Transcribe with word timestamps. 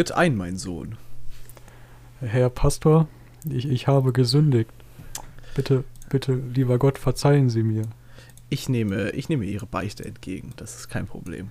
Tritt 0.00 0.12
ein, 0.12 0.34
mein 0.34 0.56
Sohn. 0.56 0.96
Herr 2.20 2.48
Pastor, 2.48 3.06
ich, 3.46 3.68
ich 3.68 3.86
habe 3.86 4.14
gesündigt. 4.14 4.70
Bitte, 5.54 5.84
bitte, 6.08 6.32
lieber 6.32 6.78
Gott, 6.78 6.96
verzeihen 6.96 7.50
Sie 7.50 7.62
mir. 7.62 7.82
Ich 8.48 8.70
nehme, 8.70 9.10
ich 9.10 9.28
nehme 9.28 9.44
Ihre 9.44 9.66
Beichte 9.66 10.06
entgegen. 10.06 10.54
Das 10.56 10.74
ist 10.76 10.88
kein 10.88 11.06
Problem. 11.06 11.50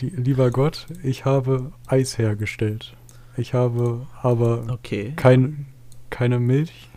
Die, 0.00 0.08
lieber 0.08 0.50
Gott, 0.50 0.88
ich 1.04 1.24
habe 1.24 1.70
Eis 1.86 2.18
hergestellt. 2.18 2.96
Ich 3.36 3.54
habe 3.54 4.08
aber 4.20 4.64
Okay. 4.68 5.12
kein, 5.14 5.66
keine 6.10 6.40
Milch 6.40 6.88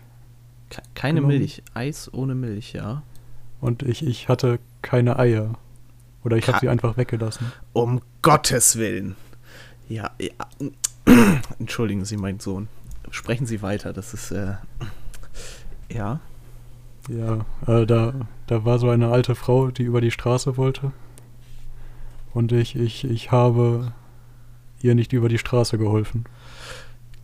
Ke- 0.70 0.82
Keine 0.96 1.20
Genommen. 1.20 1.38
Milch. 1.38 1.62
Eis 1.72 2.12
ohne 2.12 2.34
Milch, 2.34 2.72
ja. 2.72 3.04
und 3.60 3.84
ich, 3.84 4.04
ich 4.04 4.28
hatte 4.28 4.58
keine 4.82 5.20
Eier. 5.20 5.52
Oder 6.24 6.36
ich 6.36 6.48
habe 6.48 6.58
sie 6.58 6.68
einfach 6.68 6.96
weggelassen. 6.96 7.52
Um 7.72 8.00
Gottes 8.22 8.74
Willen. 8.76 9.14
Ja, 9.92 10.10
ja. 10.18 10.32
Entschuldigen 11.58 12.06
Sie, 12.06 12.16
mein 12.16 12.40
Sohn. 12.40 12.68
Sprechen 13.10 13.46
Sie 13.46 13.60
weiter. 13.60 13.92
Das 13.92 14.14
ist, 14.14 14.30
äh. 14.30 14.54
Ja. 15.90 16.20
Ja, 17.08 17.44
äh, 17.66 17.84
da, 17.84 18.14
da 18.46 18.64
war 18.64 18.78
so 18.78 18.88
eine 18.88 19.08
alte 19.08 19.34
Frau, 19.34 19.70
die 19.70 19.82
über 19.82 20.00
die 20.00 20.10
Straße 20.10 20.56
wollte. 20.56 20.92
Und 22.32 22.52
ich, 22.52 22.74
ich, 22.74 23.04
ich 23.04 23.32
habe 23.32 23.92
ihr 24.80 24.94
nicht 24.94 25.12
über 25.12 25.28
die 25.28 25.38
Straße 25.38 25.76
geholfen. 25.76 26.24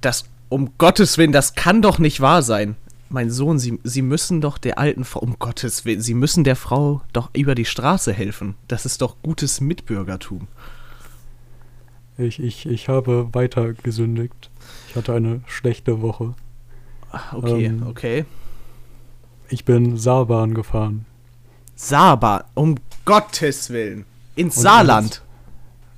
Das, 0.03 0.27
um 0.51 0.77
Gottes 0.77 1.17
Willen, 1.17 1.33
das 1.33 1.55
kann 1.55 1.81
doch 1.81 1.99
nicht 1.99 2.21
wahr 2.21 2.43
sein. 2.43 2.77
Mein 3.09 3.31
Sohn, 3.31 3.59
Sie, 3.59 3.81
Sie 3.83 4.03
müssen 4.03 4.43
doch 4.43 4.59
der 4.59 4.79
alten 4.79 5.05
Frau, 5.05 5.21
um 5.21 5.39
Gottes 5.39 5.87
Willen, 5.87 6.03
Sie 6.03 6.13
müssen 6.13 6.45
der 6.45 6.57
Frau 6.57 7.01
doch 7.15 7.31
über 7.33 7.55
die 7.55 7.65
Straße 7.65 8.13
helfen. 8.13 8.57
Das 8.67 8.85
ist 8.85 9.01
doch 9.01 9.17
gutes 9.23 9.63
Mitbürgertum. 9.63 10.49
Ich, 12.19 12.41
ich, 12.43 12.67
ich 12.67 12.89
habe 12.89 13.29
weiter 13.33 13.73
gesündigt. 13.75 14.51
Ich 14.89 14.97
hatte 14.97 15.15
eine 15.15 15.41
schlechte 15.47 16.03
Woche. 16.03 16.35
Okay, 17.33 17.67
Ähm. 17.67 17.87
okay. 17.87 18.25
Ich 19.49 19.65
bin 19.65 19.97
Saarbahn 19.97 20.53
gefahren. 20.53 21.07
Saba, 21.75 22.45
um 22.55 22.75
Gottes 23.05 23.71
Willen. 23.71 24.05
Ins 24.35 24.57
Und 24.57 24.63
Saarland. 24.65 25.23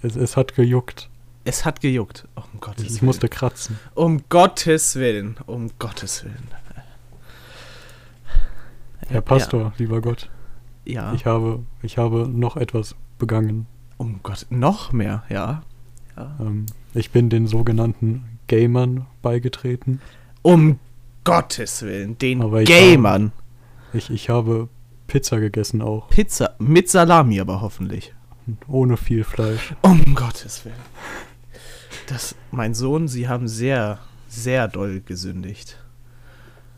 Es, 0.03 0.15
es 0.15 0.37
hat 0.37 0.55
gejuckt. 0.55 1.09
Es 1.45 1.65
hat 1.65 1.81
gejuckt. 1.81 2.29
Um 2.37 2.61
Gottes 2.61 2.85
Ich 2.85 2.91
Willen. 2.97 3.07
musste 3.07 3.29
kratzen. 3.29 3.79
Um 3.95 4.23
Gottes 4.29 4.95
Willen. 4.97 5.37
Um 5.47 5.71
Gottes 5.79 6.23
Willen. 6.25 6.49
Herr 9.09 9.23
Pastor, 9.23 9.73
lieber 9.79 10.01
Gott, 10.01 10.31
Ja. 10.85 11.09
ja. 11.09 11.15
ich, 11.15 11.27
habe, 11.27 11.65
ich 11.83 11.99
habe 11.99 12.29
noch 12.29 12.57
etwas 12.57 12.95
begangen. 13.19 13.67
um 13.97 14.21
Gott. 14.23 14.47
Noch 14.51 14.93
mehr, 14.93 15.25
ja. 15.29 15.63
Ja. 16.17 16.37
Ähm, 16.41 16.67
ich 16.95 17.11
bin 17.11 17.31
den 17.31 17.47
sogenannten 17.47 18.25
Gamern 18.47 19.07
beigetreten. 19.23 20.01
Um 20.43 20.79
Gottes 21.25 21.83
Willen. 21.83 22.19
Den 22.19 22.43
Aber 22.43 22.63
ich 22.63 22.69
Gamern. 22.69 23.33
Ich, 23.93 24.11
ich 24.11 24.31
habe 24.31 24.69
Pizza 25.07 25.41
gegessen 25.41 25.83
auch. 25.83 26.09
Pizza. 26.09 26.55
Mit 26.59 26.89
Salami 26.89 27.41
aber 27.41 27.61
hoffentlich. 27.61 28.15
Ohne 28.69 28.97
viel 28.97 29.25
Fleisch. 29.25 29.75
Um 29.83 30.15
Gottes 30.15 30.65
Willen. 30.65 30.77
Das, 32.07 32.35
mein 32.51 32.75
Sohn, 32.75 33.07
Sie 33.07 33.29
haben 33.29 33.47
sehr, 33.47 33.99
sehr 34.29 34.67
doll 34.67 35.01
gesündigt. 35.01 35.79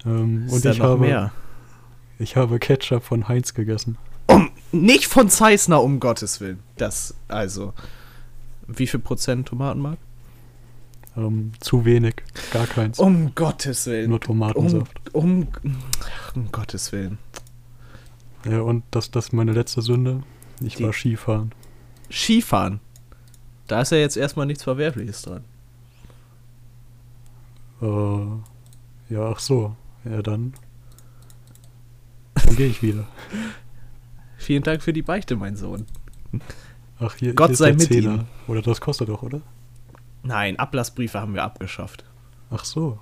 Ähm, 0.04 0.46
Ist 0.46 0.52
und 0.52 0.64
ich 0.64 0.78
noch 0.78 0.86
habe, 0.86 1.00
mehr? 1.00 1.32
ich 2.18 2.36
habe 2.36 2.58
Ketchup 2.58 3.02
von 3.02 3.28
Heinz 3.28 3.54
gegessen. 3.54 3.96
Um, 4.26 4.50
nicht 4.72 5.06
von 5.06 5.28
Zeissner, 5.30 5.82
um 5.82 6.00
Gottes 6.00 6.40
Willen. 6.40 6.60
Das, 6.76 7.14
also. 7.28 7.72
Wie 8.78 8.86
viel 8.86 9.00
Prozent 9.00 9.48
Tomatenmark? 9.48 9.98
Ähm, 11.16 11.52
zu 11.60 11.84
wenig. 11.84 12.14
Gar 12.52 12.66
keins. 12.66 12.98
Um 12.98 13.34
Gottes 13.34 13.86
Willen. 13.86 14.08
Nur 14.10 14.18
Um, 14.18 14.22
Tomatensaft. 14.24 15.14
um, 15.14 15.48
um 16.34 16.52
Gottes 16.52 16.90
Willen. 16.92 17.18
Ja, 18.44 18.60
und 18.62 18.82
das, 18.90 19.10
das 19.10 19.26
ist 19.26 19.32
meine 19.32 19.52
letzte 19.52 19.82
Sünde. 19.82 20.22
Ich 20.60 20.76
Die- 20.76 20.84
war 20.84 20.92
Skifahren. 20.92 21.52
Skifahren. 22.10 22.80
Da 23.68 23.80
ist 23.82 23.92
ja 23.92 23.98
jetzt 23.98 24.16
erstmal 24.16 24.46
nichts 24.46 24.64
Verwerfliches 24.64 25.22
dran. 25.22 25.44
Äh, 27.80 29.14
ja, 29.14 29.28
ach 29.30 29.38
so. 29.38 29.76
Ja, 30.04 30.22
dann. 30.22 30.54
Dann 32.34 32.56
gehe 32.56 32.68
ich 32.68 32.82
wieder. 32.82 33.06
Vielen 34.36 34.62
Dank 34.62 34.82
für 34.82 34.92
die 34.92 35.02
Beichte, 35.02 35.36
mein 35.36 35.56
Sohn. 35.56 35.86
Ach, 37.04 37.14
hier, 37.16 37.34
Gott 37.34 37.48
hier 37.48 37.52
ist 37.54 37.58
sei 37.58 37.66
der 37.66 37.74
mit 37.74 37.88
Zehner. 37.88 38.14
Ihnen. 38.14 38.28
Oder 38.46 38.62
das 38.62 38.80
kostet 38.80 39.08
doch, 39.08 39.22
oder? 39.22 39.40
Nein, 40.22 40.58
Ablassbriefe 40.58 41.20
haben 41.20 41.34
wir 41.34 41.42
abgeschafft. 41.42 42.04
Ach 42.50 42.64
so. 42.64 42.98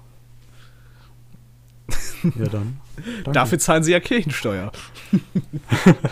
Ja, 2.38 2.46
dann. 2.48 2.80
Danke. 2.96 3.32
Dafür 3.32 3.58
zahlen 3.58 3.82
sie 3.82 3.92
ja 3.92 4.00
Kirchensteuer. 4.00 4.72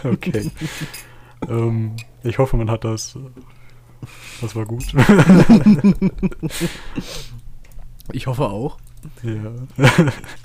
Okay. 0.05 0.51
ähm, 1.49 1.95
ich 2.25 2.39
hoffe, 2.39 2.57
man 2.57 2.71
hat 2.71 2.85
das. 2.85 3.17
Das 4.41 4.55
war 4.57 4.65
gut. 4.67 4.85
Ich 8.13 8.27
hoffe 8.27 8.45
auch. 8.45 8.79
ja. 9.23 9.53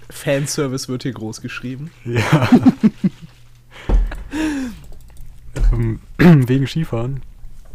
Fanservice 0.09 0.89
wird 0.89 1.03
hier 1.03 1.13
groß 1.13 1.39
geschrieben. 1.39 1.91
ja. 2.03 2.49
ähm, 5.71 6.01
wegen 6.17 6.67
Skifahren. 6.67 7.21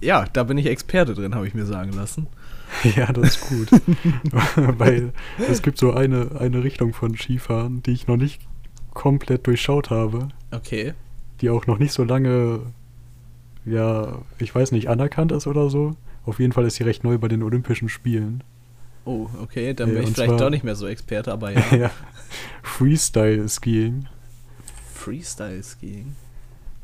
Ja, 0.00 0.26
da 0.32 0.44
bin 0.44 0.58
ich 0.58 0.66
Experte 0.66 1.14
drin, 1.14 1.34
habe 1.34 1.46
ich 1.48 1.54
mir 1.54 1.66
sagen 1.66 1.92
lassen. 1.92 2.26
Ja, 2.96 3.10
das 3.12 3.36
ist 3.36 3.48
gut. 3.48 3.68
Weil 4.78 5.12
es 5.50 5.62
gibt 5.62 5.78
so 5.78 5.94
eine, 5.94 6.32
eine 6.38 6.62
Richtung 6.62 6.92
von 6.92 7.16
Skifahren, 7.16 7.82
die 7.82 7.92
ich 7.92 8.06
noch 8.08 8.18
nicht 8.18 8.42
komplett 8.92 9.46
durchschaut 9.46 9.88
habe, 9.88 10.28
Okay. 10.50 10.92
die 11.40 11.48
auch 11.48 11.66
noch 11.66 11.78
nicht 11.78 11.92
so 11.92 12.04
lange, 12.04 12.60
ja, 13.64 14.18
ich 14.38 14.54
weiß 14.54 14.72
nicht, 14.72 14.88
anerkannt 14.88 15.32
ist 15.32 15.46
oder 15.46 15.70
so. 15.70 15.96
Auf 16.26 16.40
jeden 16.40 16.52
Fall 16.52 16.66
ist 16.66 16.74
sie 16.74 16.84
recht 16.84 17.04
neu 17.04 17.16
bei 17.16 17.28
den 17.28 17.42
Olympischen 17.42 17.88
Spielen. 17.88 18.44
Oh, 19.06 19.28
okay, 19.42 19.72
dann 19.72 19.88
Ja, 19.88 19.94
bin 19.94 20.02
ich 20.02 20.10
vielleicht 20.10 20.28
zwar- 20.28 20.38
doch 20.38 20.50
nicht 20.50 20.62
mehr 20.64 20.76
so 20.76 20.86
Experte, 20.86 21.32
aber 21.32 21.52
ja. 21.52 21.62
ja. 21.74 21.90
Freestyle-Skiing. 22.62 24.06
Freestyle-Skiing. 24.94 26.14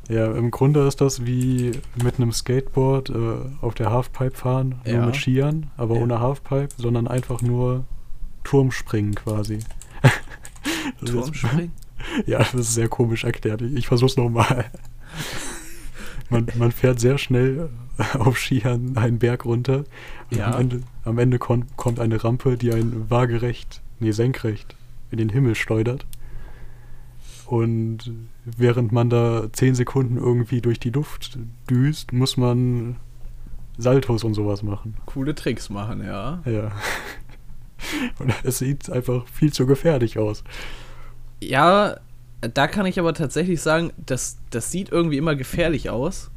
Ja, 0.09 0.31
im 0.33 0.51
Grunde 0.51 0.85
ist 0.87 1.01
das 1.01 1.25
wie 1.25 1.71
mit 2.03 2.17
einem 2.19 2.31
Skateboard 2.31 3.09
äh, 3.09 3.37
auf 3.61 3.73
der 3.73 3.89
Halfpipe 3.91 4.35
fahren, 4.35 4.75
nur 4.85 4.93
Ja. 4.93 5.05
mit 5.05 5.15
Skiern, 5.15 5.71
aber 5.77 5.95
Ja. 5.95 6.01
ohne 6.01 6.19
Halfpipe, 6.19 6.69
sondern 6.77 7.07
einfach 7.07 7.41
nur 7.41 7.85
Turmspringen 8.43 9.15
quasi. 9.15 9.59
Turmspringen? 11.05 11.71
Ja, 12.27 12.37
das 12.37 12.53
ist 12.53 12.73
sehr 12.75 12.87
komisch 12.87 13.23
erklärt. 13.23 13.63
Ich, 13.63 13.73
ich 13.73 13.87
versuch's 13.87 14.15
nochmal. 14.15 14.65
Man, 16.29 16.45
man 16.55 16.71
fährt 16.71 16.99
sehr 16.99 17.17
schnell 17.17 17.69
auf 18.19 18.37
Skiern 18.37 18.95
einen 18.95 19.17
Berg 19.17 19.43
runter. 19.45 19.85
Und 20.29 20.37
Ja. 20.37 20.51
am 20.53 20.61
Ende, 20.61 20.81
am 21.03 21.17
Ende 21.17 21.39
kommt 21.39 21.99
eine 21.99 22.23
Rampe, 22.23 22.57
die 22.57 22.71
einen 22.73 23.09
waagerecht, 23.09 23.81
nee, 23.99 24.11
senkrecht 24.11 24.75
in 25.09 25.17
den 25.17 25.29
Himmel 25.29 25.55
schleudert. 25.55 26.05
Und 27.45 28.11
während 28.43 28.91
man 28.91 29.09
da 29.09 29.47
10 29.51 29.75
Sekunden 29.75 30.17
irgendwie 30.17 30.61
durch 30.61 30.79
die 30.79 30.89
Luft 30.89 31.37
düst, 31.69 32.11
muss 32.11 32.37
man 32.37 32.95
Saltos 33.77 34.23
und 34.23 34.33
sowas 34.33 34.63
machen. 34.63 34.95
Coole 35.05 35.35
Tricks 35.35 35.69
machen, 35.69 36.03
ja. 36.03 36.41
Ja. 36.45 36.71
Und 38.19 38.33
es 38.43 38.59
sieht 38.59 38.89
einfach 38.89 39.27
viel 39.27 39.51
zu 39.51 39.65
gefährlich 39.65 40.17
aus. 40.17 40.43
Ja, 41.41 41.97
da 42.41 42.67
kann 42.67 42.85
ich 42.85 42.99
aber 42.99 43.13
tatsächlich 43.13 43.61
sagen, 43.61 43.91
das, 43.97 44.37
das 44.49 44.71
sieht 44.71 44.91
irgendwie 44.91 45.17
immer 45.17 45.35
gefährlich 45.35 45.89
aus. 45.89 46.31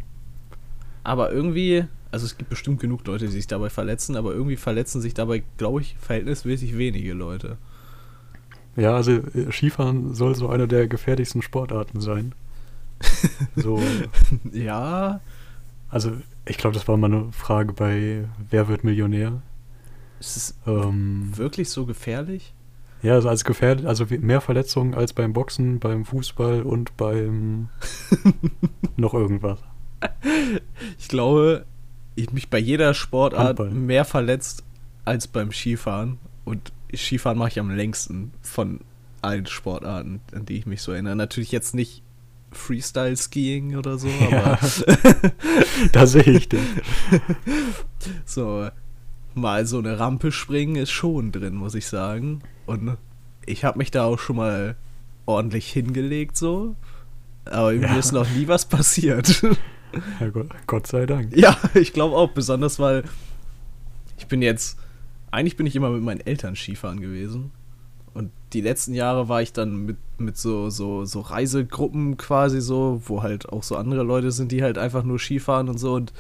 Aber 1.05 1.33
irgendwie, 1.33 1.85
also 2.11 2.27
es 2.27 2.37
gibt 2.37 2.51
bestimmt 2.51 2.81
genug 2.81 3.07
Leute, 3.07 3.27
die 3.27 3.33
sich 3.33 3.47
dabei 3.47 3.71
verletzen, 3.71 4.17
aber 4.17 4.33
irgendwie 4.33 4.57
verletzen 4.57 5.01
sich 5.01 5.15
dabei, 5.15 5.43
glaube 5.57 5.81
ich, 5.81 5.97
verhältnismäßig 6.01 6.77
wenige 6.77 7.15
Leute. 7.15 7.57
Ja, 8.79 8.95
also 8.95 9.13
äh, 9.13 9.51
Skifahren 9.51 10.15
soll 10.15 10.35
so 10.35 10.49
eine 10.49 10.69
der 10.69 10.87
gefährlichsten 10.89 11.43
Sportarten 11.43 12.01
sein. 12.01 12.35
So, 13.57 13.81
Ja, 14.53 15.21
also 15.91 16.13
ich 16.47 16.59
glaube, 16.59 16.75
das 16.75 16.89
war 16.89 16.97
mal 16.97 17.13
eine 17.13 17.33
Frage 17.33 17.73
bei 17.73 18.25
Wer 18.51 18.69
wird 18.69 18.85
Millionär? 18.85 19.43
ist 20.21 20.37
es 20.37 20.55
Ähm, 20.67 21.31
wirklich 21.37 21.71
so 21.71 21.87
gefährlich? 21.87 22.53
ja, 23.03 23.15
also 23.15 23.29
als 23.29 23.45
gefährlich, 23.45 23.87
also 23.87 24.07
mehr 24.21 24.41
Verletzungen 24.41 24.95
als 24.95 25.13
beim 25.13 25.33
Boxen, 25.33 25.79
beim 25.79 26.05
Fußball 26.05 26.63
und 26.63 26.97
beim 26.97 27.69
noch 28.97 29.15
irgendwas. 29.15 29.61
Ich 30.99 31.09
glaube, 31.09 31.65
ich 32.17 32.33
mich 32.33 32.51
bei 32.51 32.59
jeder 32.59 32.95
Sportart 32.95 33.47
Handball. 33.61 33.71
mehr 33.71 34.05
verletzt 34.05 34.65
als 35.05 35.29
beim 35.29 35.53
Skifahren. 35.53 36.19
Und 36.45 36.73
Skifahren 36.97 37.39
mache 37.39 37.49
ich 37.51 37.61
am 37.61 37.71
längsten 37.71 38.33
von 38.43 38.81
allen 39.23 39.47
Sportarten, 39.47 40.21
an 40.33 40.47
die 40.47 40.59
ich 40.59 40.67
mich 40.67 40.81
so 40.83 40.93
erinnere. 40.93 41.17
Natürlich 41.17 41.53
jetzt 41.53 41.75
nicht 41.75 42.03
Freestyle-Skiing 42.53 43.77
oder 43.77 43.99
so, 43.99 44.09
Ja. 44.31 44.39
aber 44.55 44.59
da 45.93 46.07
sehe 46.07 46.23
ich 46.25 46.49
dich. 46.49 46.61
so. 48.25 48.69
mal 49.35 49.67
so 49.67 49.79
eine 49.79 49.99
Rampe 49.99 50.33
springen 50.33 50.77
ist 50.77 50.91
schon 50.91 51.31
drin, 51.33 51.55
muss 51.55 51.75
ich 51.75 51.87
sagen. 51.87 52.41
Und 52.67 52.97
ich 53.47 53.65
habe 53.65 53.79
mich 53.79 53.91
da 53.91 54.05
auch 54.05 54.19
schon 54.19 54.37
mal 54.37 54.77
ordentlich 55.27 55.71
hingelegt 55.73 56.37
so. 56.37 56.75
Aber 57.45 57.73
irgendwie 57.73 57.93
Ja. 57.95 57.99
ist 57.99 58.13
noch 58.13 58.29
nie 58.31 58.49
was 58.49 58.65
passiert. 58.67 59.43
Ja, 60.21 60.29
Gott, 60.29 60.49
Gott 60.67 60.87
sei 60.87 61.07
Dank. 61.07 61.35
ja, 61.37 61.57
ich 61.75 61.93
glaube 61.93 62.17
auch, 62.17 62.31
besonders 62.33 62.79
weil 62.79 63.05
ich 64.19 64.27
bin 64.27 64.43
jetzt, 64.43 64.79
eigentlich 65.31 65.57
bin 65.57 65.67
ich 65.67 65.77
immer 65.77 65.91
mit 65.91 66.03
meinen 66.03 66.21
Eltern 66.21 66.57
Skifahren 66.57 67.01
gewesen. 67.01 67.51
Und 68.15 68.31
die 68.53 68.61
letzten 68.61 68.95
Jahre 68.95 69.29
war 69.29 69.43
ich 69.43 69.53
dann 69.53 69.85
mit, 69.85 69.97
mit 70.19 70.37
so, 70.37 70.71
so, 70.71 71.05
so 71.05 71.21
Reisegruppen 71.21 72.17
quasi 72.17 72.61
so, 72.61 73.01
wo 73.05 73.23
halt 73.23 73.49
auch 73.49 73.63
so 73.63 73.77
andere 73.77 74.03
Leute 74.03 74.33
sind, 74.33 74.51
die 74.51 74.63
halt 74.63 74.79
einfach 74.79 75.05
nur 75.05 75.19
Skifahren 75.19 75.69
und 75.69 75.79
so. 75.79 75.95
Und 75.95 76.13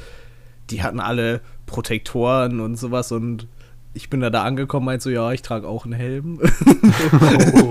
die 0.70 0.82
hatten 0.82 1.00
alle 1.00 1.40
Protektoren 1.66 2.60
und 2.60 2.76
sowas. 2.76 3.10
Und 3.10 3.48
ich 3.94 4.10
bin 4.10 4.20
da 4.20 4.30
da 4.30 4.44
angekommen, 4.44 4.86
meinte 4.86 5.04
so, 5.04 5.10
ja, 5.10 5.32
ich 5.32 5.42
trage 5.42 5.66
auch 5.66 5.84
einen 5.84 5.94
Helm. 5.94 6.40
Oh. 6.40 7.70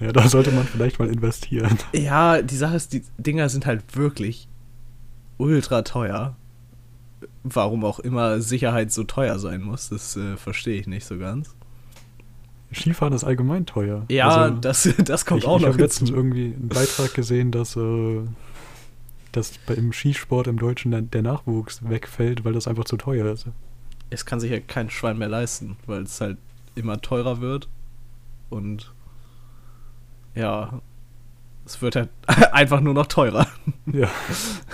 ja, 0.04 0.12
da 0.12 0.28
sollte 0.28 0.50
man 0.50 0.64
vielleicht 0.64 0.98
mal 0.98 1.08
investieren. 1.08 1.78
ja, 1.92 2.42
die 2.42 2.56
Sache 2.56 2.76
ist, 2.76 2.92
die 2.92 3.02
Dinger 3.18 3.48
sind 3.48 3.66
halt 3.66 3.96
wirklich 3.96 4.48
ultra 5.36 5.82
teuer. 5.82 6.36
Warum 7.42 7.84
auch 7.84 8.00
immer 8.00 8.40
Sicherheit 8.40 8.92
so 8.92 9.04
teuer 9.04 9.38
sein 9.38 9.62
muss, 9.62 9.88
das 9.88 10.16
äh, 10.16 10.36
verstehe 10.36 10.78
ich 10.78 10.86
nicht 10.86 11.06
so 11.06 11.18
ganz. 11.18 11.54
Skifahren 12.72 13.12
ist 13.14 13.24
allgemein 13.24 13.66
teuer. 13.66 14.04
Ja, 14.10 14.28
Also, 14.28 14.54
das, 14.56 14.88
das 15.04 15.26
kommt 15.26 15.42
ich, 15.42 15.48
auch 15.48 15.56
ich 15.56 15.62
noch 15.62 15.72
habe 15.72 15.82
letztens 15.82 16.10
irgendwie 16.10 16.54
einen 16.54 16.68
Beitrag 16.68 17.14
gesehen, 17.14 17.50
dass, 17.50 17.76
äh, 17.76 18.20
dass 19.32 19.52
im 19.74 19.92
Skisport 19.92 20.46
im 20.46 20.58
Deutschen 20.58 20.90
der, 20.90 21.02
der 21.02 21.22
Nachwuchs 21.22 21.88
wegfällt, 21.88 22.44
weil 22.44 22.52
das 22.52 22.68
einfach 22.68 22.84
zu 22.84 22.96
teuer 22.96 23.32
ist. 23.32 23.46
Es 24.10 24.24
kann 24.24 24.40
sich 24.40 24.50
ja 24.50 24.60
kein 24.60 24.90
Schwein 24.90 25.18
mehr 25.18 25.28
leisten, 25.28 25.76
weil 25.86 26.02
es 26.02 26.20
halt 26.20 26.38
immer 26.74 27.00
teurer 27.00 27.40
wird. 27.40 27.68
Und 28.50 28.92
ja, 30.34 30.80
es 31.64 31.80
wird 31.82 31.96
halt 31.96 32.10
einfach 32.52 32.80
nur 32.80 32.94
noch 32.94 33.06
teurer. 33.06 33.46
Ja, 33.86 34.10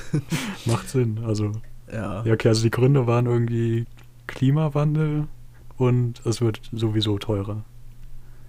macht 0.67 0.89
Sinn. 0.89 1.21
Also, 1.25 1.53
Ja. 1.93 2.25
ja, 2.25 2.33
okay, 2.33 2.49
also 2.49 2.63
die 2.63 2.71
Gründe 2.71 3.07
waren 3.07 3.27
irgendwie 3.27 3.87
Klimawandel 4.27 5.29
und 5.77 6.25
es 6.25 6.41
wird 6.41 6.61
sowieso 6.73 7.19
teurer. 7.19 7.65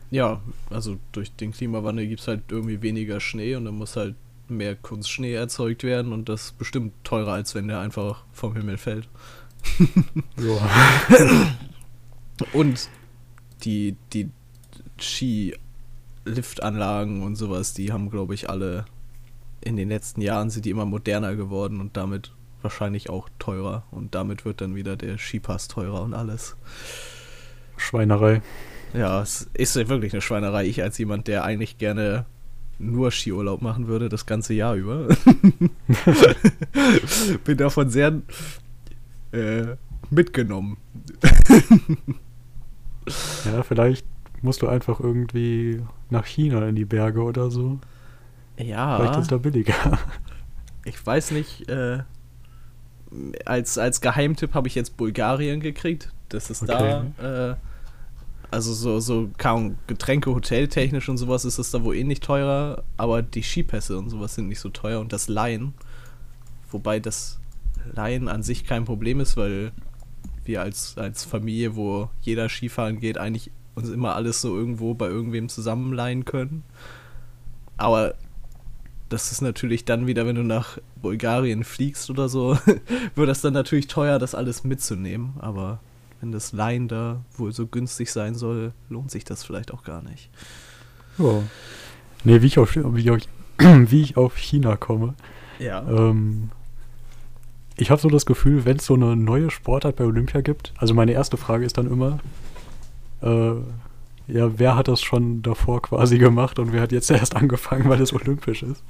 Ja, 0.09 0.41
also 0.69 0.97
durch 1.11 1.31
den 1.33 1.51
Klimawandel 1.51 2.07
gibt 2.07 2.21
es 2.21 2.27
halt 2.27 2.43
irgendwie 2.49 2.81
weniger 2.81 3.19
Schnee 3.19 3.55
und 3.55 3.65
dann 3.65 3.75
muss 3.75 3.95
halt 3.95 4.15
mehr 4.47 4.75
Kunstschnee 4.75 5.33
erzeugt 5.33 5.83
werden 5.83 6.13
und 6.13 6.29
das 6.29 6.45
ist 6.45 6.57
bestimmt 6.57 6.93
teurer, 7.03 7.33
als 7.33 7.53
wenn 7.53 7.67
der 7.67 7.81
einfach 7.81 8.23
vom 8.31 8.55
Himmel 8.55 8.77
fällt. 8.77 9.09
Und 12.53 12.89
die, 13.63 13.95
die 14.13 14.29
Ski-Liftanlagen 14.99 17.23
und 17.23 17.35
sowas, 17.35 17.73
die 17.73 17.91
haben, 17.91 18.11
glaube 18.11 18.35
ich, 18.35 18.49
alle 18.49 18.85
in 19.61 19.75
den 19.75 19.89
letzten 19.89 20.21
Jahren 20.21 20.49
sind 20.49 20.63
die 20.65 20.69
immer 20.69 20.85
moderner 20.85 21.35
geworden 21.35 21.81
und 21.81 21.97
damit 21.97 22.31
wahrscheinlich 22.67 23.09
auch 23.09 23.29
teurer. 23.39 23.83
Und 23.91 24.13
damit 24.13 24.43
wird 24.43 24.59
dann 24.59 24.75
wieder 24.75 24.97
der 24.97 25.17
Skipass 25.17 25.69
teurer 25.69 26.01
und 26.01 26.13
alles. 26.13 26.57
Schweinerei. 27.77 28.41
Ja, 28.93 29.21
es 29.21 29.49
ist 29.53 29.75
wirklich 29.87 30.11
eine 30.13 30.21
Schweinerei. 30.21 30.65
Ich 30.65 30.83
als 30.83 30.97
jemand, 30.97 31.27
der 31.27 31.45
eigentlich 31.45 31.77
gerne 31.77 32.25
nur 32.77 33.11
Skiurlaub 33.11 33.61
machen 33.61 33.87
würde, 33.87 34.09
das 34.09 34.25
ganze 34.25 34.53
Jahr 34.53 34.75
über, 34.75 35.07
bin 37.45 37.57
davon 37.57 37.89
sehr 37.89 38.21
äh, 39.31 39.75
mitgenommen. 40.09 40.77
Ja, 43.45 43.63
vielleicht 43.63 44.05
musst 44.41 44.61
du 44.61 44.67
einfach 44.67 44.99
irgendwie 44.99 45.81
nach 46.09 46.25
China 46.25 46.67
in 46.67 46.75
die 46.75 46.83
Berge 46.83 47.23
oder 47.23 47.49
so. 47.49 47.79
Ja. 48.57 48.97
Vielleicht 48.97 49.19
ist 49.19 49.31
da 49.31 49.37
billiger. 49.37 49.97
Ich 50.83 51.05
weiß 51.05 51.31
nicht, 51.31 51.69
äh, 51.69 51.99
als, 53.45 53.77
als 53.77 54.01
Geheimtipp 54.01 54.53
habe 54.53 54.67
ich 54.67 54.75
jetzt 54.75 54.97
Bulgarien 54.97 55.59
gekriegt. 55.59 56.11
Das 56.29 56.49
ist 56.49 56.63
Okay. 56.63 57.01
da, 57.17 57.51
äh, 57.51 57.55
also 58.51 58.73
so, 58.73 58.99
so 58.99 59.29
kaum 59.37 59.77
Getränke, 59.87 60.33
hoteltechnisch 60.33 61.09
und 61.09 61.17
sowas 61.17 61.45
ist 61.45 61.57
es 61.57 61.71
da 61.71 61.83
wohl 61.83 61.95
eh 61.95 62.03
nicht 62.03 62.23
teurer, 62.23 62.83
aber 62.95 63.21
die 63.21 63.43
Skipässe 63.43 63.97
und 63.97 64.09
sowas 64.09 64.35
sind 64.35 64.47
nicht 64.47 64.59
so 64.59 64.69
teuer 64.69 64.99
und 64.99 65.11
das 65.11 65.27
Leihen, 65.27 65.73
wobei 66.71 66.99
das 66.99 67.39
Leihen 67.93 68.27
an 68.27 68.43
sich 68.43 68.65
kein 68.65 68.85
Problem 68.85 69.19
ist, 69.19 69.37
weil 69.37 69.71
wir 70.45 70.61
als, 70.61 70.97
als 70.97 71.25
Familie, 71.25 71.75
wo 71.75 72.09
jeder 72.21 72.47
Skifahren 72.47 72.99
geht, 72.99 73.17
eigentlich 73.17 73.51
uns 73.75 73.89
immer 73.89 74.15
alles 74.15 74.41
so 74.41 74.57
irgendwo 74.57 74.93
bei 74.93 75.07
irgendwem 75.07 75.49
zusammenleihen 75.49 76.25
können. 76.25 76.63
Aber 77.75 78.15
das 79.09 79.31
ist 79.31 79.41
natürlich 79.41 79.85
dann 79.85 80.07
wieder, 80.07 80.25
wenn 80.25 80.35
du 80.35 80.43
nach 80.43 80.77
Bulgarien 81.01 81.63
fliegst 81.63 82.09
oder 82.09 82.29
so, 82.29 82.57
wird 83.15 83.29
das 83.29 83.41
dann 83.41 83.53
natürlich 83.53 83.87
teuer, 83.87 84.19
das 84.19 84.35
alles 84.35 84.63
mitzunehmen. 84.63 85.33
Aber 85.39 85.79
wenn 86.21 86.31
das 86.31 86.51
Leihen 86.51 86.87
da 86.87 87.21
wohl 87.37 87.51
so 87.53 87.67
günstig 87.67 88.11
sein 88.11 88.35
soll, 88.35 88.73
lohnt 88.89 89.11
sich 89.11 89.23
das 89.23 89.43
vielleicht 89.43 89.71
auch 89.73 89.83
gar 89.83 90.01
nicht. 90.01 90.29
Ja. 91.17 91.41
Nee, 92.23 92.41
wie 92.41 92.47
ich 92.47 92.59
auf, 92.59 92.75
wie 92.75 92.99
ich, 92.99 93.09
auf- 93.11 93.21
wie 93.59 94.01
ich 94.01 94.17
auf 94.17 94.37
China 94.37 94.75
komme. 94.75 95.13
Ja. 95.59 95.87
Ähm, 95.87 96.49
ich 97.77 97.91
habe 97.91 98.01
so 98.01 98.09
das 98.09 98.25
Gefühl, 98.25 98.65
wenn 98.65 98.77
es 98.77 98.85
so 98.85 98.95
eine 98.95 99.15
neue 99.15 99.51
Sportart 99.51 99.95
bei 99.95 100.03
Olympia 100.03 100.41
gibt, 100.41 100.73
also 100.77 100.93
meine 100.93 101.11
erste 101.13 101.37
Frage 101.37 101.65
ist 101.65 101.77
dann 101.77 101.89
immer, 101.89 102.19
äh, 103.21 103.51
ja, 104.27 104.59
wer 104.59 104.75
hat 104.75 104.87
das 104.87 105.01
schon 105.01 105.41
davor 105.41 105.81
quasi 105.81 106.17
gemacht 106.17 106.59
und 106.59 106.73
wer 106.73 106.81
hat 106.81 106.91
jetzt 106.91 107.09
erst 107.11 107.35
angefangen, 107.35 107.89
weil 107.89 108.01
es 108.01 108.13
olympisch 108.13 108.63
ist? 108.63 108.83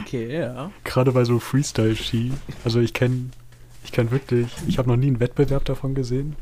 Okay, 0.00 0.38
ja. 0.38 0.70
Gerade 0.84 1.12
bei 1.12 1.24
so 1.24 1.38
Freestyle-Ski. 1.38 2.32
Also 2.64 2.80
ich 2.80 2.92
kenne 2.94 3.30
ich 3.84 3.92
kenn 3.92 4.10
wirklich, 4.10 4.48
ich 4.66 4.78
habe 4.78 4.88
noch 4.88 4.96
nie 4.96 5.08
einen 5.08 5.20
Wettbewerb 5.20 5.64
davon 5.66 5.94
gesehen. 5.94 6.36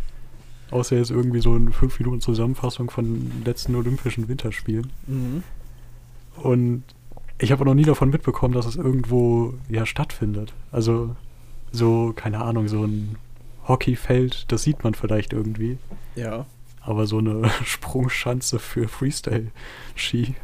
Außer 0.70 0.96
jetzt 0.96 1.10
irgendwie 1.10 1.40
so 1.40 1.52
eine 1.52 1.70
5 1.70 1.98
Minuten 1.98 2.20
Zusammenfassung 2.20 2.88
von 2.88 3.30
letzten 3.44 3.74
Olympischen 3.74 4.28
Winterspielen. 4.28 4.90
Mhm. 5.06 5.42
Und 6.36 6.84
ich 7.38 7.52
habe 7.52 7.64
noch 7.64 7.74
nie 7.74 7.84
davon 7.84 8.10
mitbekommen, 8.10 8.54
dass 8.54 8.66
es 8.66 8.76
irgendwo 8.76 9.54
ja 9.68 9.84
stattfindet. 9.84 10.54
Also 10.70 11.14
so, 11.72 12.12
keine 12.14 12.40
Ahnung, 12.40 12.68
so 12.68 12.84
ein 12.84 13.16
Hockeyfeld, 13.66 14.50
das 14.50 14.62
sieht 14.62 14.84
man 14.84 14.94
vielleicht 14.94 15.32
irgendwie. 15.32 15.78
Ja. 16.14 16.46
Aber 16.84 17.06
so 17.06 17.18
eine 17.18 17.50
Sprungschanze 17.64 18.58
für 18.58 18.88
Freestyle-Ski, 18.88 20.34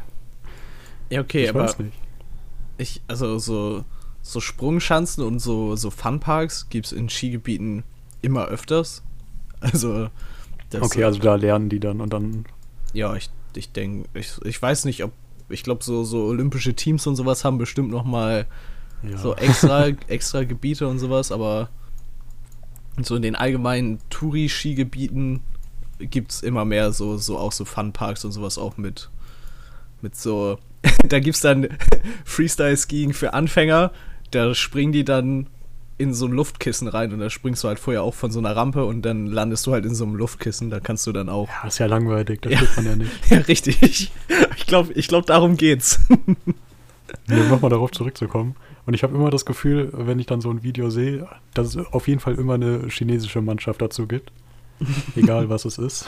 Ja, 1.09 1.21
okay, 1.21 1.43
ich 1.43 1.49
aber 1.49 1.63
weiß 1.63 1.79
nicht. 1.79 1.93
ich, 2.77 3.01
also 3.07 3.37
so, 3.39 3.83
so 4.21 4.39
Sprungschanzen 4.39 5.23
und 5.23 5.39
so, 5.39 5.75
so 5.75 5.89
Funparks 5.91 6.69
gibt 6.69 6.87
es 6.87 6.91
in 6.91 7.09
Skigebieten 7.09 7.83
immer 8.21 8.45
öfters. 8.45 9.03
Also, 9.61 10.07
das, 10.69 10.81
Okay, 10.83 11.03
also 11.03 11.19
da 11.19 11.35
lernen 11.35 11.67
die 11.67 11.81
dann 11.81 11.99
und 11.99 12.13
dann 12.13 12.45
ja, 12.93 13.13
ich, 13.15 13.29
ich 13.55 13.71
denke, 13.73 14.07
ich, 14.13 14.33
ich 14.45 14.61
weiß 14.61 14.85
nicht, 14.85 15.03
ob, 15.03 15.11
ich 15.49 15.63
glaube, 15.63 15.83
so, 15.83 16.05
so 16.05 16.23
olympische 16.25 16.73
Teams 16.75 17.05
und 17.07 17.17
sowas 17.17 17.43
haben 17.43 17.57
bestimmt 17.57 17.89
noch 17.89 18.05
mal 18.05 18.47
ja. 19.03 19.17
so 19.17 19.35
extra, 19.35 19.87
extra 20.07 20.43
Gebiete 20.43 20.87
und 20.87 20.99
sowas, 20.99 21.31
aber 21.33 21.69
so 23.01 23.15
in 23.15 23.21
den 23.21 23.35
allgemeinen 23.35 23.99
Touri-Skigebieten 24.09 25.41
gibt 25.99 26.31
es 26.31 26.41
immer 26.43 26.65
mehr 26.65 26.91
so, 26.91 27.17
so 27.17 27.37
auch 27.37 27.51
so 27.51 27.65
Funparks 27.65 28.25
und 28.25 28.31
sowas 28.31 28.57
auch 28.57 28.77
mit, 28.77 29.09
mit 30.01 30.15
so, 30.15 30.57
da 31.07 31.19
gibt 31.19 31.35
es 31.35 31.41
dann 31.41 31.67
Freestyle-Skiing 32.25 33.13
für 33.13 33.33
Anfänger, 33.33 33.91
da 34.31 34.53
springen 34.55 34.91
die 34.91 35.03
dann 35.03 35.47
in 35.97 36.13
so 36.13 36.25
ein 36.27 36.31
Luftkissen 36.31 36.87
rein 36.87 37.11
und 37.11 37.19
da 37.19 37.29
springst 37.29 37.61
du 37.63 37.67
halt 37.67 37.77
vorher 37.77 38.03
auch 38.03 38.13
von 38.13 38.31
so 38.31 38.39
einer 38.39 38.55
Rampe 38.55 38.85
und 38.85 39.01
dann 39.01 39.27
landest 39.27 39.67
du 39.67 39.73
halt 39.73 39.85
in 39.85 39.93
so 39.93 40.05
einem 40.05 40.15
Luftkissen, 40.15 40.69
da 40.69 40.79
kannst 40.79 41.05
du 41.05 41.11
dann 41.11 41.27
auch. 41.27 41.49
Ja, 41.49 41.67
ist 41.67 41.79
ja 41.79 41.87
langweilig, 41.87 42.41
das 42.41 42.53
Ja. 42.53 42.59
tut 42.59 42.75
man 42.77 42.85
ja 42.85 42.95
nicht. 42.95 43.11
Ja, 43.29 43.37
richtig. 43.39 44.11
Ich 44.57 44.65
glaube, 44.65 44.93
ich 44.93 45.09
glaub, 45.09 45.25
darum 45.25 45.57
geht's. 45.57 45.99
Nee, 47.27 47.41
um 47.41 47.49
nochmal 47.49 47.69
darauf 47.69 47.91
zurückzukommen. 47.91 48.55
Und 48.85 48.93
ich 48.93 49.03
habe 49.03 49.13
immer 49.13 49.29
das 49.29 49.45
Gefühl, 49.45 49.89
wenn 49.93 50.19
ich 50.19 50.25
dann 50.25 50.39
so 50.41 50.49
ein 50.49 50.63
Video 50.63 50.89
sehe, 50.89 51.27
dass 51.53 51.75
es 51.75 51.85
auf 51.87 52.07
jeden 52.07 52.19
Fall 52.21 52.35
immer 52.35 52.53
eine 52.53 52.87
chinesische 52.87 53.41
Mannschaft 53.41 53.81
dazu 53.81 54.07
gibt. 54.07 54.31
Egal 55.15 55.49
was 55.49 55.65
es 55.65 55.77
ist. 55.77 56.05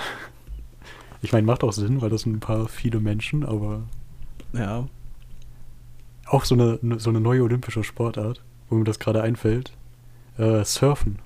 Ich 1.21 1.31
meine, 1.31 1.45
macht 1.45 1.63
auch 1.63 1.73
Sinn, 1.73 2.01
weil 2.01 2.09
das 2.09 2.21
sind 2.21 2.33
ein 2.35 2.39
paar 2.39 2.67
viele 2.67 2.99
Menschen, 2.99 3.45
aber 3.45 3.83
Ja. 4.53 4.87
auch 6.27 6.45
so 6.45 6.55
eine, 6.55 6.79
ne- 6.81 6.99
so 6.99 7.09
eine 7.09 7.19
neue 7.21 7.43
olympische 7.43 7.83
Sportart, 7.83 8.41
wo 8.69 8.75
mir 8.75 8.83
das 8.85 8.99
gerade 8.99 9.21
einfällt. 9.21 9.71
Äh, 10.37 10.63
Surfen. 10.63 11.19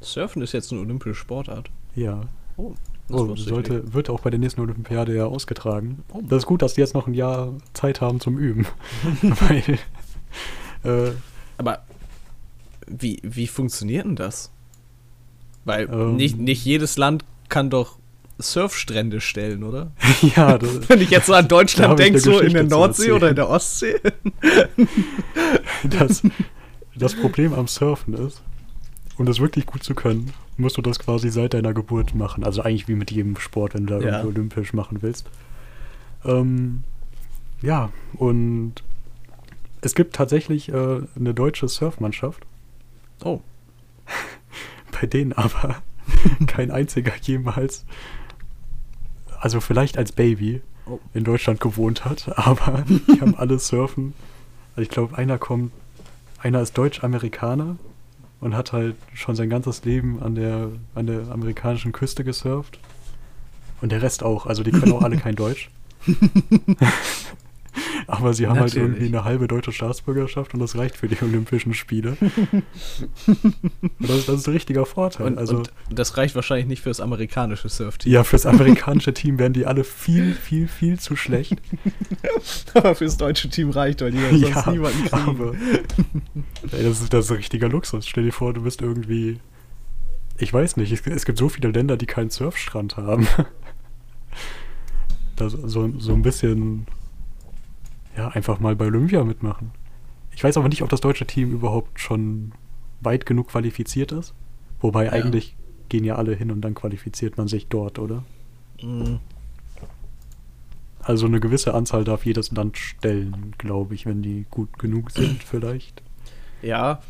Surfen 0.00 0.42
ist 0.42 0.52
jetzt 0.52 0.72
eine 0.72 0.80
olympische 0.80 1.14
Sportart. 1.14 1.70
Ja. 1.94 2.22
Oh, 2.56 2.74
das 3.08 3.20
Oh, 3.20 3.36
sollte, 3.36 3.92
wird 3.92 4.08
auch 4.10 4.20
bei 4.20 4.30
der 4.30 4.38
nächsten 4.40 4.60
Olympiade 4.60 5.14
ja 5.14 5.26
ausgetragen. 5.26 6.02
Oh. 6.12 6.22
Das 6.22 6.38
ist 6.38 6.46
gut, 6.46 6.62
dass 6.62 6.74
die 6.74 6.80
jetzt 6.80 6.94
noch 6.94 7.06
ein 7.06 7.14
Jahr 7.14 7.52
Zeit 7.74 8.00
haben 8.00 8.18
zum 8.20 8.38
Üben. 8.38 8.66
weil, 9.22 9.78
äh, 10.84 11.12
Aber 11.58 11.82
wie, 12.88 13.20
wie 13.22 13.46
funktioniert 13.46 14.04
denn 14.06 14.16
das? 14.16 14.50
Weil 15.64 15.88
Ähm. 15.92 16.16
nicht, 16.16 16.38
nicht 16.38 16.64
jedes 16.64 16.96
Land 16.96 17.24
kann 17.48 17.70
doch 17.70 17.98
Surfstrände 18.38 19.20
stellen, 19.20 19.62
oder? 19.62 19.92
ja, 20.36 20.58
das, 20.58 20.88
Wenn 20.88 21.00
ich 21.00 21.10
jetzt 21.10 21.26
so 21.26 21.34
an 21.34 21.46
Deutschland 21.48 21.98
denke, 21.98 22.18
so 22.18 22.40
in 22.40 22.52
der 22.52 22.64
Nordsee 22.64 23.12
oder 23.12 23.28
in 23.30 23.36
der 23.36 23.48
Ostsee. 23.48 24.00
das, 25.84 26.22
das 26.96 27.14
Problem 27.14 27.52
am 27.52 27.68
Surfen 27.68 28.14
ist, 28.14 28.42
um 29.18 29.26
das 29.26 29.40
wirklich 29.40 29.66
gut 29.66 29.82
zu 29.82 29.94
können, 29.94 30.32
musst 30.56 30.76
du 30.76 30.82
das 30.82 30.98
quasi 30.98 31.30
seit 31.30 31.54
deiner 31.54 31.72
Geburt 31.74 32.14
machen. 32.14 32.44
Also 32.44 32.62
eigentlich 32.62 32.88
wie 32.88 32.94
mit 32.94 33.10
jedem 33.10 33.36
Sport, 33.38 33.74
wenn 33.74 33.86
du 33.86 33.94
da 33.94 34.00
Ja. 34.00 34.06
irgendwie 34.18 34.28
olympisch 34.28 34.72
machen 34.72 34.98
willst. 35.02 35.28
Ähm, 36.24 36.82
ja, 37.62 37.90
und 38.14 38.74
es 39.82 39.94
gibt 39.94 40.14
tatsächlich 40.14 40.68
äh, 40.68 41.00
eine 41.16 41.34
deutsche 41.34 41.68
Surfmannschaft, 41.68 42.44
Oh. 43.24 43.40
Bei 45.02 45.06
denen 45.08 45.32
aber 45.44 45.76
kein 46.46 46.70
einziger 46.70 47.12
jemals, 47.20 47.84
also 49.40 49.60
vielleicht 49.60 49.98
als 49.98 50.12
Baby, 50.12 50.62
Oh. 50.84 50.98
in 51.14 51.22
Deutschland 51.22 51.60
gewohnt 51.60 52.04
hat, 52.04 52.28
aber 52.36 52.84
die 52.88 53.20
haben 53.20 53.36
alle 53.36 53.56
Surfen. 53.60 54.14
Also 54.72 54.82
ich 54.82 54.88
glaube, 54.88 55.16
einer 55.16 55.38
kommt, 55.38 55.70
einer 56.38 56.60
ist 56.60 56.76
Deutsch-Amerikaner 56.76 57.76
und 58.40 58.56
hat 58.56 58.72
halt 58.72 58.96
schon 59.14 59.36
sein 59.36 59.48
ganzes 59.48 59.84
Leben 59.84 60.20
an 60.20 60.34
der, 60.34 60.70
an 60.96 61.06
der 61.06 61.30
amerikanischen 61.30 61.92
Küste 61.92 62.24
gesurft. 62.24 62.80
Und 63.80 63.92
der 63.92 64.02
Rest 64.02 64.24
auch, 64.24 64.46
also 64.46 64.64
die 64.64 64.72
können 64.72 64.90
auch 64.92 65.02
alle 65.02 65.18
kein 65.18 65.36
Deutsch. 65.36 65.70
Aber 68.06 68.34
sie 68.34 68.46
haben 68.46 68.58
halt 68.58 68.74
Natürlich. 68.74 68.98
irgendwie 68.98 69.16
eine 69.16 69.24
halbe 69.24 69.48
deutsche 69.48 69.72
Staatsbürgerschaft 69.72 70.54
und 70.54 70.60
das 70.60 70.76
reicht 70.76 70.96
für 70.96 71.08
die 71.08 71.16
Olympischen 71.22 71.74
Spiele. 71.74 72.16
das, 73.98 74.26
das 74.26 74.40
ist 74.40 74.48
ein 74.48 74.52
richtiger 74.52 74.86
Vorteil. 74.86 75.28
Und, 75.28 75.38
also, 75.38 75.58
und 75.58 75.72
das 75.90 76.16
reicht 76.16 76.34
wahrscheinlich 76.34 76.66
nicht 76.66 76.82
fürs 76.82 77.00
amerikanische 77.00 77.68
Surfteam. 77.68 78.12
ja, 78.12 78.24
fürs 78.24 78.46
amerikanische 78.46 79.14
Team 79.14 79.38
wären 79.38 79.52
die 79.52 79.66
alle 79.66 79.84
viel, 79.84 80.34
viel, 80.34 80.68
viel 80.68 80.98
zu 80.98 81.16
schlecht. 81.16 81.56
Aber 82.74 82.94
fürs 82.94 83.16
deutsche 83.16 83.48
Team 83.48 83.70
reicht, 83.70 84.00
weil 84.02 84.12
die 84.12 84.18
ja 84.18 84.30
sonst 84.52 84.66
niemanden 84.66 85.04
kriegen. 85.04 85.28
aber 85.28 85.54
ey, 86.72 86.82
das, 86.82 87.00
ist, 87.00 87.12
das 87.12 87.26
ist 87.26 87.30
ein 87.30 87.36
richtiger 87.38 87.68
Luxus. 87.68 88.06
Stell 88.06 88.24
dir 88.24 88.32
vor, 88.32 88.52
du 88.52 88.62
bist 88.62 88.82
irgendwie. 88.82 89.38
Ich 90.38 90.52
weiß 90.52 90.76
nicht, 90.76 90.90
es, 90.92 91.06
es 91.06 91.24
gibt 91.24 91.38
so 91.38 91.48
viele 91.48 91.70
Länder, 91.70 91.96
die 91.96 92.06
keinen 92.06 92.30
Surfstrand 92.30 92.96
haben. 92.96 93.26
Das, 95.36 95.52
so, 95.52 95.90
so 95.98 96.12
ein 96.12 96.22
bisschen. 96.22 96.86
Ja, 98.16 98.28
einfach 98.28 98.60
mal 98.60 98.76
bei 98.76 98.86
Olympia 98.86 99.24
mitmachen. 99.24 99.70
Ich 100.34 100.42
weiß 100.44 100.56
aber 100.56 100.68
nicht, 100.68 100.82
ob 100.82 100.88
das 100.88 101.00
deutsche 101.00 101.26
Team 101.26 101.50
überhaupt 101.52 102.00
schon 102.00 102.52
weit 103.00 103.26
genug 103.26 103.48
qualifiziert 103.48 104.12
ist. 104.12 104.34
Wobei 104.80 105.06
Ja. 105.06 105.12
eigentlich 105.12 105.56
gehen 105.88 106.04
ja 106.04 106.16
alle 106.16 106.34
hin 106.34 106.50
und 106.50 106.60
dann 106.62 106.74
qualifiziert 106.74 107.36
man 107.36 107.48
sich 107.48 107.68
dort, 107.68 107.98
oder? 107.98 108.24
Mm, 108.82 109.16
Also 111.00 111.26
eine 111.26 111.40
gewisse 111.40 111.74
Anzahl 111.74 112.04
darf 112.04 112.24
jedes 112.24 112.50
Land 112.52 112.78
stellen, 112.78 113.54
glaube 113.58 113.94
ich, 113.94 114.06
wenn 114.06 114.22
die 114.22 114.46
gut 114.50 114.78
genug 114.78 115.10
sind, 115.10 115.42
vielleicht. 115.44 116.02
Ja, 116.62 117.02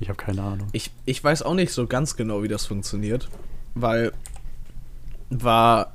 Ich 0.00 0.08
habe 0.08 0.16
keine 0.16 0.42
Ahnung. 0.42 0.68
ich, 0.72 0.90
ich 1.04 1.22
weiß 1.22 1.42
auch 1.42 1.54
nicht 1.54 1.72
so 1.72 1.86
ganz 1.86 2.16
genau, 2.16 2.42
wie 2.42 2.48
das 2.48 2.66
funktioniert. 2.66 3.28
Weil 3.74 4.12
war. 5.30 5.94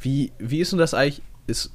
Wie, 0.00 0.32
wie 0.38 0.60
ist 0.60 0.70
denn 0.72 0.78
das 0.78 0.94
eigentlich? 0.94 1.22
Ist, 1.46 1.72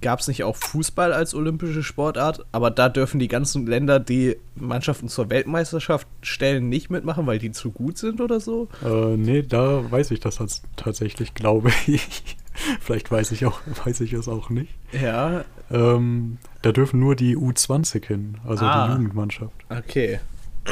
Gab 0.00 0.20
es 0.20 0.28
nicht 0.28 0.42
auch 0.42 0.56
Fußball 0.56 1.12
als 1.12 1.34
olympische 1.34 1.82
Sportart? 1.82 2.46
Aber 2.50 2.70
da 2.70 2.88
dürfen 2.88 3.18
die 3.20 3.28
ganzen 3.28 3.66
Länder, 3.66 4.00
die 4.00 4.36
Mannschaften 4.54 5.08
zur 5.08 5.28
Weltmeisterschaft 5.28 6.06
stellen, 6.22 6.68
nicht 6.70 6.88
mitmachen, 6.90 7.26
weil 7.26 7.38
die 7.38 7.52
zu 7.52 7.70
gut 7.70 7.98
sind 7.98 8.20
oder 8.22 8.40
so? 8.40 8.68
Äh, 8.84 9.16
nee, 9.16 9.42
da 9.42 9.90
weiß 9.90 10.10
ich 10.12 10.20
das 10.20 10.38
tats- 10.40 10.62
tatsächlich, 10.76 11.34
glaube 11.34 11.70
ich. 11.86 12.36
Vielleicht 12.80 13.10
weiß 13.10 13.32
ich 13.32 13.44
auch, 13.44 13.60
weiß 13.84 14.00
ich 14.00 14.14
es 14.14 14.28
auch 14.28 14.48
nicht. 14.48 14.72
Ja, 14.92 15.44
Ähm, 15.70 16.38
da 16.62 16.72
dürfen 16.72 16.98
nur 17.00 17.14
die 17.16 17.36
U20 17.36 18.06
hin, 18.06 18.38
also 18.46 18.64
Ah. 18.64 18.86
die 18.86 18.92
Jugendmannschaft. 18.94 19.52
okay. 19.68 20.20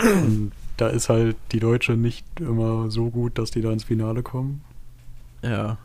Und 0.02 0.52
da 0.78 0.88
ist 0.88 1.08
halt 1.08 1.36
die 1.52 1.60
Deutsche 1.60 1.92
nicht 1.92 2.24
immer 2.40 2.90
so 2.90 3.10
gut, 3.10 3.38
dass 3.38 3.50
die 3.50 3.60
da 3.60 3.70
ins 3.70 3.84
Finale 3.84 4.22
kommen. 4.22 4.62
Ja. 5.42 5.76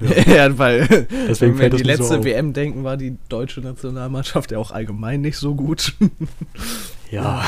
Ja. 0.26 0.56
Weil 0.58 0.86
Deswegen 1.28 1.58
wenn 1.58 1.58
wir 1.58 1.70
die 1.70 1.78
so 1.78 1.84
letzte 1.84 2.18
auf. 2.18 2.24
WM 2.24 2.52
denken, 2.52 2.84
war 2.84 2.96
die 2.96 3.16
deutsche 3.28 3.60
Nationalmannschaft 3.60 4.50
ja 4.52 4.58
auch 4.58 4.70
allgemein 4.70 5.20
nicht 5.20 5.36
so 5.38 5.54
gut. 5.54 5.94
Ja. 7.10 7.42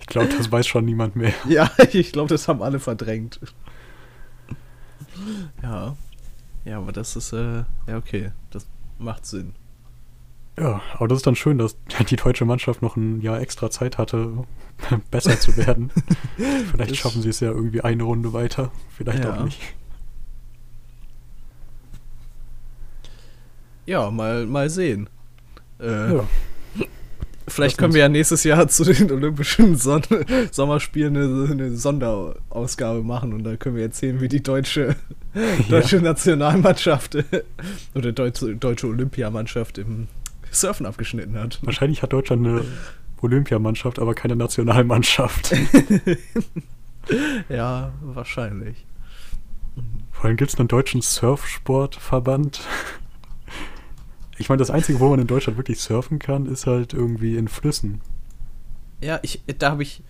ich 0.00 0.06
glaube, 0.06 0.28
das 0.36 0.50
weiß 0.50 0.66
schon 0.66 0.86
niemand 0.86 1.14
mehr. 1.14 1.34
ja, 1.48 1.70
ich 1.92 2.10
glaube, 2.12 2.30
das 2.30 2.48
haben 2.48 2.62
alle 2.62 2.80
verdrängt. 2.80 3.38
Ja. 5.62 5.96
Ja, 6.64 6.78
aber 6.78 6.92
das 6.92 7.16
ist, 7.16 7.32
äh, 7.32 7.64
ja, 7.86 7.96
okay. 7.98 8.30
Das 8.50 8.66
macht 8.98 9.26
Sinn. 9.26 9.52
Ja, 10.58 10.80
aber 10.94 11.08
das 11.08 11.18
ist 11.18 11.26
dann 11.26 11.36
schön, 11.36 11.58
dass 11.58 11.76
die 12.08 12.16
deutsche 12.16 12.44
Mannschaft 12.44 12.82
noch 12.82 12.96
ein 12.96 13.20
Jahr 13.20 13.40
extra 13.40 13.70
Zeit 13.70 13.98
hatte, 13.98 14.44
besser 15.10 15.38
zu 15.40 15.56
werden. 15.56 15.90
Vielleicht 16.70 16.92
Das- 16.92 16.96
schaffen 16.98 17.22
sie 17.22 17.28
es 17.30 17.40
ja 17.40 17.50
irgendwie 17.50 17.80
eine 17.80 18.02
Runde 18.04 18.32
weiter, 18.32 18.70
vielleicht 18.96 19.24
Ja. 19.24 19.36
auch 19.36 19.44
nicht. 19.44 19.60
Ja, 23.86 24.10
mal, 24.10 24.46
mal 24.46 24.70
sehen. 24.70 25.08
Äh, 25.80 26.14
Ja. 26.14 26.24
Vielleicht 27.48 27.76
können 27.76 27.92
wir 27.92 28.02
ja 28.02 28.08
nächstes 28.08 28.44
Jahr 28.44 28.68
zu 28.68 28.84
den 28.84 29.10
Olympischen 29.10 29.76
Son 29.76 30.02
Sommerspielen 30.52 31.16
eine, 31.16 31.50
eine 31.50 31.76
Sonderausgabe 31.76 33.02
machen 33.02 33.32
und 33.32 33.42
da 33.42 33.56
können 33.56 33.74
wir 33.76 33.82
erzählen, 33.82 34.20
wie 34.20 34.28
die 34.28 34.42
deutsche, 34.42 34.94
deutsche 35.68 36.00
Nationalmannschaft 36.00 37.18
oder 37.94 38.12
deutsche, 38.12 38.54
deutsche 38.54 38.86
Olympiamannschaft 38.86 39.78
im 39.78 40.06
Surfen 40.52 40.86
abgeschnitten 40.86 41.36
hat. 41.36 41.58
Wahrscheinlich 41.62 42.02
hat 42.02 42.12
Deutschland 42.12 42.46
eine 42.46 42.64
Olympiamannschaft, 43.20 43.98
aber 43.98 44.14
keine 44.14 44.36
Nationalmannschaft. 44.36 45.52
Ja, 47.48 47.92
wahrscheinlich. 48.02 48.86
Vor 50.12 50.26
allem 50.26 50.36
gibt 50.36 50.52
es 50.52 50.58
einen 50.58 50.68
deutschen 50.68 51.02
Surfsportverband. 51.02 52.60
Ich 54.42 54.48
meine, 54.48 54.58
das 54.58 54.70
Einzige, 54.70 54.98
wo 54.98 55.08
man 55.08 55.20
in 55.20 55.28
Deutschland 55.28 55.56
wirklich 55.56 55.78
surfen 55.80 56.18
kann, 56.18 56.46
ist 56.46 56.66
halt 56.66 56.94
irgendwie 56.94 57.36
in 57.36 57.46
Flüssen. 57.46 58.00
Ja, 59.00 59.20
ich, 59.22 59.40
da 59.58 59.70
habe 59.70 59.84
ich 59.84 60.02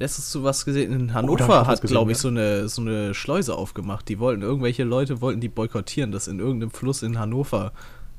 letztens 0.00 0.32
so 0.32 0.42
was 0.42 0.64
gesehen. 0.64 0.92
In 0.92 1.10
Oh, 1.10 1.14
Hannover 1.14 1.48
was 1.48 1.68
hat, 1.68 1.82
glaube 1.82 2.10
ich, 2.10 2.18
ja. 2.18 2.22
so 2.22 2.28
eine, 2.28 2.68
so 2.68 2.82
eine 2.82 3.14
Schleuse 3.14 3.54
aufgemacht. 3.54 4.08
Die 4.08 4.18
wollten, 4.18 4.42
irgendwelche 4.42 4.82
Leute 4.82 5.20
wollten 5.20 5.40
die 5.40 5.48
boykottieren, 5.48 6.10
dass 6.10 6.26
in 6.26 6.40
irgendeinem 6.40 6.72
Fluss 6.72 7.04
in 7.04 7.16
Hannover 7.20 7.72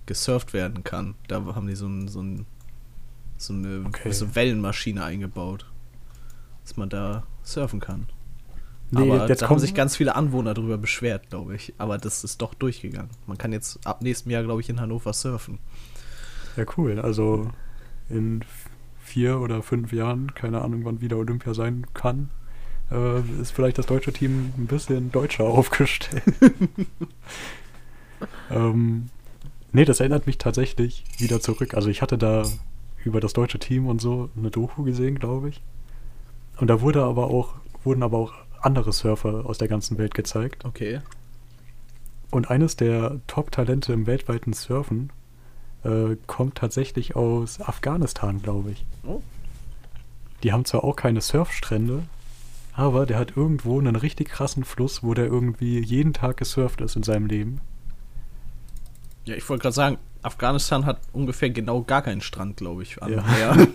gesurft 0.06 0.54
werden 0.54 0.86
kann. 0.86 1.16
Da 1.28 1.44
haben 1.44 1.68
die 1.68 1.76
so, 1.76 1.88
ein, 1.88 2.08
so, 2.08 2.22
ein, 2.22 2.46
so 3.36 3.52
eine 3.52 3.84
Okay. 3.88 4.14
so 4.14 4.36
Wellenmaschine 4.36 5.04
eingebaut, 5.04 5.66
dass 6.64 6.78
man 6.78 6.88
da 6.88 7.24
surfen 7.44 7.82
kann. 7.82 8.08
Nee, 8.90 9.12
Aber 9.12 9.28
jetzt 9.28 9.42
da 9.42 9.50
haben 9.50 9.60
sich 9.60 9.74
ganz 9.74 9.98
viele 9.98 10.16
Anwohner 10.16 10.54
darüber 10.54 10.78
beschwert, 10.78 11.30
glaube 11.30 11.56
ich. 11.56 11.74
Aber 11.78 11.98
das 11.98 12.24
ist 12.24 12.42
doch 12.42 12.54
durchgegangen. 12.54 13.10
Man 13.26 13.38
kann 13.38 13.52
jetzt 13.52 13.86
ab 13.86 14.02
nächstem 14.02 14.32
Jahr, 14.32 14.44
glaube 14.44 14.62
ich, 14.62 14.70
in 14.70 14.80
Hannover 14.80 15.12
surfen. 15.12 15.60
Ja, 16.56 16.64
cool. 16.78 17.00
Also 17.00 17.52
in 18.10 18.44
vier 19.04 19.40
oder 19.40 19.62
fünf 19.62 19.92
Jahren, 19.92 20.34
keine 20.36 20.62
Ahnung, 20.62 20.86
wann 20.86 21.02
wieder 21.02 21.18
Olympia 21.18 21.54
sein 21.54 21.86
kann, 21.94 22.30
äh, 22.92 23.20
ist 23.42 23.52
vielleicht 23.52 23.78
das 23.78 23.86
deutsche 23.86 24.14
Team 24.14 24.54
ein 24.58 24.68
bisschen 24.68 25.12
deutscher 25.12 25.44
aufgestellt. 25.46 26.24
ähm, 28.52 29.08
nee, 29.74 29.86
das 29.86 30.00
erinnert 30.00 30.28
mich 30.28 30.38
tatsächlich 30.38 31.04
wieder 31.18 31.42
zurück. 31.42 31.74
Also 31.74 31.90
ich 31.90 32.02
hatte 32.02 32.18
da 32.18 32.44
über 33.04 33.20
das 33.20 33.34
deutsche 33.34 33.60
Team 33.60 33.88
und 33.88 34.02
so 34.02 34.30
eine 34.38 34.50
Doku 34.50 34.84
gesehen, 34.84 35.20
glaube 35.20 35.50
ich. 35.50 35.62
Und 36.58 36.68
da 36.68 36.82
wurde 36.82 37.04
aber 37.04 37.28
auch, 37.28 37.56
wurden 37.84 38.04
aber 38.04 38.18
auch 38.18 38.34
andere 38.68 38.92
Surfer 38.92 39.46
aus 39.46 39.58
der 39.58 39.68
ganzen 39.68 39.98
Welt 39.98 40.14
gezeigt. 40.14 40.66
Okay. 40.66 41.00
Und 42.30 42.52
eines 42.52 42.76
der 42.76 43.22
Top-Talente 43.26 43.94
im 43.94 44.06
weltweiten 44.06 44.54
Surfen 44.54 45.12
äh, 45.84 46.18
kommt 46.28 46.56
tatsächlich 46.56 47.16
aus 47.16 47.62
Afghanistan, 47.62 48.42
glaube 48.42 48.72
ich. 48.72 48.86
Oh. 49.04 49.22
Die 50.44 50.52
haben 50.52 50.66
zwar 50.66 50.84
auch 50.84 50.96
keine 50.98 51.22
Surfstrände, 51.22 52.04
aber 52.74 53.06
der 53.06 53.18
hat 53.18 53.36
irgendwo 53.36 53.80
einen 53.80 53.96
richtig 53.96 54.30
krassen 54.30 54.66
Fluss, 54.66 55.02
wo 55.02 55.14
der 55.14 55.26
irgendwie 55.26 55.80
jeden 55.84 56.14
Tag 56.14 56.38
gesurft 56.38 56.82
ist 56.82 56.96
in 56.96 57.04
seinem 57.04 57.26
Leben. 57.26 57.62
Ja, 59.26 59.36
ich 59.36 59.50
wollte 59.50 59.64
gerade 59.64 59.76
sagen, 59.76 59.98
Afghanistan 60.22 60.86
hat 60.86 61.00
ungefähr 61.14 61.50
genau 61.50 61.82
gar 61.82 62.02
keinen 62.02 62.22
Strand, 62.22 62.58
glaube 62.58 62.84
ich. 62.84 63.02
Am 63.02 63.12
Ja. 63.12 63.58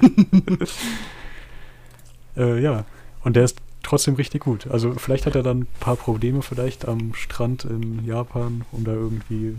Äh, 2.34 2.62
ja, 2.62 2.86
und 3.24 3.36
der 3.36 3.44
ist 3.44 3.60
trotzdem 3.82 4.14
richtig 4.14 4.42
gut. 4.42 4.66
Also 4.68 4.92
vielleicht 4.94 5.26
hat 5.26 5.34
er 5.34 5.42
dann 5.42 5.60
ein 5.60 5.66
paar 5.80 5.96
Probleme 5.96 6.42
vielleicht 6.42 6.86
am 6.86 7.14
Strand 7.14 7.64
in 7.64 8.04
Japan, 8.04 8.64
um 8.72 8.84
da 8.84 8.92
irgendwie 8.92 9.56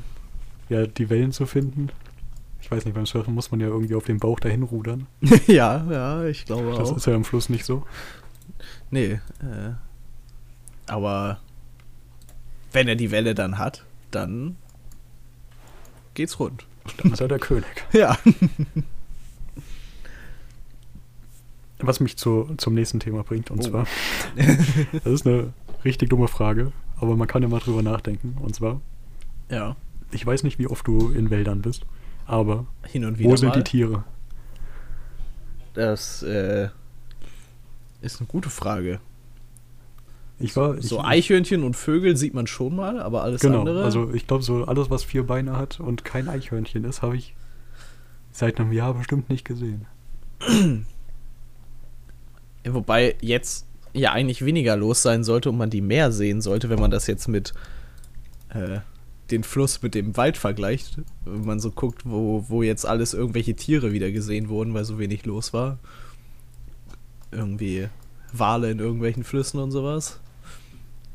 ja, 0.70 0.86
die 0.88 1.10
Wellen 1.10 1.32
zu 1.32 1.46
finden. 1.46 1.90
Ich 2.62 2.72
weiß 2.72 2.86
nicht, 2.86 2.94
beim 2.96 3.06
Surfen 3.06 3.34
muss 3.34 3.52
man 3.52 3.60
ja 3.60 3.68
irgendwie 3.68 3.96
auf 3.96 4.06
dem 4.06 4.20
Bauch 4.20 4.40
dahin 4.40 4.64
rudern. 4.64 5.08
ja, 5.48 5.86
ja, 5.92 6.24
ich 6.26 6.46
glaube 6.46 6.74
Das 6.78 6.92
auch. 6.92 6.98
ist 6.98 7.06
ja 7.06 7.14
im 7.14 7.26
Fluss 7.26 7.50
nicht 7.50 7.66
so. 7.66 7.86
nee, 8.90 9.20
äh, 9.42 9.74
Aber 10.88 11.40
wenn 12.72 12.88
er 12.88 12.96
die 12.96 13.12
Welle 13.12 13.36
dann 13.36 13.58
hat, 13.58 13.84
dann 14.12 14.56
geht's 16.14 16.40
rund. 16.40 16.66
Dann 16.98 17.12
ist 17.14 17.22
er 17.22 17.28
der 17.28 17.40
König. 17.40 17.66
Ja. 17.94 18.18
Was 21.86 22.00
mich 22.00 22.18
zu, 22.18 22.54
zum 22.58 22.74
nächsten 22.74 23.00
Thema 23.00 23.24
bringt, 23.24 23.52
und 23.52 23.60
Oh. 23.60 23.62
zwar, 23.70 23.88
das 24.94 25.06
ist 25.06 25.28
eine 25.28 25.54
richtig 25.84 26.10
dumme 26.10 26.28
Frage, 26.28 26.72
aber 27.00 27.16
man 27.18 27.28
kann 27.28 27.42
ja 27.44 27.50
mal 27.50 27.60
drüber 27.60 27.84
nachdenken. 27.84 28.38
Und 28.42 28.56
zwar, 28.56 28.80
Ja. 29.50 29.76
ich 30.12 30.26
weiß 30.26 30.44
nicht, 30.44 30.60
wie 30.60 30.68
oft 30.68 30.88
du 30.88 31.10
in 31.10 31.30
Wäldern 31.30 31.62
bist, 31.62 31.86
aber 32.26 32.66
Hin 32.88 33.06
und 33.06 33.20
wieder. 33.20 33.30
wo 33.30 33.36
sind 33.36 33.50
mal. 33.50 33.56
die 33.58 33.64
Tiere? 33.64 34.04
Das 35.74 36.24
äh, 36.24 36.70
ist 38.02 38.20
eine 38.20 38.28
gute 38.28 38.50
Frage. 38.50 39.00
Ich 40.40 40.56
war. 40.56 40.82
So 40.82 41.00
ich, 41.00 41.06
Eichhörnchen 41.06 41.64
und 41.64 41.76
Vögel 41.76 42.16
sieht 42.18 42.34
man 42.34 42.48
schon 42.48 42.76
mal, 42.76 43.00
aber 43.02 43.24
alles 43.24 43.42
Genau, 43.42 43.60
andere. 43.60 43.84
also 43.84 44.14
ich 44.14 44.28
glaube, 44.28 44.44
so 44.44 44.66
alles, 44.66 44.90
was 44.90 45.04
vier 45.04 45.24
Beine 45.26 45.58
hat 45.58 45.80
und 45.80 46.04
kein 46.06 46.28
Eichhörnchen 46.28 46.84
ist, 46.86 47.02
habe 47.02 47.16
ich 47.18 47.36
seit 48.32 48.60
einem 48.60 48.72
Jahr 48.72 48.94
bestimmt 48.94 49.30
nicht 49.30 49.46
gesehen. 49.46 49.86
Wobei 52.68 53.16
jetzt 53.22 53.66
ja 53.94 54.12
eigentlich 54.12 54.44
weniger 54.46 54.76
los 54.76 55.02
sein 55.02 55.24
sollte 55.24 55.50
und 55.50 55.58
man 55.58 55.70
die 55.70 55.82
mehr 55.82 56.12
sehen 56.12 56.42
sollte, 56.42 56.70
wenn 56.70 56.80
man 56.80 56.92
das 56.92 57.08
jetzt 57.08 57.28
mit 57.28 57.54
äh, 58.50 58.80
den 59.32 59.44
Fluss 59.44 59.82
mit 59.82 59.96
dem 59.96 60.16
Wald 60.18 60.38
vergleicht. 60.38 60.98
Wenn 61.26 61.46
man 61.46 61.60
so 61.60 61.72
guckt, 61.72 62.02
wo, 62.06 62.46
wo 62.48 62.64
jetzt 62.64 62.86
alles 62.86 63.14
irgendwelche 63.14 63.56
Tiere 63.56 63.92
wieder 63.92 64.12
gesehen 64.12 64.50
wurden, 64.50 64.74
weil 64.74 64.86
so 64.86 65.00
wenig 65.00 65.26
los 65.26 65.54
war. 65.54 65.78
Irgendwie 67.32 67.88
Wale 68.32 68.72
in 68.72 68.80
irgendwelchen 68.80 69.24
Flüssen 69.24 69.60
und 69.60 69.72
sowas. 69.72 70.20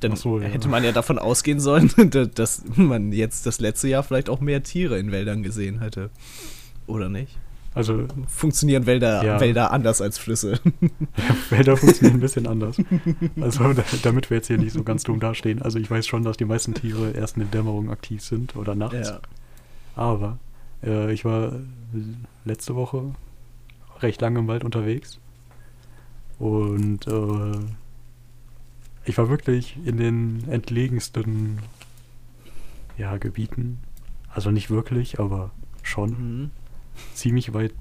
Dann 0.01 0.15
so, 0.15 0.39
ja. 0.41 0.47
hätte 0.47 0.69
man 0.69 0.85
ja 0.85 0.93
davon 0.93 1.19
ausgehen 1.19 1.59
sollen, 1.61 1.91
da- 2.11 2.27
dass 2.27 2.63
man 2.77 3.13
jetzt 3.13 3.47
das 3.47 3.59
letzte 3.59 3.89
Jahr 3.89 4.05
vielleicht 4.05 4.29
auch 4.29 4.41
mehr 4.41 4.63
Tiere 4.63 4.99
in 4.99 5.11
Wäldern 5.11 5.43
gesehen 5.43 5.81
hätte. 5.81 6.11
Oder 6.87 7.09
nicht? 7.09 7.37
Also 7.79 8.07
Funktionieren 8.27 8.87
Wälder, 8.87 9.25
Ja. 9.25 9.41
Wälder 9.41 9.73
anders 9.73 10.01
als 10.03 10.19
Flüsse. 10.19 10.61
Wälder 11.51 11.77
funktionieren 11.77 12.19
ein 12.19 12.21
bisschen 12.21 12.47
anders. 12.47 12.77
Also 13.41 13.73
da, 13.73 13.85
damit 14.03 14.31
wir 14.31 14.37
jetzt 14.39 14.49
hier 14.49 14.59
nicht 14.59 14.73
so 14.73 14.83
ganz 14.83 15.05
dumm 15.05 15.21
dastehen. 15.21 15.63
Also 15.63 15.79
ich 15.79 15.91
weiß 15.91 16.07
schon, 16.07 16.25
dass 16.25 16.37
die 16.37 16.45
meisten 16.45 16.75
Tiere 16.75 17.13
erst 17.13 17.37
in 17.37 17.43
der 17.43 17.51
Dämmerung 17.51 17.91
aktiv 17.91 18.23
sind 18.23 18.57
oder 18.57 18.75
nachts. 18.75 19.09
ja. 19.09 19.21
Aber 19.97 20.39
äh, 20.85 21.13
ich 21.13 21.25
war 21.25 21.53
letzte 22.45 22.75
Woche 22.75 23.15
recht 24.01 24.21
lange 24.21 24.39
im 24.41 24.47
Wald 24.49 24.65
unterwegs. 24.65 25.19
Und 26.39 27.07
äh, 27.07 27.59
ich 29.05 29.19
war 29.19 29.29
wirklich 29.29 29.77
in 29.85 29.97
den 29.97 30.45
entlegensten 30.49 31.59
ja, 32.97 33.17
Gebieten. 33.17 33.79
Also 34.33 34.51
nicht 34.51 34.71
wirklich, 34.71 35.19
aber 35.19 35.51
schon 35.83 36.11
Mhm. 36.11 36.51
Ziemlich 37.15 37.55
weit 37.55 37.75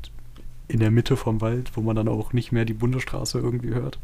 in 0.68 0.80
der 0.80 0.92
Mitte 0.92 1.16
vom 1.18 1.42
Wald, 1.42 1.72
wo 1.76 1.82
man 1.82 1.96
dann 1.96 2.08
auch 2.08 2.34
nicht 2.34 2.52
mehr 2.52 2.66
die 2.66 2.74
Bundesstraße 2.74 3.40
irgendwie 3.40 3.74
hört. 3.74 4.00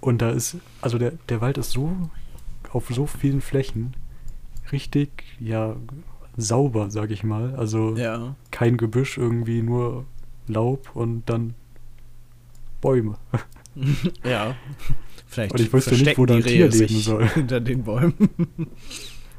Und 0.00 0.22
da 0.22 0.30
ist, 0.30 0.56
also 0.80 0.98
der, 0.98 1.12
der 1.28 1.40
Wald 1.40 1.58
ist 1.58 1.70
so 1.72 1.96
auf 2.72 2.88
so 2.88 3.06
vielen 3.06 3.40
Flächen 3.40 3.94
richtig, 4.72 5.10
ja, 5.40 5.76
sauber, 6.36 6.90
sag 6.90 7.10
ich 7.10 7.24
mal. 7.24 7.54
Also 7.56 7.96
Ja. 7.96 8.34
kein 8.50 8.76
Gebüsch, 8.76 9.18
irgendwie 9.18 9.62
nur 9.62 10.04
Laub 10.46 10.90
und 10.94 11.28
dann 11.28 11.54
Bäume. 12.80 13.16
Ja. 14.24 14.56
Vielleicht 15.28 15.52
Und 15.52 15.60
ich 15.60 15.72
wüsste 15.72 15.94
nicht, 15.94 16.18
wo 16.18 16.26
da 16.26 16.34
ein 16.34 16.42
die 16.42 16.48
Tier 16.48 16.68
leben 16.68 16.98
soll. 16.98 17.28
Hinter 17.34 17.60
den 17.60 17.84
Bäumen. 17.84 18.28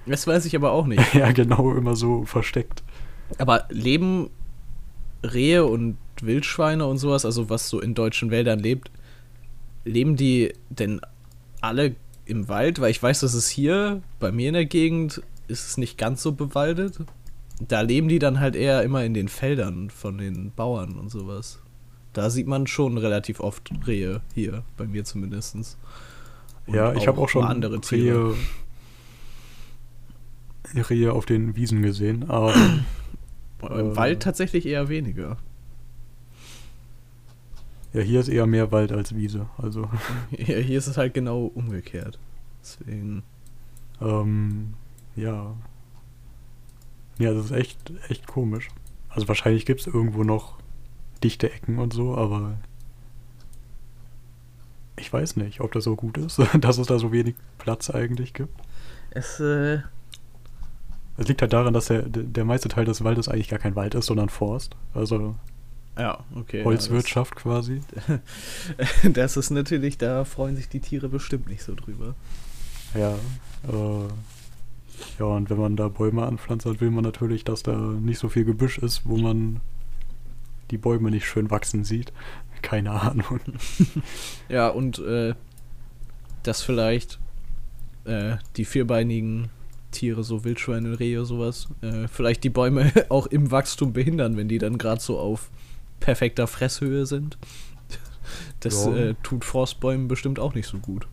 Das 0.06 0.26
weiß 0.26 0.46
ich 0.46 0.56
aber 0.56 0.72
auch 0.72 0.88
nicht. 0.88 1.14
ja, 1.14 1.32
genau, 1.34 1.74
immer 1.76 1.98
so 1.98 2.24
versteckt. 2.24 2.82
Aber 3.38 3.66
leben 3.70 4.30
Rehe 5.24 5.66
und 5.66 5.98
Wildschweine 6.22 6.86
und 6.86 6.98
sowas, 6.98 7.26
also 7.26 7.50
was 7.50 7.70
so 7.70 7.80
in 7.80 7.94
deutschen 7.94 8.32
Wäldern 8.32 8.60
lebt, 8.60 8.92
leben 9.86 10.16
die 10.16 10.54
denn 10.70 11.02
alle 11.62 11.96
im 12.26 12.48
Wald? 12.48 12.80
Weil 12.80 12.92
ich 12.92 13.02
weiß, 13.02 13.22
dass 13.22 13.34
es 13.34 13.50
hier 13.50 14.02
bei 14.20 14.32
mir 14.32 14.50
in 14.50 14.54
der 14.54 14.66
Gegend 14.66 15.22
ist 15.48 15.68
es 15.68 15.78
nicht 15.78 15.98
ganz 15.98 16.22
so 16.24 16.32
bewaldet. 16.32 17.00
Da 17.60 17.82
leben 17.82 18.08
die 18.08 18.20
dann 18.20 18.40
halt 18.40 18.56
eher 18.56 18.82
immer 18.84 19.04
in 19.04 19.14
den 19.14 19.28
Feldern 19.28 19.90
von 19.90 20.18
den 20.18 20.52
Bauern 20.52 20.96
und 20.96 21.10
sowas. 21.10 21.60
Da 22.14 22.30
sieht 22.30 22.48
man 22.48 22.68
schon 22.68 22.98
relativ 22.98 23.40
oft 23.40 23.70
Rehe 23.88 24.22
hier, 24.34 24.64
bei 24.78 24.86
mir 24.86 25.04
zumindest. 25.04 25.78
ja, 26.68 26.94
ich 26.94 27.08
habe 27.08 27.22
auch 27.22 27.30
schon 27.30 27.46
andere 27.46 27.80
Tiere. 27.80 28.36
Rehe, 30.74 30.90
Rehe 30.90 31.14
auf 31.14 31.26
den 31.26 31.56
Wiesen 31.56 31.82
gesehen, 31.82 32.30
aber 32.30 32.54
Im 33.64 33.92
Äh. 33.92 33.96
Wald 33.96 34.22
tatsächlich 34.24 34.66
eher 34.66 34.90
weniger. 34.90 35.38
ja, 37.94 38.02
hier 38.02 38.20
ist 38.20 38.30
eher 38.30 38.48
mehr 38.48 38.72
Wald 38.72 38.92
als 38.92 39.16
Wiese. 39.16 39.48
Also 39.58 39.90
Hier, 40.32 40.60
hier 40.60 40.78
ist 40.78 40.88
es 40.88 40.98
halt 40.98 41.14
genau 41.14 41.46
umgekehrt. 41.46 42.20
Deswegen. 42.62 43.24
Ähm, 44.02 44.74
ja. 45.16 45.56
Ja, 47.20 47.34
das 47.34 47.46
ist 47.46 47.52
echt, 47.52 47.92
echt 48.10 48.28
komisch. 48.28 48.70
Also 49.10 49.28
wahrscheinlich 49.28 49.66
gibt 49.66 49.82
es 49.82 49.88
irgendwo 49.88 50.24
noch 50.24 50.58
dichte 51.24 51.52
Ecken 51.52 51.78
und 51.80 51.94
so, 51.94 52.16
aber 52.18 52.58
ich 54.98 55.12
weiß 55.12 55.36
nicht, 55.36 55.62
ob 55.62 55.72
das 55.72 55.84
so 55.84 55.96
gut 55.96 56.18
ist, 56.18 56.40
dass 56.60 56.78
es 56.78 56.88
da 56.88 56.98
so 56.98 57.12
wenig 57.12 57.36
Platz 57.58 57.90
eigentlich 57.90 58.34
gibt. 58.34 58.54
Es, 59.12 59.40
äh, 59.40 59.80
Es 61.18 61.28
liegt 61.28 61.42
halt 61.42 61.54
daran, 61.54 61.74
dass 61.74 61.88
der, 61.88 62.04
der 62.04 62.46
meiste 62.46 62.70
Teil 62.70 62.86
des 62.86 63.04
Waldes 63.04 63.28
eigentlich 63.28 63.50
gar 63.50 63.60
kein 63.60 63.76
Wald 63.76 63.96
ist, 63.96 64.08
sondern 64.08 64.30
Forst. 64.30 64.76
Also 64.94 65.36
ja, 65.98 66.20
okay. 66.36 66.64
Holzwirtschaft 66.64 67.36
quasi. 67.36 67.82
Ja, 68.08 68.20
das, 68.78 68.90
das 69.14 69.38
ist 69.38 69.50
natürlich, 69.50 69.98
da 69.98 70.24
freuen 70.26 70.56
sich 70.56 70.70
die 70.70 70.80
Tiere 70.80 71.10
bestimmt 71.10 71.50
nicht 71.50 71.64
so 71.64 71.76
drüber. 71.76 72.16
Ja. 72.96 73.14
Äh, 73.68 74.08
ja, 75.20 75.26
und 75.26 75.50
wenn 75.50 75.58
man 75.58 75.76
da 75.76 75.88
Bäume 75.88 76.26
anpflanzt, 76.26 76.66
dann 76.66 76.80
will 76.80 76.92
man 76.92 77.04
natürlich, 77.04 77.44
dass 77.44 77.64
da 77.64 77.76
nicht 77.76 78.20
so 78.20 78.30
viel 78.30 78.46
Gebüsch 78.46 78.78
ist, 78.78 79.02
wo 79.06 79.18
man 79.18 79.62
die 80.70 80.78
Bäume 80.78 81.12
nicht 81.12 81.26
schön 81.26 81.52
wachsen 81.52 81.84
sieht. 81.84 82.14
Keine 82.62 82.92
Ahnung. 82.92 83.40
Ja, 84.50 84.70
und 84.70 85.00
äh, 85.00 85.34
dass 86.44 86.62
vielleicht 86.62 87.20
äh, 88.06 88.38
die 88.56 88.66
vierbeinigen 88.66 89.50
Tiere, 89.92 90.24
so 90.24 90.44
Wildschweine, 90.44 91.00
Rehe, 91.00 91.26
sowas, 91.26 91.68
äh, 91.82 92.08
vielleicht 92.08 92.44
die 92.44 92.50
Bäume 92.50 92.92
auch 93.10 93.28
im 93.28 93.52
Wachstum 93.52 93.94
behindern, 93.94 94.38
wenn 94.38 94.48
die 94.48 94.58
dann 94.58 94.78
gerade 94.78 95.02
so 95.02 95.20
auf 95.20 95.50
perfekter 96.00 96.48
Fresshöhe 96.48 97.06
sind. 97.06 97.38
Das 98.62 98.86
Ja. 98.86 98.96
äh, 98.96 99.16
tut 99.24 99.44
Forstbäumen 99.44 100.08
bestimmt 100.08 100.40
auch 100.40 100.54
nicht 100.54 100.68
so 100.68 100.78
gut. 100.78 101.08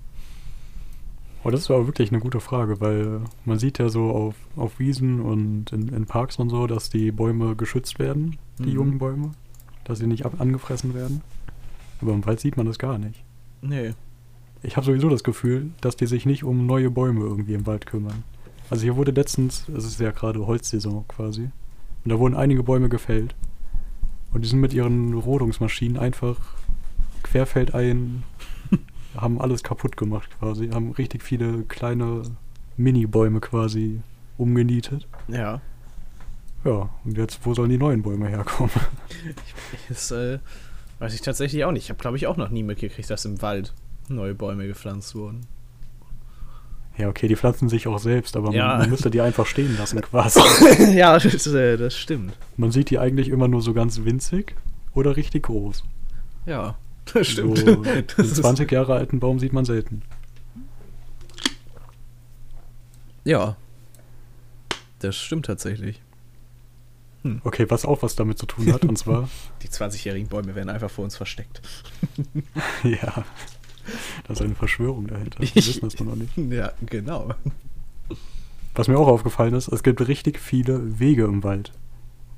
Aber 1.43 1.53
das 1.53 1.71
war 1.71 1.87
wirklich 1.87 2.11
eine 2.11 2.21
gute 2.21 2.41
Frage, 2.41 2.81
weil 2.81 3.21
man 3.45 3.59
sieht 3.59 3.79
ja 3.79 3.88
so 3.88 4.11
auf, 4.11 4.35
auf 4.57 4.79
Wiesen 4.79 5.21
und 5.21 5.73
in, 5.73 5.88
in 5.88 6.05
Parks 6.07 6.37
und 6.37 6.51
so, 6.51 6.67
dass 6.67 6.91
die 6.91 7.11
Bäume 7.11 7.57
geschützt 7.57 7.99
werden, 7.99 8.37
die 8.59 8.64
Mhm. 8.64 8.75
jungen 8.75 8.99
Bäume, 8.99 9.31
dass 9.85 9.99
sie 9.99 10.07
nicht 10.07 10.27
ab 10.27 10.35
angefressen 10.41 10.95
werden. 10.95 11.23
Aber 12.01 12.12
im 12.12 12.27
Wald 12.27 12.41
sieht 12.41 12.57
man 12.57 12.67
das 12.67 12.79
gar 12.79 12.99
nicht. 12.99 13.23
Nee. 13.62 13.95
Ich 14.62 14.77
habe 14.77 14.85
sowieso 14.87 15.09
das 15.09 15.25
Gefühl, 15.25 15.71
dass 15.81 15.97
die 15.97 16.07
sich 16.07 16.27
nicht 16.27 16.45
um 16.45 16.67
neue 16.67 16.91
Bäume 16.91 17.21
irgendwie 17.21 17.55
im 17.55 17.67
Wald 17.67 17.87
kümmern. 17.87 18.25
Also 18.70 18.83
hier 18.83 18.96
wurde 18.96 19.12
letztens, 19.12 19.68
es 19.68 19.85
ist 19.85 20.00
ja 20.00 20.11
gerade 20.11 20.46
Holzsaison 20.46 21.07
quasi, 21.09 21.50
und 22.04 22.12
da 22.12 22.18
wurden 22.18 22.35
einige 22.35 22.62
Bäume 22.62 22.88
gefällt. 22.88 23.35
Und 24.33 24.44
die 24.44 24.48
sind 24.48 24.61
mit 24.61 24.74
ihren 24.74 25.14
Rodungsmaschinen 25.14 25.98
einfach 25.98 26.37
querfeldein, 27.22 28.22
haben 29.16 29.40
alles 29.40 29.62
kaputt 29.62 29.96
gemacht 29.96 30.28
quasi, 30.38 30.68
haben 30.68 30.92
richtig 30.92 31.22
viele 31.22 31.62
kleine 31.62 32.22
Mini-Bäume 32.76 33.40
quasi 33.40 34.00
umgenietet. 34.37 35.07
Ja. 35.28 35.61
Ja, 36.64 36.90
und 37.04 37.16
jetzt, 37.16 37.40
wo 37.44 37.54
sollen 37.54 37.70
die 37.70 37.78
neuen 37.78 38.02
Bäume 38.02 38.28
herkommen? 38.28 38.72
Das 39.88 40.11
äh, 40.11 40.38
weiß 40.98 41.14
ich 41.14 41.20
tatsächlich 41.20 41.64
auch 41.64 41.72
nicht. 41.72 41.85
Ich 41.85 41.90
habe, 41.90 42.00
glaube 42.00 42.16
ich, 42.16 42.26
auch 42.26 42.37
noch 42.37 42.48
nie 42.48 42.62
mitgekriegt, 42.62 43.11
dass 43.11 43.24
im 43.24 43.42
Wald 43.42 43.74
neue 44.09 44.35
Bäume 44.35 44.66
gepflanzt 44.66 45.14
wurden. 45.14 45.46
Ja, 46.99 47.09
okay, 47.09 47.29
die 47.29 47.37
pflanzen 47.37 47.69
sich 47.69 47.87
auch 47.87 47.99
selbst, 47.99 48.37
aber 48.37 48.53
Ja. 48.53 48.67
man, 48.69 48.79
man 48.81 48.91
müsste 48.91 49.11
die 49.11 49.21
einfach 49.21 49.47
stehen 49.47 49.77
lassen 49.79 50.01
quasi. 50.01 50.41
ja, 50.97 51.17
das, 51.19 51.47
äh, 51.47 51.77
das 51.77 51.97
stimmt. 51.97 52.37
Man 52.57 52.73
sieht 52.73 52.91
die 52.91 52.99
eigentlich 52.99 53.29
immer 53.29 53.47
nur 53.49 53.63
so 53.63 53.73
ganz 53.73 54.05
winzig 54.05 54.55
oder 54.95 55.17
richtig 55.17 55.45
groß. 55.45 55.85
Ja, 56.47 56.77
das 57.13 57.29
stimmt. 57.29 57.59
So 57.59 57.85
das 58.17 58.27
ist, 58.27 58.37
20 58.37 58.71
Jahre 58.73 58.95
alten 58.97 59.21
Baum 59.21 59.39
sieht 59.39 59.53
man 59.53 59.65
selten. 59.65 60.03
ja. 63.25 63.57
Das 65.01 65.15
stimmt 65.17 65.47
tatsächlich. 65.47 66.03
Okay, 67.45 67.67
was 67.69 67.85
auch 67.85 68.03
was 68.03 68.17
damit 68.17 68.39
zu 68.39 68.47
tun 68.47 68.73
hat, 68.73 68.85
und 68.85 68.97
zwar, 68.97 69.29
Die 69.63 69.69
20-jährigen 69.69 70.29
Bäume 70.29 70.55
werden 70.55 70.71
einfach 70.71 70.91
vor 70.91 71.05
uns 71.05 71.17
versteckt. 71.17 71.61
ja, 72.83 73.25
Da 74.27 74.33
ist 74.33 74.42
eine 74.42 74.55
Verschwörung 74.55 75.07
dahinter. 75.07 75.40
Wir 75.40 75.55
wissen 75.55 75.81
das 75.83 75.98
nur 75.98 76.14
noch 76.14 76.16
nicht. 76.16 76.37
Ja, 76.53 76.72
genau. 76.87 77.31
Was 78.74 78.88
mir 78.88 78.98
auch 78.98 79.09
aufgefallen 79.09 79.55
ist, 79.55 79.68
es 79.68 79.83
gibt 79.83 80.07
richtig 80.07 80.38
viele 80.38 80.98
Wege 81.01 81.24
im 81.24 81.42
Wald. 81.42 81.72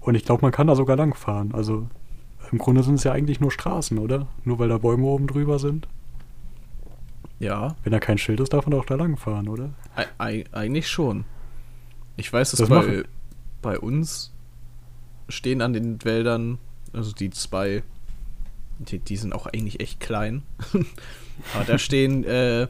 Und 0.00 0.14
ich 0.14 0.24
glaube, 0.24 0.42
man 0.42 0.52
kann 0.52 0.66
da 0.68 0.74
sogar 0.76 0.96
langfahren. 0.96 1.52
Also 1.54 1.86
im 2.50 2.58
Grunde 2.58 2.82
sind 2.82 2.94
es 2.94 3.04
ja 3.04 3.12
eigentlich 3.12 3.40
nur 3.40 3.50
Straßen, 3.50 3.98
oder? 3.98 4.26
Nur 4.44 4.58
weil 4.58 4.68
da 4.68 4.78
Bäume 4.78 5.04
oben 5.04 5.26
drüber 5.26 5.58
sind. 5.58 5.86
Ja, 7.38 7.74
Wenn 7.84 7.92
da 7.92 8.00
kein 8.00 8.18
Schild 8.18 8.40
ist, 8.40 8.52
darf 8.52 8.66
man 8.66 8.78
auch 8.78 8.84
da 8.84 8.96
langfahren, 8.96 9.48
oder? 9.48 9.70
e 9.96 10.04
ei- 10.18 10.44
eigentlich 10.52 10.88
schon. 10.88 11.24
Ich 12.16 12.30
weiß, 12.32 12.50
dass 12.50 12.60
Das 12.60 12.68
bei, 12.68 12.74
machen- 12.76 13.04
bei 13.62 13.78
uns 13.78 14.32
stehen 15.28 15.62
an 15.62 15.72
den 15.72 16.04
Wäldern, 16.04 16.58
also 16.92 17.12
die 17.12 17.30
zwei, 17.30 17.82
die, 18.80 18.98
die 18.98 19.16
sind 19.16 19.32
auch 19.32 19.46
eigentlich 19.46 19.80
echt 19.80 20.00
klein. 20.00 20.42
Aber 21.54 21.64
da 21.64 21.78
stehen 21.78 22.24
äh, 22.24 22.68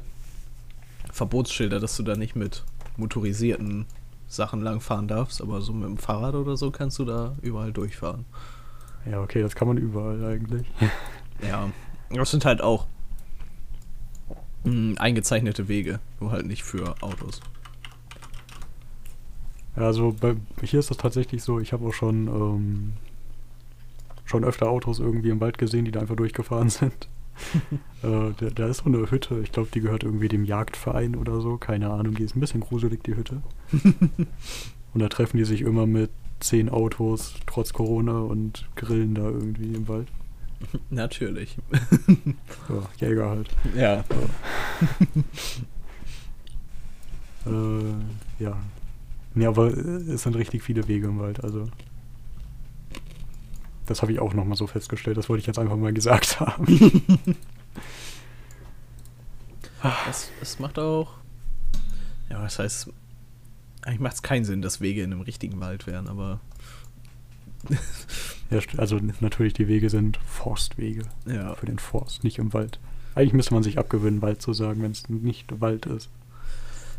Verbotsschilder, 1.13 1.81
dass 1.81 1.97
du 1.97 2.03
da 2.03 2.17
nicht 2.17 2.37
mit 2.37 2.65
motorisierten 2.97 3.87
Sachen 4.29 4.63
langfahren 4.63 5.09
darfst, 5.09 5.43
aber 5.43 5.61
so 5.61 5.73
mit 5.73 5.89
dem 5.89 5.99
Fahrrad 5.99 6.37
oder 6.37 6.57
so 6.57 6.71
kannst 6.71 7.01
du 7.01 7.05
da 7.05 7.37
überall 7.43 7.73
durchfahren. 7.73 8.25
Ja, 9.11 9.21
okay, 9.21 9.43
das 9.43 9.57
kann 9.57 9.67
man 9.67 9.77
überall 9.77 10.25
eigentlich. 10.25 10.67
Ja, 11.43 11.71
das 12.11 12.31
sind 12.31 12.45
halt 12.45 12.61
auch 12.61 12.87
mh, 14.65 15.01
eingezeichnete 15.01 15.69
Wege, 15.69 16.01
nur 16.21 16.33
halt 16.33 16.45
nicht 16.45 16.63
für 16.63 16.95
Autos. 17.01 17.41
Also 19.75 20.15
bei, 20.21 20.37
hier 20.63 20.81
ist 20.81 20.91
das 20.91 20.99
tatsächlich 20.99 21.43
so, 21.43 21.61
ich 21.61 21.73
habe 21.73 21.87
auch 21.87 21.95
schon, 21.95 22.27
ähm, 22.29 22.93
schon 24.31 24.45
öfter 24.45 24.71
Autos 24.71 24.99
irgendwie 24.99 25.31
im 25.31 25.41
Wald 25.41 25.59
gesehen, 25.59 25.85
die 25.85 25.91
da 25.91 26.01
einfach 26.01 26.17
durchgefahren 26.17 26.71
sind. 26.71 27.09
äh, 28.03 28.33
da, 28.37 28.51
da 28.55 28.67
ist 28.67 28.79
so 28.79 28.85
eine 28.87 29.11
Hütte, 29.11 29.41
ich 29.41 29.53
glaube, 29.53 29.69
die 29.75 29.81
gehört 29.81 30.05
irgendwie 30.05 30.29
dem 30.29 30.45
Jagdverein 30.45 31.17
oder 31.17 31.41
so, 31.41 31.57
keine 31.57 31.91
Ahnung, 31.91 32.15
die 32.15 32.23
ist 32.23 32.37
ein 32.37 32.41
bisschen 32.41 32.61
gruselig, 32.61 33.03
die 33.05 33.17
Hütte. 33.17 33.43
und 34.95 35.01
da 35.01 35.09
treffen 35.09 35.37
die 35.37 35.45
sich 35.45 35.63
immer 35.63 35.87
mit 35.87 36.11
zehn 36.39 36.69
Autos, 36.69 37.35
trotz 37.47 37.73
Corona, 37.73 38.21
und 38.21 38.69
grillen 38.77 39.15
da 39.15 39.25
irgendwie 39.25 39.75
im 39.75 39.89
Wald. 39.89 40.09
Natürlich. 40.91 41.57
Ja, 42.69 43.09
Jäger 43.09 43.31
halt. 43.31 43.49
Ja. 43.75 44.05
Äh, 47.47 48.43
ja. 48.43 48.57
Nee, 49.35 49.47
aber 49.47 49.69
es 49.69 50.23
sind 50.23 50.37
richtig 50.37 50.63
viele 50.63 50.87
Wege 50.89 51.07
im 51.07 51.19
Wald, 51.19 51.43
also. 51.43 51.69
Das 53.91 54.03
habe 54.03 54.13
ich 54.13 54.21
auch 54.21 54.35
nochmal 54.35 54.57
so 54.57 54.69
festgestellt, 54.69 55.17
das 55.17 55.29
wollte 55.29 55.41
ich 55.41 55.49
jetzt 55.49 55.59
einfach 55.59 55.77
mal 55.77 55.93
gesagt 55.93 56.39
haben. 56.39 56.65
Es, 60.09 60.31
es 60.41 60.59
macht 60.59 60.79
auch. 60.79 61.15
Ja, 62.29 62.43
das 62.43 62.59
heißt. 62.59 62.91
Eigentlich 63.83 64.01
macht 64.01 64.15
es 64.15 64.23
keinen 64.23 64.45
Sinn, 64.45 64.61
dass 64.63 64.81
Wege 64.81 65.03
in 65.03 65.11
einem 65.13 65.23
richtigen 65.23 65.59
Wald 65.59 65.87
wären, 65.87 66.07
aber. 66.07 66.39
ja, 68.51 68.61
also 68.77 69.01
natürlich, 69.21 69.55
die 69.55 69.67
Wege 69.69 69.89
sind 69.91 70.19
Forstwege 70.19 71.05
Ja. 71.27 71.55
für 71.55 71.67
den 71.67 71.79
Forst, 71.79 72.23
nicht 72.23 72.39
im 72.39 72.53
Wald. 72.53 72.79
Eigentlich 73.15 73.33
müsste 73.33 73.55
man 73.55 73.63
sich 73.63 73.79
abgewöhnen, 73.79 74.23
Wald 74.23 74.41
zu 74.43 74.53
sagen, 74.53 74.83
wenn 74.83 74.93
es 74.93 75.09
nicht 75.09 75.61
Wald 75.61 75.87
ist. 75.87 76.11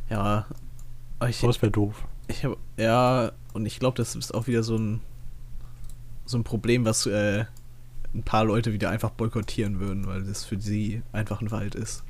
Ja. 0.09 0.47
Aber 1.19 1.29
ich, 1.29 1.39
das 1.39 1.61
wäre 1.61 1.71
doof. 1.71 2.03
ich 2.27 2.43
hab, 2.43 2.57
ja, 2.77 3.31
und 3.53 3.65
ich 3.67 3.79
glaube, 3.79 3.95
das 3.97 4.15
ist 4.15 4.33
auch 4.33 4.47
wieder 4.47 4.63
so 4.63 4.75
ein. 4.75 5.01
So 6.31 6.37
ein 6.37 6.45
Problem, 6.45 6.85
was 6.85 7.05
äh, 7.07 7.43
ein 8.13 8.23
paar 8.23 8.45
Leute 8.45 8.71
wieder 8.71 8.89
einfach 8.89 9.09
boykottieren 9.09 9.81
würden, 9.81 10.07
weil 10.07 10.23
das 10.23 10.45
für 10.45 10.57
sie 10.61 11.01
einfach 11.11 11.41
ein 11.41 11.51
Wald 11.51 11.75
ist. 11.75 12.05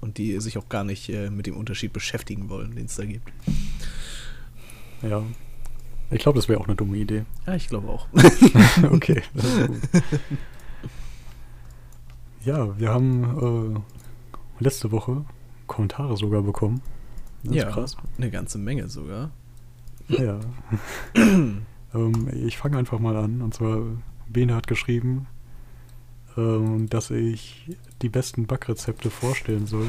Und 0.00 0.16
die 0.16 0.40
sich 0.40 0.56
auch 0.56 0.70
gar 0.70 0.84
nicht 0.84 1.10
äh, 1.10 1.28
mit 1.28 1.46
dem 1.46 1.54
Unterschied 1.54 1.92
beschäftigen 1.92 2.48
wollen, 2.48 2.74
den 2.74 2.86
es 2.86 2.96
da 2.96 3.04
gibt. 3.04 3.30
Ja. 5.02 5.22
Ich 6.10 6.20
glaube, 6.20 6.38
das 6.38 6.48
wäre 6.48 6.58
auch 6.58 6.66
eine 6.66 6.76
dumme 6.76 6.96
Idee. 6.96 7.26
Ja, 7.46 7.54
ich 7.54 7.68
glaube 7.68 7.90
auch. 7.90 8.08
okay, 8.90 9.22
das 9.34 9.44
ist 9.44 9.66
gut. 9.66 9.80
Ja, 12.44 12.78
wir 12.78 12.90
haben 12.90 13.82
äh, 14.60 14.62
letzte 14.62 14.92
Woche 14.92 15.24
Kommentare 15.66 16.16
sogar 16.16 16.42
bekommen. 16.42 16.80
Das 17.42 17.56
ja, 17.56 17.70
krass. 17.70 17.96
eine 18.16 18.30
ganze 18.30 18.56
Menge 18.56 18.88
sogar. 18.88 19.32
Ja. 20.08 20.38
ähm, 21.96 22.28
ich 22.46 22.58
fange 22.58 22.78
einfach 22.78 22.98
mal 22.98 23.16
an. 23.16 23.42
Und 23.42 23.54
zwar, 23.54 23.80
Bene 24.28 24.54
hat 24.54 24.66
geschrieben, 24.66 25.26
ähm, 26.36 26.88
dass 26.88 27.10
ich 27.10 27.70
die 28.02 28.08
besten 28.08 28.46
Backrezepte 28.46 29.10
vorstellen 29.10 29.66
soll, 29.66 29.88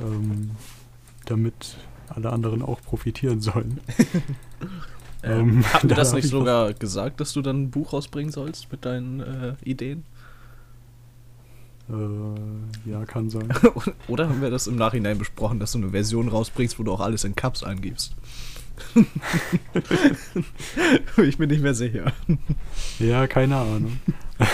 ähm, 0.00 0.50
damit 1.26 1.76
alle 2.08 2.30
anderen 2.32 2.62
auch 2.62 2.80
profitieren 2.80 3.40
sollen. 3.40 3.80
Ähm, 5.22 5.64
Ähm, 5.64 5.72
Hatten 5.72 5.88
da 5.88 5.96
das 5.96 6.12
nicht 6.12 6.28
sogar 6.28 6.72
gesagt, 6.74 7.20
dass 7.20 7.32
du 7.32 7.42
dann 7.42 7.62
ein 7.64 7.70
Buch 7.70 7.92
rausbringen 7.92 8.30
sollst 8.32 8.70
mit 8.70 8.84
deinen 8.84 9.20
äh, 9.20 9.54
Ideen? 9.64 10.04
Äh, 11.88 12.90
ja, 12.90 13.04
kann 13.06 13.30
sein. 13.30 13.52
Oder 14.08 14.28
haben 14.28 14.42
wir 14.42 14.50
das 14.50 14.66
im 14.66 14.76
Nachhinein 14.76 15.18
besprochen, 15.18 15.58
dass 15.58 15.72
du 15.72 15.78
eine 15.78 15.90
Version 15.90 16.28
rausbringst, 16.28 16.78
wo 16.78 16.82
du 16.84 16.92
auch 16.92 17.00
alles 17.00 17.24
in 17.24 17.34
Cups 17.34 17.62
angibst? 17.62 18.14
ich 21.18 21.38
bin 21.38 21.50
nicht 21.50 21.62
mehr 21.62 21.74
sicher. 21.74 22.12
Ja, 22.98 23.26
keine 23.26 23.56
Ahnung. 23.56 23.98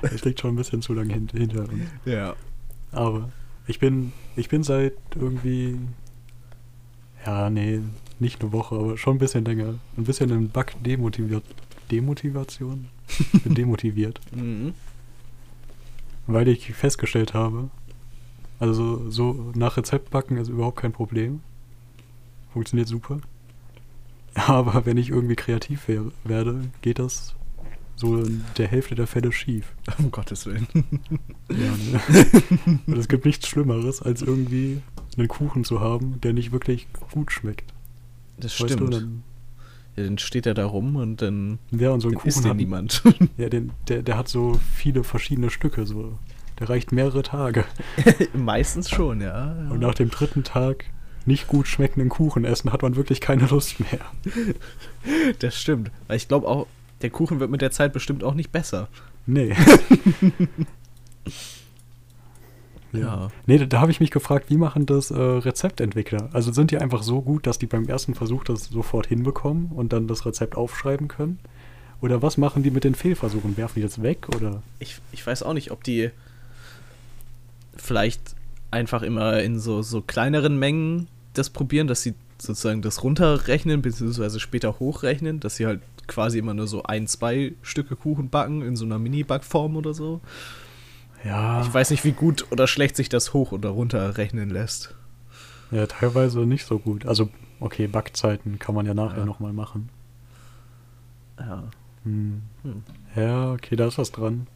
Es 0.00 0.24
liegt 0.24 0.40
schon 0.40 0.54
ein 0.54 0.56
bisschen 0.56 0.80
zu 0.80 0.94
lange 0.94 1.12
hint 1.12 1.32
hinter 1.32 1.68
uns. 1.68 1.82
Ja. 2.06 2.34
Aber 2.92 3.30
ich 3.66 3.78
bin, 3.78 4.12
ich 4.34 4.48
bin 4.48 4.62
seit 4.62 4.94
irgendwie, 5.14 5.76
ja, 7.26 7.50
nee, 7.50 7.80
nicht 8.18 8.40
eine 8.40 8.52
Woche, 8.52 8.76
aber 8.76 8.96
schon 8.96 9.16
ein 9.16 9.18
bisschen 9.18 9.44
länger, 9.44 9.74
ein 9.98 10.04
bisschen 10.04 10.30
in 10.30 10.48
Bug 10.48 10.68
demotiviert. 10.82 11.44
Demotivation? 11.90 12.86
Ich 13.34 13.42
bin 13.42 13.54
demotiviert, 13.54 14.18
Mhm. 14.34 14.72
weil 16.26 16.48
ich 16.48 16.72
festgestellt 16.72 17.34
habe, 17.34 17.68
also 18.60 19.10
so 19.10 19.52
nach 19.54 19.76
Rezept 19.76 20.08
backen 20.10 20.38
ist 20.38 20.48
überhaupt 20.48 20.80
kein 20.80 20.92
Problem. 20.92 21.40
Funktioniert 22.54 22.88
super. 22.88 23.20
Aber 24.46 24.86
wenn 24.86 24.96
ich 24.96 25.10
irgendwie 25.10 25.36
kreativ 25.36 25.88
wär, 25.88 26.04
werde, 26.24 26.60
geht 26.82 26.98
das 26.98 27.34
so 27.96 28.18
in 28.18 28.44
der 28.56 28.66
Hälfte 28.66 28.94
der 28.94 29.06
Fälle 29.06 29.30
schief. 29.30 29.74
Um 29.98 30.10
Gottes 30.10 30.46
Willen. 30.46 30.66
Ja, 31.50 31.56
ne? 31.56 32.80
Und 32.86 32.96
es 32.96 33.08
gibt 33.08 33.26
nichts 33.26 33.46
Schlimmeres, 33.46 34.00
als 34.00 34.22
irgendwie 34.22 34.80
einen 35.18 35.28
Kuchen 35.28 35.64
zu 35.64 35.80
haben, 35.80 36.20
der 36.22 36.32
nicht 36.32 36.52
wirklich 36.52 36.88
gut 37.12 37.30
schmeckt. 37.30 37.74
Das 38.38 38.58
Weißt 38.58 38.72
stimmt. 38.72 38.94
du, 38.94 38.98
dann, 38.98 39.22
ja, 39.96 40.04
dann 40.04 40.16
steht 40.16 40.46
er 40.46 40.54
da 40.54 40.64
rum 40.64 40.96
und 40.96 41.20
dann, 41.20 41.58
ja, 41.72 41.90
und 41.90 42.00
so 42.00 42.08
ein 42.08 42.14
dann 42.14 42.24
isst 42.24 42.38
Kuchen 42.38 42.44
den 42.44 42.50
hat, 42.50 42.56
niemand. 42.56 43.02
ja, 43.36 43.48
den, 43.50 43.72
der, 43.88 44.02
der 44.02 44.16
hat 44.16 44.28
so 44.28 44.58
viele 44.74 45.04
verschiedene 45.04 45.50
Stücke, 45.50 45.84
so. 45.84 46.18
Der 46.58 46.70
reicht 46.70 46.92
mehrere 46.92 47.22
Tage. 47.22 47.64
Meistens 48.34 48.88
schon, 48.90 49.20
ja. 49.20 49.54
ja. 49.54 49.70
Und 49.70 49.80
nach 49.80 49.94
dem 49.94 50.10
dritten 50.10 50.44
Tag 50.44 50.84
nicht 51.26 51.46
gut 51.46 51.66
schmeckenden 51.66 52.08
Kuchen 52.08 52.44
essen, 52.44 52.72
hat 52.72 52.82
man 52.82 52.96
wirklich 52.96 53.20
keine 53.20 53.46
Lust 53.46 53.80
mehr. 53.80 54.00
Das 55.38 55.60
stimmt. 55.60 55.90
Weil 56.06 56.16
ich 56.16 56.28
glaube 56.28 56.46
auch, 56.48 56.66
der 57.02 57.10
Kuchen 57.10 57.40
wird 57.40 57.50
mit 57.50 57.62
der 57.62 57.70
Zeit 57.70 57.92
bestimmt 57.92 58.24
auch 58.24 58.34
nicht 58.34 58.52
besser. 58.52 58.88
Nee. 59.26 59.54
Ja. 62.92 63.28
Nee, 63.46 63.58
da, 63.58 63.66
da 63.66 63.80
habe 63.80 63.90
ich 63.90 64.00
mich 64.00 64.10
gefragt, 64.10 64.50
wie 64.50 64.56
machen 64.56 64.86
das 64.86 65.10
äh, 65.10 65.16
Rezeptentwickler? 65.16 66.28
Also 66.32 66.52
sind 66.52 66.70
die 66.70 66.78
einfach 66.78 67.02
so 67.02 67.22
gut, 67.22 67.46
dass 67.46 67.58
die 67.58 67.66
beim 67.66 67.86
ersten 67.86 68.14
Versuch 68.14 68.44
das 68.44 68.64
sofort 68.64 69.06
hinbekommen 69.06 69.66
und 69.66 69.92
dann 69.92 70.08
das 70.08 70.26
Rezept 70.26 70.56
aufschreiben 70.56 71.08
können? 71.08 71.38
Oder 72.00 72.22
was 72.22 72.36
machen 72.36 72.62
die 72.62 72.70
mit 72.70 72.84
den 72.84 72.94
Fehlversuchen? 72.94 73.56
Werfen 73.56 73.74
die 73.76 73.82
das 73.82 74.02
weg 74.02 74.28
oder? 74.34 74.62
Ich, 74.78 74.98
ich 75.12 75.24
weiß 75.24 75.42
auch 75.42 75.52
nicht, 75.52 75.70
ob 75.70 75.84
die 75.84 76.10
vielleicht 77.76 78.34
einfach 78.70 79.02
immer 79.02 79.40
in 79.42 79.58
so, 79.58 79.82
so 79.82 80.00
kleineren 80.00 80.58
Mengen 80.58 81.08
das 81.34 81.50
probieren, 81.50 81.86
dass 81.86 82.02
sie 82.02 82.14
sozusagen 82.38 82.82
das 82.82 83.02
runterrechnen, 83.04 83.82
beziehungsweise 83.82 84.40
später 84.40 84.78
hochrechnen, 84.78 85.40
dass 85.40 85.56
sie 85.56 85.66
halt 85.66 85.80
quasi 86.06 86.38
immer 86.38 86.54
nur 86.54 86.66
so 86.66 86.82
ein, 86.84 87.06
zwei 87.06 87.52
Stücke 87.62 87.94
Kuchen 87.96 88.30
backen 88.30 88.62
in 88.62 88.74
so 88.76 88.84
einer 88.84 88.98
Mini-Backform 88.98 89.76
oder 89.76 89.94
so. 89.94 90.20
Ja, 91.24 91.60
Ich 91.62 91.72
weiß 91.72 91.90
nicht, 91.90 92.04
wie 92.04 92.12
gut 92.12 92.46
oder 92.50 92.66
schlecht 92.66 92.96
sich 92.96 93.08
das 93.10 93.34
hoch 93.34 93.52
oder 93.52 93.68
runter 93.68 94.16
rechnen 94.16 94.48
lässt. 94.50 94.94
ja, 95.70 95.86
teilweise 95.86 96.40
nicht 96.40 96.64
so 96.66 96.78
gut. 96.78 97.04
Also, 97.06 97.28
okay, 97.60 97.86
Backzeiten 97.86 98.58
kann 98.58 98.74
man 98.74 98.86
ja 98.86 98.94
nachher 98.94 99.18
Ja. 99.20 99.24
nochmal 99.26 99.52
machen. 99.52 99.90
Ja. 101.38 101.64
Hm. 102.04 102.42
Hm. 102.62 102.82
Ja, 103.14 103.52
okay, 103.52 103.76
da 103.76 103.86
ist 103.86 103.98
was 103.98 104.10
dran. 104.12 104.46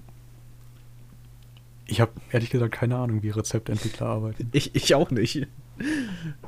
Ich 1.86 2.00
habe 2.00 2.12
ehrlich 2.30 2.50
gesagt 2.50 2.72
keine 2.72 2.96
Ahnung, 2.96 3.22
wie 3.22 3.30
Rezeptentwickler 3.30 4.06
arbeiten. 4.06 4.48
Ich, 4.52 4.74
ich 4.74 4.94
auch 4.94 5.10
nicht. 5.10 5.46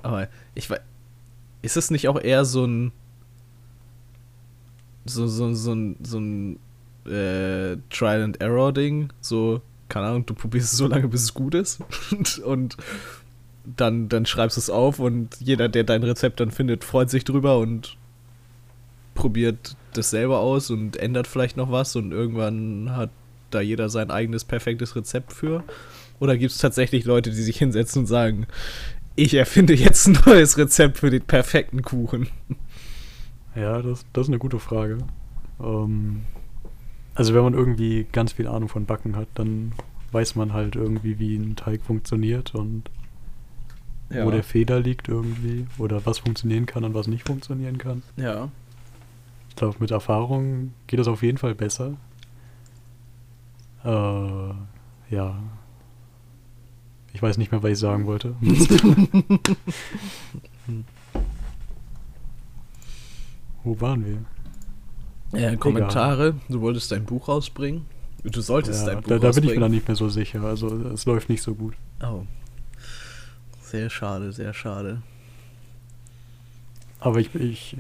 Aber 0.03 0.29
ich 0.55 0.71
weiß. 0.71 0.81
Ist 1.63 1.77
es 1.77 1.91
nicht 1.91 2.09
auch 2.09 2.21
eher 2.21 2.45
so 2.45 2.65
ein. 2.65 2.93
So, 5.05 5.27
so, 5.27 5.53
so 5.55 5.73
ein, 5.73 5.97
so 6.03 6.19
ein 6.19 6.59
äh, 7.07 7.77
Trial 7.91 8.23
and 8.23 8.41
Error-Ding? 8.41 9.13
So, 9.21 9.63
keine 9.89 10.07
Ahnung, 10.07 10.27
du 10.27 10.35
probierst 10.35 10.73
es 10.73 10.79
so 10.79 10.87
lange, 10.87 11.09
bis 11.09 11.23
es 11.23 11.35
gut 11.35 11.55
ist. 11.55 11.81
und, 12.11 12.39
und 12.41 12.77
dann, 13.65 14.09
dann 14.09 14.27
schreibst 14.27 14.57
du 14.57 14.61
es 14.61 14.71
auf 14.71 14.99
und 14.99 15.37
jeder, 15.41 15.69
der 15.69 15.85
dein 15.85 16.03
Rezept 16.03 16.41
dann 16.41 16.51
findet, 16.51 16.85
freut 16.85 17.11
sich 17.11 17.25
drüber 17.25 17.59
und 17.59 17.97
probiert 19.15 19.77
das 19.93 20.11
selber 20.11 20.39
aus 20.39 20.71
und 20.71 20.97
ändert 20.97 21.27
vielleicht 21.27 21.57
noch 21.57 21.71
was 21.71 21.97
und 21.97 22.13
irgendwann 22.13 22.95
hat 22.95 23.11
da 23.57 23.63
jeder 23.63 23.89
sein 23.89 24.11
eigenes 24.11 24.45
perfektes 24.45 24.95
Rezept 24.95 25.33
für. 25.33 25.65
Oder 26.21 26.37
gibt 26.37 26.53
es 26.53 26.59
tatsächlich 26.59 27.05
Leute, 27.05 27.31
die 27.31 27.43
sich 27.43 27.59
hinsetzen 27.59 28.01
und 28.01 28.07
sagen, 28.07 28.47
ich 29.17 29.35
erfinde 29.35 29.75
jetzt 29.75 30.07
ein 30.07 30.19
neues 30.27 30.57
Rezept 30.59 30.99
für 30.99 31.11
den 31.11 31.23
perfekten 31.23 31.83
Kuchen? 31.83 32.29
Ja, 33.55 33.81
das, 33.83 34.05
das 34.13 34.27
ist 34.27 34.29
eine 34.29 34.39
gute 34.39 34.59
Frage. 34.59 34.99
Ähm, 35.61 36.23
also 37.15 37.35
wenn 37.35 37.43
man 37.43 37.55
irgendwie 37.55 38.07
ganz 38.13 38.33
viel 38.33 38.47
Ahnung 38.47 38.69
von 38.69 38.85
Backen 38.85 39.17
hat, 39.17 39.29
dann 39.35 39.73
weiß 40.13 40.35
man 40.37 40.53
halt 40.53 40.77
irgendwie, 40.77 41.19
wie 41.19 41.37
ein 41.37 41.57
Teig 41.57 41.83
funktioniert 41.83 42.55
und 42.55 42.91
ja. 44.11 44.25
wo 44.25 44.31
der 44.31 44.45
Fehler 44.45 44.81
liegt 44.81 45.09
irgendwie 45.09 45.67
oder 45.79 46.05
was 46.07 46.19
funktionieren 46.19 46.67
kann 46.67 46.85
und 46.85 46.95
was 46.95 47.07
nicht 47.07 47.27
funktionieren 47.27 47.79
kann. 47.79 48.03
Ja. 48.17 48.51
Ich 49.49 49.57
glaube, 49.57 49.77
mit 49.81 49.91
Erfahrung 49.91 50.75
geht 50.87 51.01
es 51.01 51.09
auf 51.09 51.23
jeden 51.23 51.39
Fall 51.39 51.55
besser. 51.55 51.97
Äh, 53.87 54.55
ja. 55.15 55.43
Ich 57.13 57.23
weiß 57.23 57.39
nicht 57.39 57.53
mehr, 57.53 57.63
was 57.63 57.71
ich 57.71 57.79
sagen 57.79 58.07
wollte. 58.07 58.35
Wo 63.63 63.81
waren 63.81 64.05
wir? 64.05 64.19
Ja, 65.41 65.55
Kommentare. 65.57 66.29
Egal. 66.29 66.41
Du 66.49 66.61
wolltest 66.61 66.91
dein 66.93 67.05
Buch 67.05 67.29
rausbringen. 67.29 67.87
Du 68.25 68.41
solltest 68.41 68.87
ja, 68.87 68.95
dein 68.95 69.03
Buch 69.03 69.09
da, 69.09 69.19
da 69.19 69.31
bin 69.31 69.45
ich 69.45 69.51
mir 69.55 69.61
dann 69.61 69.71
nicht 69.71 69.87
mehr 69.87 69.97
so 69.97 70.09
sicher. 70.09 70.43
Also 70.43 70.69
es 70.93 71.07
läuft 71.07 71.29
nicht 71.29 71.43
so 71.43 71.55
gut. 71.55 71.75
Oh. 72.03 72.25
Sehr 73.63 73.89
schade, 73.89 74.33
sehr 74.33 74.53
schade. 74.53 75.01
Aber 76.99 77.21
ich, 77.21 77.33
ich 77.35 77.77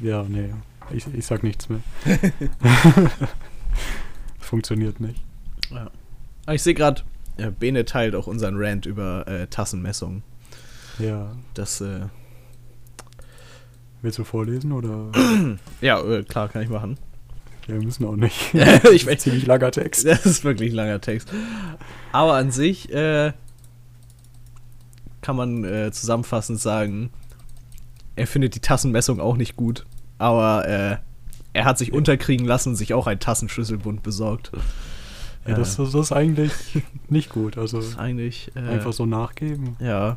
ja, 0.00 0.22
nee, 0.22 0.54
ich, 0.90 1.06
ich 1.12 1.26
sag 1.26 1.42
nichts 1.42 1.68
mehr. 1.68 1.80
Funktioniert 4.38 5.00
nicht. 5.00 5.25
Ja. 5.70 5.90
Ah, 6.46 6.54
ich 6.54 6.62
sehe 6.62 6.74
gerade, 6.74 7.02
ja, 7.38 7.50
Bene 7.50 7.84
teilt 7.84 8.14
auch 8.14 8.26
unseren 8.26 8.54
Rant 8.56 8.86
über 8.86 9.26
äh, 9.26 9.46
Tassenmessung. 9.48 10.22
Ja. 10.98 11.32
Das, 11.54 11.80
äh, 11.80 12.06
Willst 14.02 14.18
du 14.18 14.24
vorlesen 14.24 14.72
oder? 14.72 15.10
ja, 15.80 16.00
äh, 16.00 16.22
klar, 16.22 16.48
kann 16.48 16.62
ich 16.62 16.68
machen. 16.68 16.98
Ja, 17.66 17.74
wir 17.74 17.82
müssen 17.82 18.04
auch 18.04 18.14
nicht. 18.14 18.54
ich 18.92 19.06
weiß 19.06 19.18
ziemlich 19.20 19.46
langer 19.46 19.70
Text. 19.70 20.04
Das 20.06 20.24
ist 20.24 20.44
wirklich 20.44 20.72
langer 20.72 21.00
Text. 21.00 21.28
Aber 22.12 22.34
an 22.34 22.50
sich 22.52 22.92
äh, 22.92 23.32
kann 25.22 25.36
man 25.36 25.64
äh, 25.64 25.90
zusammenfassend 25.90 26.60
sagen, 26.60 27.10
er 28.14 28.26
findet 28.26 28.54
die 28.54 28.60
Tassenmessung 28.60 29.20
auch 29.20 29.36
nicht 29.36 29.56
gut, 29.56 29.84
aber 30.18 30.68
äh, 30.68 30.96
er 31.52 31.64
hat 31.64 31.78
sich 31.78 31.88
ja. 31.88 31.94
unterkriegen 31.94 32.46
lassen 32.46 32.70
und 32.70 32.76
sich 32.76 32.94
auch 32.94 33.06
ein 33.06 33.18
Tassenschlüsselbund 33.18 34.02
besorgt. 34.02 34.52
Ja, 35.48 35.54
das, 35.54 35.76
das, 35.76 35.94
ist 35.94 36.12
eigentlich 36.12 36.52
nicht 37.08 37.30
gut. 37.30 37.58
Also 37.58 37.80
eigentlich 37.98 38.50
äh, 38.54 38.60
einfach 38.60 38.92
so 38.92 39.06
nachgeben. 39.06 39.76
Ja. 39.80 40.16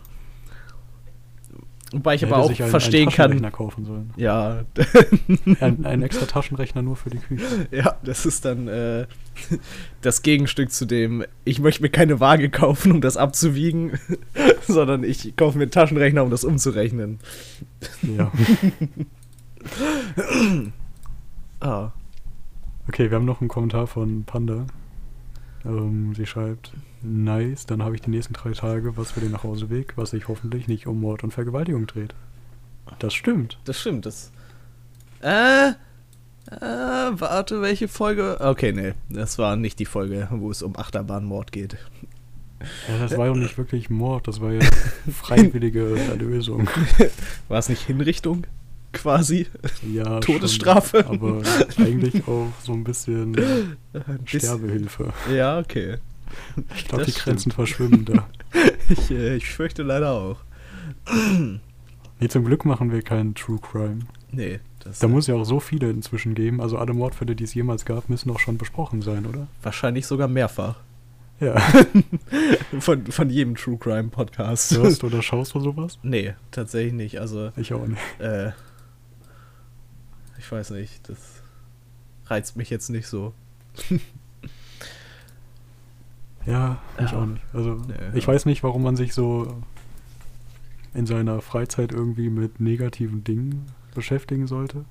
Wobei 1.92 2.14
ich 2.16 2.24
aber 2.24 2.38
auch 2.38 2.54
verstehen 2.54 3.10
kann. 3.10 3.52
kaufen 3.52 3.84
sollen. 3.84 4.12
Ja. 4.16 4.64
ein, 5.60 5.86
ein, 5.86 6.04
extra 6.04 6.28
Taschenrechner 6.28 6.84
nur 6.84 6.96
für 6.96 7.10
die 7.10 7.18
Küche. 7.18 7.68
Ja, 7.72 7.98
das 8.04 8.28
ist 8.28 8.46
dann 8.46 8.68
äh, 8.68 9.08
das 10.02 10.22
Gegenstück 10.22 10.72
zu 10.72 10.86
dem, 10.86 11.26
ich 11.46 11.60
möchte 11.60 11.82
mir 11.82 11.90
keine 11.90 12.20
Waage 12.20 12.50
kaufen, 12.52 12.92
um 12.92 13.02
das 13.02 13.18
abzuwiegen, 13.18 14.00
sondern 14.68 15.04
ich 15.04 15.36
kaufe 15.36 15.58
mir 15.58 15.64
einen 15.64 15.72
Taschenrechner, 15.72 16.24
um 16.24 16.30
das 16.30 16.44
umzurechnen. 16.44 17.20
Ja. 18.04 18.32
ah. 21.60 21.92
Okay, 22.88 23.10
wir 23.10 23.18
haben 23.18 23.26
noch 23.26 23.42
einen 23.42 23.50
Kommentar 23.50 23.88
von 23.88 24.26
Panda. 24.26 24.68
Ähm, 25.66 26.14
sie 26.16 26.26
schreibt, 26.26 26.72
nice, 27.02 27.66
dann 27.66 27.84
habe 27.84 27.96
ich 27.96 28.02
die 28.02 28.10
nächsten 28.10 28.34
drei 28.34 28.52
Tage 28.52 28.96
was 28.98 29.12
für 29.12 29.20
den 29.20 29.32
Nachhauseweg, 29.32 29.94
was 29.96 30.12
sich 30.12 30.28
hoffentlich 30.28 30.68
nicht 30.68 30.88
um 30.88 31.00
Mord 31.02 31.24
und 31.24 31.32
Vergewaltigung 31.32 31.88
dreht. 31.88 32.14
Das 33.00 33.14
stimmt. 33.14 33.60
Das 33.66 33.80
stimmt, 33.80 34.06
das. 34.06 34.32
Äh, 35.22 35.70
äh, 35.70 35.76
warte, 36.52 37.62
welche 37.62 37.88
Folge? 37.88 38.38
Okay, 38.40 38.72
nee, 38.72 38.94
das 39.10 39.38
war 39.38 39.56
nicht 39.56 39.80
die 39.80 39.86
Folge, 39.86 40.28
wo 40.32 40.50
es 40.50 40.64
um 40.64 40.76
Achterbahnmord 40.76 41.52
geht. 41.52 41.78
Ja, 42.88 43.00
das 43.00 43.18
war 43.18 43.28
ja 43.28 43.34
nicht 43.34 43.58
wirklich 43.58 43.90
Mord, 43.90 44.28
das 44.28 44.42
war 44.42 44.52
ja 44.52 44.62
freiwillige 45.12 45.98
Erlösung. 46.10 46.68
War 47.48 47.60
es 47.60 47.70
nicht 47.70 47.84
Hinrichtung? 47.84 48.46
Quasi. 49.00 49.48
Ja, 49.92 50.20
Todesstrafe. 50.20 51.04
Schon, 51.04 51.16
aber 51.16 51.42
eigentlich 51.78 52.28
auch 52.28 52.52
so 52.64 52.74
ein 52.74 52.84
bisschen 52.84 53.36
Sterbehilfe. 54.26 55.14
Ja, 55.34 55.60
okay. 55.60 55.98
Ich 56.76 56.88
glaube, 56.88 57.06
die 57.06 57.14
Grenzen 57.14 57.52
verschwimmen 57.52 58.06
da. 58.06 58.30
ich, 58.90 59.12
äh, 59.12 59.36
ich 59.36 59.48
fürchte 59.48 59.84
leider 59.84 60.12
auch. 60.12 60.38
nee, 62.20 62.28
zum 62.28 62.46
Glück 62.46 62.66
machen 62.66 62.92
wir 62.92 63.02
keinen 63.02 63.36
True 63.36 63.60
Crime. 63.60 64.00
Nee. 64.32 64.60
da 65.00 65.08
muss 65.08 65.28
ja 65.28 65.36
auch 65.36 65.44
so 65.44 65.60
viele 65.60 65.90
inzwischen 65.90 66.36
geben. 66.36 66.62
Also 66.62 66.78
alle 66.78 66.94
Mordfälle, 66.94 67.36
die 67.36 67.44
es 67.44 67.54
jemals 67.54 67.86
gab, 67.86 68.10
müssen 68.10 68.30
auch 68.32 68.40
schon 68.40 68.58
besprochen 68.58 69.02
sein, 69.02 69.26
oder? 69.26 69.48
Wahrscheinlich 69.64 70.06
sogar 70.06 70.28
mehrfach. 70.28 70.76
Ja. 71.40 71.56
von, 72.80 73.06
von 73.08 73.30
jedem 73.30 73.56
True 73.56 73.78
Crime 73.78 74.10
Podcast. 74.10 74.78
Hörst 74.78 75.04
oder 75.04 75.22
schaust 75.22 75.56
du 75.56 75.62
sowas? 75.62 75.98
Nee, 76.04 76.34
tatsächlich 76.52 76.94
nicht. 76.94 77.20
Also, 77.20 77.52
ich 77.56 77.74
auch 77.74 77.88
nicht. 77.88 78.02
Äh, 78.20 78.52
ich 80.50 80.52
weiß 80.52 80.72
nicht, 80.72 81.08
das 81.08 81.20
reizt 82.26 82.58
mich 82.58 82.72
jetzt 82.72 82.90
nicht 82.90 83.06
so. 83.06 83.36
ja, 86.48 86.82
ich 86.98 87.12
ja. 87.12 87.22
auch 87.22 87.28
nicht. 87.28 87.44
Also 87.54 87.76
nee, 87.76 87.94
ich 88.16 88.24
ja. 88.24 88.34
weiß 88.34 88.48
nicht, 88.48 88.64
warum 88.64 88.82
man 88.82 88.96
sich 88.96 89.14
so 89.14 89.62
in 90.96 91.06
seiner 91.06 91.42
Freizeit 91.42 91.92
irgendwie 91.92 92.32
mit 92.32 92.60
negativen 92.60 93.24
Dingen 93.24 93.68
beschäftigen 93.94 94.48
sollte. 94.48 94.86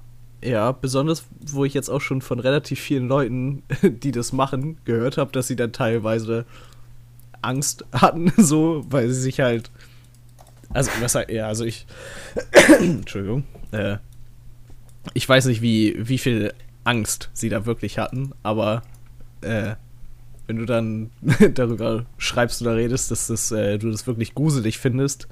Ja, 0.45 0.71
besonders, 0.71 1.25
wo 1.41 1.65
ich 1.65 1.75
jetzt 1.75 1.89
auch 1.89 2.03
schon 2.03 2.23
von 2.23 2.39
relativ 2.39 2.79
vielen 2.79 3.09
Leuten, 3.09 3.65
die 3.83 4.13
das 4.13 4.33
machen, 4.33 4.79
gehört 4.85 5.19
habe, 5.19 5.33
dass 5.33 5.49
sie 5.49 5.57
dann 5.57 5.73
teilweise 5.73 6.47
Angst 7.43 7.85
hatten, 7.93 8.33
so, 8.37 8.87
weil 8.91 9.09
sie 9.09 9.21
sich 9.21 9.41
halt. 9.41 9.73
Also, 10.71 10.93
was 11.01 11.15
ja, 11.15 11.49
also 11.49 11.65
ich. 11.65 11.85
Entschuldigung. 12.79 13.43
Äh, 13.73 13.97
ich 15.15 15.29
weiß 15.29 15.47
nicht, 15.47 15.63
wie, 15.63 15.97
wie 15.99 16.19
viel 16.19 16.53
Angst 16.85 17.31
sie 17.33 17.49
da 17.49 17.67
wirklich 17.67 17.99
hatten, 17.99 18.33
aber 18.43 18.83
äh, 19.41 19.75
wenn 20.47 20.57
du 20.57 20.65
dann 20.65 21.11
darüber 21.55 22.07
schreibst 22.17 22.63
oder 22.63 22.77
redest, 22.77 23.11
dass 23.11 23.29
das, 23.29 23.51
äh, 23.53 23.79
du 23.79 23.91
das 23.91 24.07
wirklich 24.07 24.35
gruselig 24.35 24.79
findest, 24.79 25.29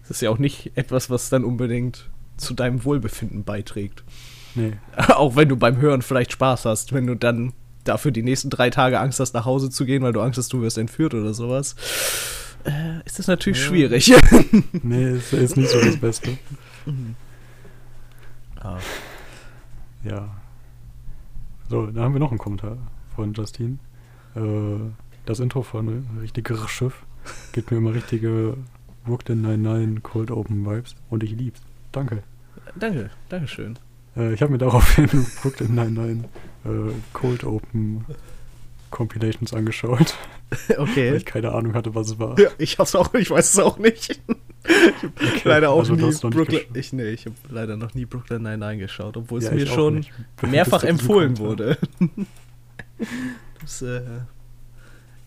das 0.00 0.10
ist 0.10 0.20
ja 0.22 0.30
auch 0.30 0.38
nicht 0.38 0.72
etwas, 0.74 1.10
was 1.10 1.30
dann 1.30 1.44
unbedingt 1.44 2.08
zu 2.36 2.54
deinem 2.54 2.84
Wohlbefinden 2.84 3.44
beiträgt. 3.44 4.04
Nee. 4.54 4.74
Auch 5.08 5.36
wenn 5.36 5.48
du 5.48 5.56
beim 5.56 5.78
Hören 5.78 6.02
vielleicht 6.02 6.32
Spaß 6.32 6.64
hast, 6.64 6.92
wenn 6.92 7.06
du 7.06 7.14
dann 7.14 7.52
dafür 7.84 8.10
die 8.10 8.22
nächsten 8.22 8.50
drei 8.50 8.70
Tage 8.70 9.00
Angst 9.00 9.20
hast, 9.20 9.34
nach 9.34 9.44
Hause 9.44 9.70
zu 9.70 9.84
gehen, 9.84 10.02
weil 10.02 10.12
du 10.12 10.20
Angst 10.20 10.38
hast, 10.38 10.52
du 10.52 10.60
wirst 10.60 10.78
entführt 10.78 11.14
oder 11.14 11.34
sowas, 11.34 11.76
äh, 12.64 13.00
ist 13.04 13.18
das 13.18 13.28
natürlich 13.28 13.60
ja. 13.60 13.66
schwierig. 13.66 14.12
nee, 14.82 15.12
ist, 15.12 15.32
ist 15.32 15.56
nicht 15.56 15.70
so 15.70 15.80
das 15.80 15.96
Beste. 15.96 16.38
Mhm. 16.88 17.16
Ah. 18.60 18.78
Ja. 20.08 20.28
So, 21.68 21.86
da 21.86 22.02
haben 22.02 22.12
wir 22.14 22.20
noch 22.20 22.30
einen 22.30 22.38
Kommentar 22.38 22.76
von 23.14 23.32
Justine. 23.32 23.78
Äh, 24.36 24.40
das 25.24 25.40
Intro 25.40 25.62
von 25.62 26.06
richtiger 26.20 26.56
Schiff 26.68 27.04
gibt 27.52 27.70
mir 27.70 27.78
immer 27.78 27.92
richtige 27.94 28.56
Brooklyn 29.04 29.42
99 29.42 30.02
Cold 30.02 30.30
Open 30.30 30.64
Vibes 30.64 30.94
und 31.10 31.24
ich 31.24 31.32
lieb's. 31.32 31.60
Danke. 31.90 32.22
Danke, 32.76 33.10
Dankeschön. 33.28 33.78
Äh, 34.16 34.34
ich 34.34 34.42
habe 34.42 34.52
mir 34.52 34.58
daraufhin 34.58 35.08
Brooklyn 35.42 35.74
99 35.74 36.24
äh, 36.64 36.68
Cold 37.12 37.44
Open 37.44 38.04
Compilations 38.90 39.52
angeschaut. 39.52 40.14
Okay. 40.78 41.10
Weil 41.10 41.16
ich 41.16 41.26
keine 41.26 41.50
Ahnung 41.50 41.74
hatte, 41.74 41.96
was 41.96 42.06
es 42.06 42.18
war. 42.20 42.38
Ja, 42.38 42.50
ich 42.56 42.78
hab's 42.78 42.94
auch, 42.94 43.12
ich 43.14 43.32
weiß 43.32 43.54
es 43.54 43.58
auch 43.58 43.78
nicht. 43.78 44.20
Ich 44.68 45.04
okay, 45.04 45.48
leider 45.48 45.70
auch 45.70 45.80
also 45.80 45.94
nie 45.94 46.30
Brooklyn. 46.30 46.60
Ich, 46.74 46.92
nee, 46.92 47.10
ich 47.10 47.26
habe 47.26 47.36
leider 47.48 47.76
noch 47.76 47.94
nie 47.94 48.04
Brooklyn 48.04 48.42
Nine-Nine 48.42 48.78
geschaut, 48.78 49.16
obwohl 49.16 49.42
ja, 49.42 49.50
es 49.50 49.54
mir 49.54 49.66
schon 49.66 50.04
mehrfach 50.42 50.82
empfohlen 50.82 51.38
wurde. 51.38 51.78
das, 53.60 53.82
äh, 53.82 54.02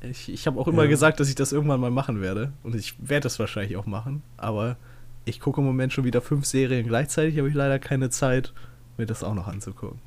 ich 0.02 0.32
ich 0.32 0.48
habe 0.48 0.60
auch 0.60 0.68
immer 0.68 0.84
ja. 0.84 0.90
gesagt, 0.90 1.20
dass 1.20 1.30
ich 1.30 1.36
das 1.36 1.52
irgendwann 1.52 1.80
mal 1.80 1.92
machen 1.92 2.22
werde. 2.22 2.54
Und 2.64 2.76
ich 2.76 2.96
werde 3.00 3.24
das 3.24 3.40
wahrscheinlich 3.40 3.78
auch 3.78 3.86
machen. 3.86 4.24
Aber 4.38 4.78
ich 5.26 5.40
gucke 5.40 5.62
im 5.62 5.68
Moment 5.68 5.94
schon 5.94 6.06
wieder 6.06 6.22
fünf 6.22 6.46
Serien 6.46 6.88
gleichzeitig, 6.88 7.38
habe 7.38 7.50
ich 7.50 7.56
leider 7.56 7.80
keine 7.80 8.10
Zeit, 8.10 8.54
mir 8.98 9.06
das 9.06 9.24
auch 9.24 9.36
noch 9.36 9.48
anzugucken. 9.48 10.00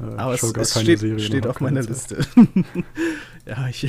Äh, 0.00 0.04
aber 0.16 0.34
es, 0.34 0.42
es 0.42 0.80
steht, 0.80 1.20
steht 1.20 1.46
auf 1.46 1.60
meiner 1.60 1.82
Liste. 1.82 2.18
Ja, 3.46 3.66
ich 3.66 3.88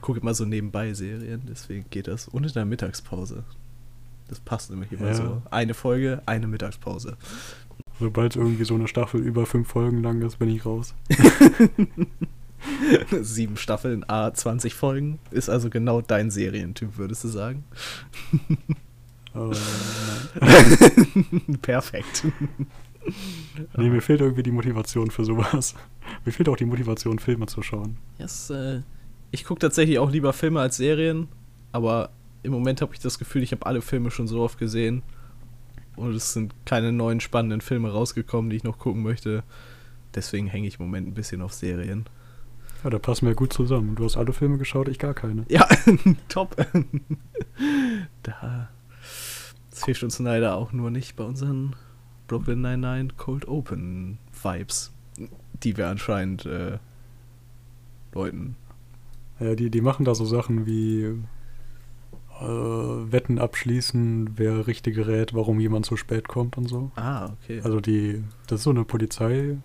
gucke 0.00 0.20
immer 0.20 0.32
so 0.32 0.46
nebenbei 0.46 0.94
Serien, 0.94 1.42
deswegen 1.46 1.84
geht 1.90 2.08
das. 2.08 2.26
Und 2.26 2.46
in 2.46 2.52
der 2.54 2.64
Mittagspause. 2.64 3.44
Das 4.28 4.40
passt 4.40 4.70
nämlich 4.70 4.92
immer 4.92 5.08
Ja. 5.08 5.14
so. 5.14 5.42
Eine 5.50 5.74
Folge, 5.74 6.22
eine 6.26 6.46
Mittagspause. 6.46 7.16
Sobald 7.98 8.36
irgendwie 8.36 8.64
so 8.64 8.74
eine 8.74 8.86
Staffel 8.86 9.20
über 9.20 9.44
fünf 9.46 9.68
Folgen 9.68 10.02
lang 10.02 10.22
ist, 10.22 10.38
bin 10.38 10.48
ich 10.48 10.64
raus. 10.64 10.94
Sieben 13.22 13.56
Staffeln, 13.56 14.04
A, 14.08 14.32
20 14.32 14.74
Folgen. 14.74 15.18
Ist 15.30 15.48
also 15.48 15.70
genau 15.70 16.00
dein 16.00 16.30
Serientyp, 16.30 16.96
würdest 16.98 17.24
du 17.24 17.28
sagen? 17.28 17.64
Nein. 19.34 19.56
Perfekt. 21.62 22.24
Nee, 23.76 23.88
mir 23.90 24.02
fehlt 24.02 24.20
irgendwie 24.20 24.42
die 24.42 24.50
Motivation 24.52 25.10
für 25.10 25.24
sowas. 25.24 25.74
Mir 26.24 26.32
fehlt 26.32 26.48
auch 26.48 26.56
die 26.56 26.64
Motivation, 26.66 27.18
Filme 27.18 27.46
zu 27.46 27.62
schauen. 27.62 27.96
Yes, 28.18 28.50
äh, 28.50 28.82
ich 29.30 29.44
gucke 29.44 29.60
tatsächlich 29.60 29.98
auch 29.98 30.10
lieber 30.10 30.32
Filme 30.32 30.60
als 30.60 30.76
Serien, 30.76 31.28
aber 31.72 32.10
im 32.42 32.52
Moment 32.52 32.80
habe 32.80 32.94
ich 32.94 33.00
das 33.00 33.18
Gefühl, 33.18 33.42
ich 33.42 33.52
habe 33.52 33.66
alle 33.66 33.82
Filme 33.82 34.10
schon 34.10 34.28
so 34.28 34.40
oft 34.42 34.58
gesehen. 34.58 35.02
Und 35.96 36.14
es 36.14 36.32
sind 36.32 36.54
keine 36.64 36.92
neuen 36.92 37.20
spannenden 37.20 37.60
Filme 37.60 37.90
rausgekommen, 37.90 38.50
die 38.50 38.56
ich 38.56 38.64
noch 38.64 38.78
gucken 38.78 39.02
möchte. 39.02 39.42
Deswegen 40.14 40.46
hänge 40.46 40.68
ich 40.68 40.78
im 40.78 40.86
Moment 40.86 41.08
ein 41.08 41.14
bisschen 41.14 41.42
auf 41.42 41.52
Serien. 41.52 42.06
Ja, 42.84 42.90
da 42.90 42.98
passen 43.00 43.26
wir 43.26 43.34
gut 43.34 43.52
zusammen. 43.52 43.96
Du 43.96 44.04
hast 44.04 44.16
alle 44.16 44.32
Filme 44.32 44.58
geschaut, 44.58 44.88
ich 44.88 45.00
gar 45.00 45.14
keine. 45.14 45.44
Ja, 45.48 45.66
top. 46.28 46.56
da. 48.22 48.68
Das 49.70 49.84
hilft 49.84 50.04
uns 50.04 50.18
leider 50.20 50.56
auch 50.56 50.72
nur 50.72 50.90
nicht 50.90 51.16
bei 51.16 51.24
unseren 51.24 51.74
Brooklyn 52.28 52.60
99 52.60 53.16
Cold 53.16 53.48
Open 53.48 54.18
Vibes, 54.42 54.92
die 55.62 55.76
wir 55.76 55.88
anscheinend 55.88 56.46
äh, 56.46 56.78
deuten. 58.12 58.54
Ja, 59.40 59.54
die, 59.54 59.70
die 59.70 59.80
machen 59.80 60.04
da 60.04 60.14
so 60.14 60.24
Sachen 60.24 60.66
wie 60.66 61.14
äh, 62.40 63.12
Wetten 63.12 63.38
abschließen, 63.38 64.30
wer 64.36 64.66
richtig 64.66 64.98
rät, 64.98 65.34
warum 65.34 65.60
jemand 65.60 65.86
zu 65.86 65.96
spät 65.96 66.28
kommt 66.28 66.56
und 66.58 66.68
so. 66.68 66.90
Ah, 66.96 67.30
okay. 67.42 67.60
Also 67.62 67.80
die, 67.80 68.22
das 68.46 68.60
ist 68.60 68.64
so 68.64 68.70
eine 68.70 68.84
Polizeibüroserie. 68.84 69.58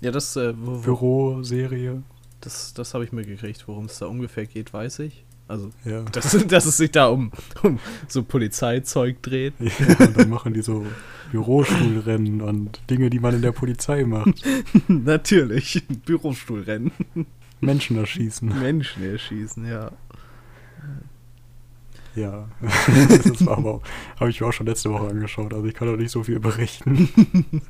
ja, 0.00 0.10
das, 0.10 0.36
äh, 0.36 0.54
wo, 0.56 2.02
das, 2.40 2.74
das 2.74 2.94
habe 2.94 3.04
ich 3.04 3.12
mir 3.12 3.24
gekriegt. 3.24 3.66
Worum 3.66 3.86
es 3.86 3.98
da 3.98 4.06
ungefähr 4.06 4.46
geht, 4.46 4.72
weiß 4.72 5.00
ich. 5.00 5.24
Also, 5.48 5.70
Ja. 5.84 6.02
dass, 6.12 6.46
dass 6.46 6.64
es 6.64 6.76
sich 6.76 6.92
da 6.92 7.08
um, 7.08 7.32
um 7.62 7.78
so 8.06 8.22
Polizeizeug 8.22 9.20
dreht. 9.22 9.54
ja, 9.58 10.06
und 10.06 10.16
dann 10.16 10.28
machen 10.30 10.54
die 10.54 10.62
so 10.62 10.86
Bürostuhlrennen 11.32 12.40
und 12.40 12.80
Dinge, 12.88 13.10
die 13.10 13.18
man 13.18 13.34
in 13.34 13.42
der 13.42 13.52
Polizei 13.52 14.04
macht. 14.04 14.42
Natürlich. 14.88 15.82
Bürostuhlrennen. 16.04 16.92
Menschen 17.60 17.98
erschießen. 17.98 18.48
Menschen 18.60 19.04
erschießen, 19.04 19.66
ja. 19.66 19.90
Ja, 22.16 22.48
das 23.08 23.46
aber 23.46 23.80
habe 24.18 24.30
ich 24.30 24.40
mir 24.40 24.48
auch 24.48 24.52
schon 24.52 24.66
letzte 24.66 24.90
Woche 24.90 25.08
angeschaut, 25.08 25.54
also 25.54 25.66
ich 25.66 25.74
kann 25.74 25.88
auch 25.88 25.96
nicht 25.96 26.10
so 26.10 26.22
viel 26.22 26.40
berichten. 26.40 27.08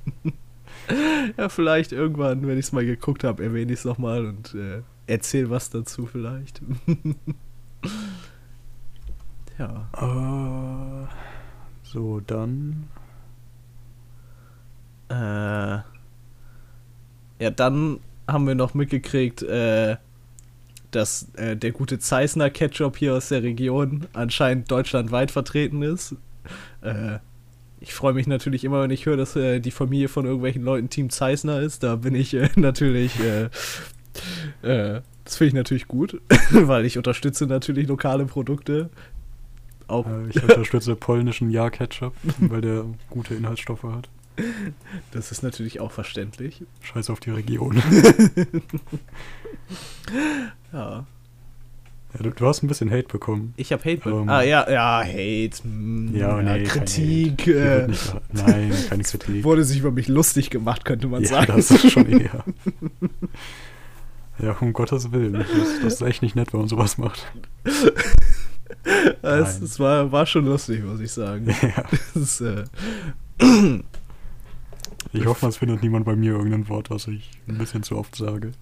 Ja, 1.36 1.48
vielleicht 1.48 1.92
irgendwann, 1.92 2.46
wenn 2.46 2.58
ich 2.58 2.66
es 2.66 2.72
mal 2.72 2.84
geguckt 2.84 3.24
habe, 3.24 3.42
erwähne 3.44 3.72
ich 3.72 3.80
es 3.80 3.84
nochmal 3.84 4.26
und 4.26 4.54
äh, 4.54 4.82
erzähl 5.06 5.50
was 5.50 5.70
dazu 5.70 6.06
vielleicht. 6.06 6.60
ja. 9.58 9.88
Äh, 9.96 11.06
so, 11.82 12.20
dann. 12.20 12.88
Äh, 15.08 15.80
ja, 17.38 17.50
dann 17.54 18.00
haben 18.28 18.46
wir 18.46 18.54
noch 18.54 18.74
mitgekriegt, 18.74 19.42
äh, 19.42 19.96
dass 20.90 21.28
äh, 21.34 21.56
der 21.56 21.72
gute 21.72 21.98
Zeissner 21.98 22.50
Ketchup 22.50 22.96
hier 22.96 23.14
aus 23.14 23.28
der 23.28 23.42
Region 23.42 24.06
anscheinend 24.12 24.70
deutschlandweit 24.70 25.30
vertreten 25.30 25.82
ist. 25.82 26.14
Äh, 26.82 27.18
ich 27.80 27.94
freue 27.94 28.12
mich 28.12 28.26
natürlich 28.26 28.64
immer, 28.64 28.82
wenn 28.82 28.90
ich 28.90 29.06
höre, 29.06 29.16
dass 29.16 29.36
äh, 29.36 29.60
die 29.60 29.70
Familie 29.70 30.08
von 30.08 30.26
irgendwelchen 30.26 30.62
Leuten 30.62 30.90
Team 30.90 31.10
Zeissner 31.10 31.60
ist. 31.60 31.82
Da 31.82 31.96
bin 31.96 32.14
ich 32.14 32.34
äh, 32.34 32.48
natürlich. 32.56 33.18
Äh, 33.20 33.44
äh, 34.62 35.00
das 35.24 35.36
finde 35.36 35.48
ich 35.48 35.54
natürlich 35.54 35.88
gut, 35.88 36.20
weil 36.50 36.84
ich 36.84 36.98
unterstütze 36.98 37.46
natürlich 37.46 37.88
lokale 37.88 38.26
Produkte. 38.26 38.90
Auch 39.86 40.06
ich 40.28 40.40
unterstütze 40.42 40.94
polnischen 40.94 41.50
Ja-Ketchup, 41.50 42.14
weil 42.38 42.60
der 42.60 42.84
gute 43.08 43.34
Inhaltsstoffe 43.34 43.82
hat. 43.82 44.08
das 45.12 45.32
ist 45.32 45.42
natürlich 45.42 45.80
auch 45.80 45.90
verständlich. 45.92 46.62
Scheiß 46.82 47.10
auf 47.10 47.20
die 47.20 47.30
Region. 47.30 47.82
Ja. 50.72 51.06
Ja, 52.14 52.22
du, 52.24 52.30
du 52.30 52.46
hast 52.46 52.62
ein 52.64 52.66
bisschen 52.68 52.90
Hate 52.90 53.06
bekommen. 53.06 53.54
Ich 53.56 53.72
habe 53.72 53.84
Hate. 53.84 53.98
be- 53.98 54.10
Ähm. 54.10 54.28
ah, 54.28 54.42
ja, 54.42 54.68
ja, 54.68 55.00
Hate. 55.04 55.66
mm, 55.66 56.16
Ja, 56.16 56.42
nee, 56.42 56.64
kein 56.64 56.84
Kritik. 56.84 57.40
Hate. 57.42 57.82
Äh, 57.84 57.86
nicht, 57.88 58.14
nein, 58.32 58.72
keine 58.88 59.02
Kritik. 59.04 59.44
wurde 59.44 59.62
sich 59.64 59.78
über 59.78 59.92
mich 59.92 60.08
lustig 60.08 60.50
gemacht, 60.50 60.84
könnte 60.84 61.06
man 61.06 61.22
ja, 61.22 61.28
sagen. 61.28 61.52
das 61.54 61.70
ist 61.70 61.92
schon 61.92 62.08
eher. 62.08 62.44
Ja, 64.42 64.52
um 64.60 64.72
Gottes 64.72 65.12
Willen. 65.12 65.34
Das, 65.34 65.46
das 65.84 65.94
ist 65.94 66.02
echt 66.02 66.22
nicht 66.22 66.34
nett, 66.34 66.52
wenn 66.52 66.60
man 66.60 66.68
sowas 66.68 66.98
macht. 66.98 67.30
es, 69.22 69.60
es 69.60 69.78
war, 69.78 70.10
war 70.10 70.26
schon 70.26 70.46
lustig, 70.46 70.82
muss 70.82 70.98
ich 71.00 71.12
sagen. 71.12 71.46
Ja. 71.62 71.84
Das 72.14 72.16
ist, 72.16 72.40
äh, 72.40 72.64
Ich 75.12 75.26
hoffe, 75.26 75.46
es 75.48 75.56
findet 75.56 75.82
niemand 75.82 76.04
bei 76.04 76.14
mir 76.16 76.32
irgendein 76.32 76.68
Wort, 76.68 76.90
was 76.90 77.06
ich 77.08 77.30
ein 77.48 77.58
bisschen 77.58 77.82
zu 77.82 77.96
oft 77.96 78.14
sage. 78.16 78.52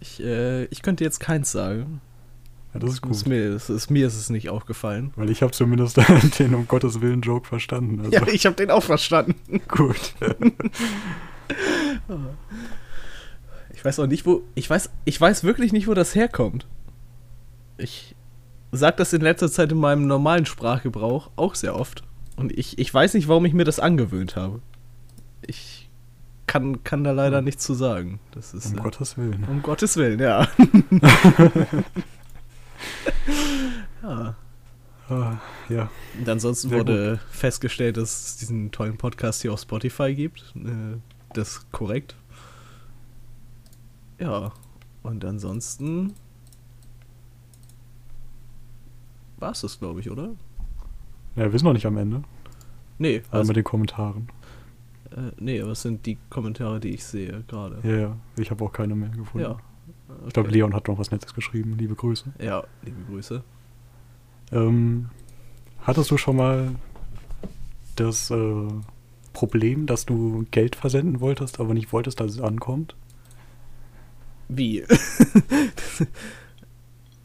ich, 0.00 0.22
äh, 0.22 0.64
ich 0.66 0.82
könnte 0.82 1.04
jetzt 1.04 1.20
keins 1.20 1.52
sagen. 1.52 2.00
Ja, 2.74 2.80
das 2.80 2.94
ist 2.94 3.04
Das 3.04 3.10
ist 3.18 3.24
gut. 3.24 3.28
mir, 3.32 3.50
das 3.52 3.70
ist, 3.70 3.90
mir 3.90 4.06
ist 4.06 4.16
es 4.16 4.28
nicht 4.28 4.48
aufgefallen. 4.50 5.12
Weil 5.16 5.30
ich 5.30 5.42
habe 5.42 5.52
zumindest 5.52 5.98
den 6.38 6.54
um 6.54 6.66
Gottes 6.68 7.00
Willen 7.00 7.20
Joke 7.22 7.46
verstanden. 7.46 8.00
Also 8.00 8.10
Ja, 8.12 8.26
ich 8.26 8.44
habe 8.44 8.56
den 8.56 8.70
auch 8.70 8.82
verstanden. 8.82 9.34
gut. 9.68 10.14
Ich 13.74 13.84
weiß 13.84 14.00
auch 14.00 14.06
nicht, 14.06 14.26
wo. 14.26 14.42
Ich 14.54 14.68
weiß, 14.68 14.90
ich 15.04 15.20
weiß 15.20 15.44
wirklich 15.44 15.72
nicht, 15.72 15.86
wo 15.86 15.94
das 15.94 16.14
herkommt. 16.14 16.66
Ich 17.78 18.14
sag 18.72 18.96
das 18.96 19.12
in 19.12 19.20
letzter 19.20 19.50
Zeit 19.50 19.70
in 19.70 19.78
meinem 19.78 20.06
normalen 20.06 20.46
Sprachgebrauch 20.46 21.30
auch 21.36 21.54
sehr 21.54 21.76
oft. 21.76 22.02
Und 22.36 22.56
ich, 22.56 22.78
ich 22.78 22.92
weiß 22.92 23.14
nicht, 23.14 23.28
warum 23.28 23.44
ich 23.44 23.52
mir 23.52 23.64
das 23.64 23.78
angewöhnt 23.80 24.34
habe. 24.36 24.60
Ich 25.46 25.88
kann, 26.46 26.82
kann 26.84 27.04
da 27.04 27.12
leider 27.12 27.42
nichts 27.42 27.64
zu 27.64 27.74
sagen. 27.74 28.20
Das 28.32 28.54
ist. 28.54 28.72
Um 28.72 28.78
äh, 28.78 28.82
Gottes 28.82 29.16
Willen. 29.16 29.44
um 29.44 29.62
Gottes 29.62 29.96
Willen, 29.96 30.20
ja. 30.20 30.48
ja. 34.02 34.34
Ah, 35.08 35.36
ja. 35.68 35.88
Und 36.18 36.28
ansonsten 36.28 36.68
Sehr 36.70 36.78
wurde 36.78 37.20
festgestellt, 37.30 37.96
dass 37.96 38.26
es 38.26 38.36
diesen 38.38 38.72
tollen 38.72 38.98
Podcast 38.98 39.42
hier 39.42 39.52
auf 39.52 39.60
Spotify 39.60 40.14
gibt. 40.14 40.52
Äh, 40.56 40.96
Das 41.32 41.48
ist 41.48 41.72
korrekt. 41.72 42.16
Ja. 44.18 44.52
Und 45.02 45.24
ansonsten 45.24 46.14
war 49.38 49.52
es 49.52 49.60
das, 49.60 49.78
glaube 49.78 50.00
ich, 50.00 50.10
oder? 50.10 50.30
Ja, 51.36 51.52
wir 51.52 51.58
sind 51.58 51.66
noch 51.66 51.74
nicht 51.74 51.86
am 51.86 51.96
Ende. 51.98 52.22
Nee, 52.98 53.18
Also 53.18 53.30
also, 53.30 53.48
mit 53.48 53.56
den 53.56 53.64
Kommentaren. 53.64 54.28
Äh, 55.16 55.32
nee, 55.38 55.60
aber 55.60 55.72
es 55.72 55.82
sind 55.82 56.06
die 56.06 56.18
Kommentare, 56.30 56.80
die 56.80 56.90
ich 56.90 57.04
sehe 57.04 57.44
gerade. 57.48 57.78
Ja, 57.82 57.96
ja. 57.96 58.16
Ich 58.36 58.50
habe 58.50 58.64
auch 58.64 58.72
keine 58.72 58.94
mehr 58.94 59.10
gefunden. 59.10 59.50
Ja. 59.50 59.56
Ich 60.26 60.32
glaube, 60.32 60.48
Okay. 60.48 60.58
Leon 60.58 60.74
hat 60.74 60.88
noch 60.88 60.98
was 60.98 61.10
Nettes 61.10 61.34
geschrieben. 61.34 61.76
Liebe 61.76 61.94
Grüße. 61.94 62.32
Ja, 62.40 62.64
liebe 62.82 63.02
Grüße. 63.08 63.42
Ähm, 64.52 65.10
hattest 65.80 66.10
du 66.10 66.16
schon 66.16 66.36
mal 66.36 66.70
das 67.96 68.30
äh, 68.30 68.68
Problem, 69.32 69.86
dass 69.86 70.06
du 70.06 70.46
Geld 70.50 70.76
versenden 70.76 71.20
wolltest, 71.20 71.60
aber 71.60 71.74
nicht 71.74 71.92
wolltest, 71.92 72.20
dass 72.20 72.32
es 72.32 72.40
ankommt? 72.40 72.94
Wie? 74.48 74.84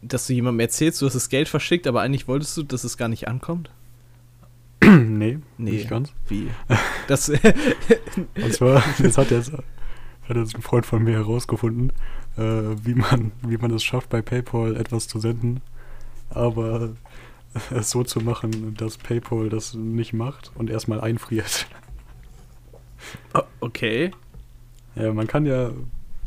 dass 0.02 0.26
du 0.26 0.32
jemandem 0.32 0.60
erzählst, 0.60 1.00
du 1.00 1.06
hast 1.06 1.14
das 1.14 1.28
Geld 1.28 1.48
verschickt, 1.48 1.86
aber 1.86 2.00
eigentlich 2.00 2.26
wolltest 2.26 2.56
du, 2.56 2.62
dass 2.64 2.84
es 2.84 2.96
gar 2.96 3.08
nicht 3.08 3.28
ankommt? 3.28 3.70
Nee, 4.96 5.38
Nee. 5.58 5.70
nicht 5.72 5.88
ganz. 5.88 6.12
Wie? 6.28 6.48
Das, 7.08 7.28
Und 8.36 8.52
zwar, 8.52 8.82
das 8.98 9.18
hat 9.18 9.32
jetzt, 9.32 9.52
hat 9.52 10.36
jetzt 10.36 10.54
ein 10.54 10.62
Freund 10.62 10.86
von 10.86 11.02
mir 11.02 11.14
herausgefunden, 11.14 11.92
äh, 12.36 12.42
wie 12.42 12.94
man, 12.94 13.32
wie 13.42 13.56
man 13.56 13.72
es 13.72 13.82
schafft, 13.82 14.08
bei 14.08 14.22
PayPal 14.22 14.76
etwas 14.76 15.08
zu 15.08 15.18
senden, 15.18 15.60
aber 16.30 16.90
es 17.70 17.90
so 17.90 18.04
zu 18.04 18.20
machen, 18.20 18.74
dass 18.76 18.98
PayPal 18.98 19.48
das 19.48 19.74
nicht 19.74 20.12
macht 20.12 20.52
und 20.54 20.70
erstmal 20.70 21.00
einfriert. 21.00 21.66
Oh, 23.34 23.42
okay. 23.60 24.12
Ja, 24.94 25.12
man 25.12 25.26
kann 25.26 25.44
ja, 25.44 25.70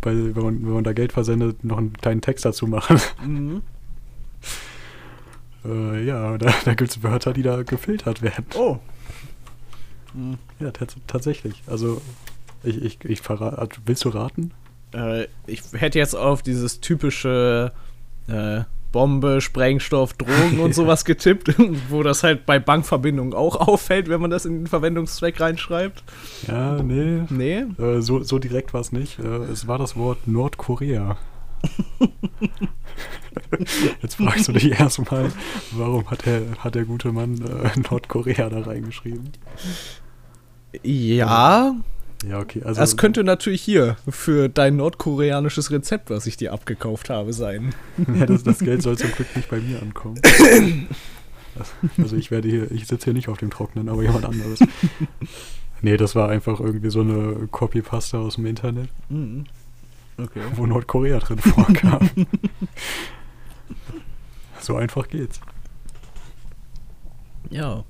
bei, 0.02 0.14
wenn, 0.14 0.44
man, 0.44 0.66
wenn 0.66 0.74
man 0.74 0.84
da 0.84 0.94
Geld 0.94 1.14
versendet, 1.14 1.64
noch 1.64 1.78
einen 1.78 1.94
kleinen 1.94 2.22
Text 2.22 2.44
dazu 2.46 2.68
machen. 2.68 3.00
Mhm. 3.26 3.62
Äh, 5.66 6.04
ja, 6.06 6.38
da, 6.38 6.54
da 6.64 6.74
gibt 6.74 6.92
es 6.92 7.04
Wörter, 7.04 7.34
die 7.34 7.44
da 7.44 7.64
gefiltert 7.64 8.22
werden. 8.22 8.46
Oh. 8.56 8.78
Mhm. 10.14 10.38
Ja, 10.60 10.72
tats 10.72 10.96
tatsächlich. 11.08 11.64
Also, 11.68 12.02
ich, 12.64 12.82
ich, 12.82 13.06
ich 13.06 13.22
verrate. 13.22 13.80
Willst 13.86 14.06
du 14.06 14.10
raten? 14.10 14.52
Äh, 14.94 15.28
ich 15.46 15.62
hätte 15.74 16.00
jetzt 16.00 16.16
auf 16.16 16.42
dieses 16.42 16.80
typische 16.80 17.72
äh, 18.28 18.62
Bombe, 18.92 19.42
Sprengstoff, 19.42 20.14
Drogen 20.14 20.62
und 20.62 20.74
sowas 20.76 21.04
getippt, 21.04 21.54
wo 21.90 22.02
das 22.02 22.24
halt 22.24 22.46
bei 22.46 22.60
Bankverbindungen 22.60 23.34
auch 23.34 23.56
auffällt, 23.68 24.08
wenn 24.08 24.22
man 24.22 24.30
das 24.30 24.46
in 24.46 24.60
den 24.60 24.68
Verwendungszweck 24.68 25.40
reinschreibt. 25.42 26.04
Ja, 26.48 26.82
nee. 26.82 27.24
Nee. 27.30 27.66
Äh, 27.78 28.02
so, 28.02 28.24
so 28.24 28.40
direkt 28.40 28.74
war 28.74 28.82
es 28.82 28.94
nicht. 28.94 29.20
Äh, 29.20 29.44
es 29.52 29.68
war 29.68 29.78
das 29.78 29.98
Wort 29.98 30.28
Nordkorea. 30.28 31.18
Jetzt 34.02 34.16
fragst 34.16 34.48
du 34.48 34.54
dich 34.54 34.72
erstmal, 34.72 35.32
warum 35.72 36.10
hat 36.10 36.26
der, 36.26 36.42
hat 36.60 36.76
der 36.76 36.86
gute 36.86 37.12
Mann 37.12 37.42
äh, 37.42 37.80
Nordkorea 37.80 38.50
da 38.50 38.62
reingeschrieben? 38.62 39.30
Ja. 40.84 41.76
Ja, 42.28 42.40
okay. 42.40 42.62
Also, 42.64 42.80
das 42.82 42.98
könnte 42.98 43.24
natürlich 43.24 43.62
hier 43.62 43.98
für 44.10 44.50
dein 44.50 44.78
nordkoreanisches 44.78 45.70
Rezept, 45.72 46.10
was 46.10 46.26
ich 46.26 46.38
dir 46.38 46.54
abgekauft 46.54 47.10
habe, 47.10 47.34
sein. 47.34 47.76
ja, 48.18 48.26
das, 48.26 48.44
das 48.44 48.60
Geld 48.60 48.82
soll 48.82 48.98
zum 48.98 49.12
Glück 49.12 49.36
nicht 49.36 49.50
bei 49.50 49.60
mir 49.60 49.82
ankommen. 49.82 50.20
Also 51.98 52.18
ich 52.18 52.32
werde 52.32 52.50
hier, 52.50 52.70
ich 52.70 52.86
sitze 52.86 53.06
hier 53.06 53.14
nicht 53.14 53.30
auf 53.30 53.38
dem 53.38 53.50
Trocknen, 53.50 53.88
aber 53.88 54.04
jemand 54.04 54.26
anderes. 54.26 54.60
Nee, 55.82 55.98
das 55.98 56.16
war 56.16 56.30
einfach 56.30 56.60
irgendwie 56.60 56.90
so 56.90 57.02
eine 57.02 57.48
Copypasta 57.52 58.18
aus 58.18 58.36
dem 58.36 58.46
Internet, 58.46 58.90
Mhm. 59.08 59.46
Okay. 60.18 60.42
wo 60.56 60.66
Nordkorea 60.66 61.20
drin 61.20 61.40
vorkam. 61.40 62.10
so 64.62 64.76
einfach 64.76 65.08
geht's. 65.08 65.42
Ja. 67.50 67.84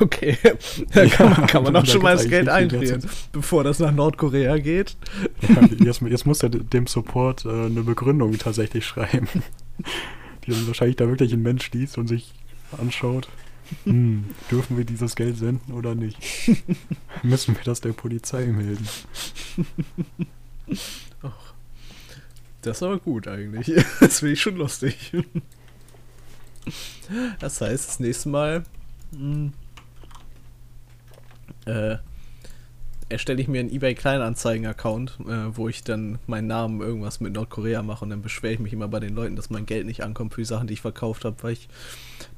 Okay. 0.00 0.36
Da 0.92 1.06
kann 1.06 1.30
man, 1.30 1.46
kann 1.46 1.62
man 1.62 1.76
auch 1.76 1.86
schon 1.86 2.02
mal 2.02 2.16
das 2.16 2.28
Geld 2.28 2.48
einfrieren, 2.48 3.02
bevor 3.32 3.64
das 3.64 3.78
nach 3.78 3.92
Nordkorea 3.92 4.58
geht. 4.58 4.96
Ja, 5.42 5.62
jetzt, 5.84 6.00
jetzt 6.02 6.26
muss 6.26 6.42
er 6.42 6.50
dem 6.50 6.86
Support 6.86 7.44
äh, 7.44 7.48
eine 7.48 7.82
Begründung 7.82 8.36
tatsächlich 8.38 8.84
schreiben. 8.84 9.28
Die 10.46 10.50
dann 10.50 10.66
wahrscheinlich 10.66 10.96
da 10.96 11.08
wirklich 11.08 11.32
ein 11.32 11.42
Mensch 11.42 11.70
liest 11.72 11.98
und 11.98 12.08
sich 12.08 12.32
anschaut. 12.78 13.28
Hm, 13.84 14.26
dürfen 14.50 14.76
wir 14.76 14.84
dieses 14.84 15.16
Geld 15.16 15.36
senden 15.38 15.72
oder 15.72 15.96
nicht? 15.96 16.18
Müssen 17.24 17.56
wir 17.56 17.64
das 17.64 17.80
der 17.80 17.92
Polizei 17.92 18.46
melden? 18.46 18.88
Das 22.62 22.78
ist 22.78 22.82
aber 22.82 22.98
gut 22.98 23.28
eigentlich. 23.28 23.72
Das 24.00 24.18
finde 24.18 24.32
ich 24.32 24.42
schon 24.42 24.56
lustig. 24.56 25.12
Das 27.38 27.60
heißt, 27.60 27.88
das 27.88 28.00
nächste 28.00 28.28
Mal 28.28 28.64
mh, 29.12 29.52
äh, 31.66 31.98
erstelle 33.08 33.40
ich 33.40 33.46
mir 33.46 33.60
einen 33.60 33.70
eBay 33.70 33.94
Kleinanzeigen-Account, 33.94 35.18
äh, 35.28 35.56
wo 35.56 35.68
ich 35.68 35.84
dann 35.84 36.18
meinen 36.26 36.48
Namen 36.48 36.80
irgendwas 36.80 37.20
mit 37.20 37.34
Nordkorea 37.34 37.82
mache 37.82 38.04
und 38.04 38.10
dann 38.10 38.22
beschwere 38.22 38.54
ich 38.54 38.58
mich 38.58 38.72
immer 38.72 38.88
bei 38.88 38.98
den 38.98 39.14
Leuten, 39.14 39.36
dass 39.36 39.50
mein 39.50 39.66
Geld 39.66 39.86
nicht 39.86 40.02
ankommt 40.02 40.34
für 40.34 40.40
die 40.40 40.46
Sachen, 40.46 40.66
die 40.66 40.74
ich 40.74 40.80
verkauft 40.80 41.24
habe, 41.24 41.36
weil 41.42 41.52
ich 41.52 41.68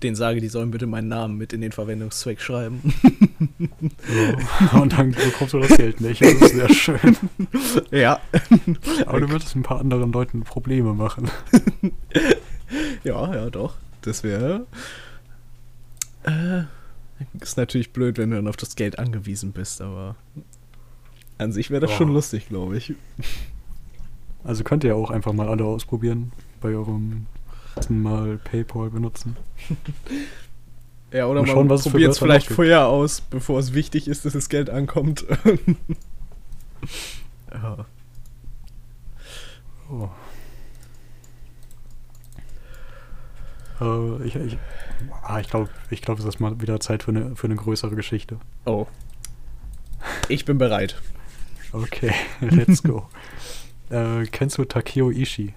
denen 0.03 0.17
sage, 0.17 0.41
die 0.41 0.49
sollen 0.49 0.71
bitte 0.71 0.87
meinen 0.87 1.09
Namen 1.09 1.39
mit 1.39 1.55
in 1.55 1.63
den 1.63 1.73
Verwendungszweck 1.73 2.41
schreiben. 2.41 2.93
Ja. 3.41 4.81
Und 4.81 4.93
dann 4.99 5.13
bekommst 5.13 5.55
du 5.55 5.61
das 5.61 5.77
Geld 5.77 6.01
nicht. 6.01 6.21
Das 6.23 6.33
ist 6.33 6.55
sehr 6.55 6.69
schön. 6.73 7.17
ja. 7.91 8.21
Aber 9.07 9.21
du 9.21 9.29
würdest 9.31 9.55
ein 9.55 9.63
paar 9.63 9.81
anderen 9.81 10.13
Leuten 10.13 10.43
Probleme 10.43 10.95
machen. 10.95 11.31
Ja, 13.05 13.35
ja, 13.35 13.51
doch. 13.51 13.75
Das 14.03 14.23
wäre. 14.23 14.67
Äh, 16.25 16.63
ist 17.41 17.57
natürlich 17.57 17.93
blöd, 17.93 18.19
wenn 18.19 18.31
du 18.31 18.37
dann 18.37 18.49
auf 18.49 18.57
das 18.57 18.77
Geld 18.77 18.99
angewiesen 18.99 19.53
bist, 19.53 19.81
aber 19.81 20.17
an 21.39 21.53
sich 21.53 21.71
wäre 21.71 21.81
das 21.81 21.91
Oh. 21.93 21.97
schon 21.97 22.13
lustig, 22.13 22.49
glaube 22.49 22.77
ich. 22.77 22.95
Also 24.45 24.65
könnt 24.65 24.85
ihr 24.85 24.97
auch 24.97 25.11
einfach 25.11 25.33
mal 25.33 25.49
alle 25.49 25.65
ausprobieren. 25.65 26.33
Bei 26.61 26.69
eurem 26.71 27.27
ersten 27.77 28.03
Mal 28.03 28.39
PayPal 28.39 28.91
benutzen. 28.91 29.37
Ja, 31.13 31.27
oder 31.27 31.43
Mal 31.43 31.65
man 31.65 31.81
probiert 31.81 32.13
es 32.13 32.19
vielleicht 32.19 32.49
vorher 32.49 32.87
aus, 32.87 33.23
bevor 33.23 33.59
es 33.59 33.73
wichtig 33.73 34.09
ist, 34.09 34.25
dass 34.25 34.35
das 34.35 34.49
Geld 34.49 34.69
ankommt. 34.69 35.25
ja. 37.53 37.87
Oh. 39.91 40.09
Äh, 43.81 44.27
ich 44.27 44.37
ich, 44.37 44.59
ah, 45.23 45.41
ich 45.41 45.49
glaube, 45.49 45.71
ich 45.91 46.03
glaub, 46.03 46.19
es 46.19 46.27
ist 46.27 46.41
mal 46.41 46.61
wieder 46.61 46.79
Zeit 46.81 47.05
für 47.05 47.11
eine, 47.11 47.37
für 47.37 47.47
eine 47.47 47.57
größere 47.57 47.97
Geschichte. 47.97 48.39
Oh. 48.67 48.87
Ich 50.29 50.45
bin 50.45 50.59
bereit. 50.59 51.01
Okay, 51.73 52.13
let's 52.41 52.83
go. 52.83 53.09
äh, 53.91 54.25
kennst 54.27 54.59
du 54.59 54.65
Takeo 54.65 55.11
Ishii? 55.11 55.55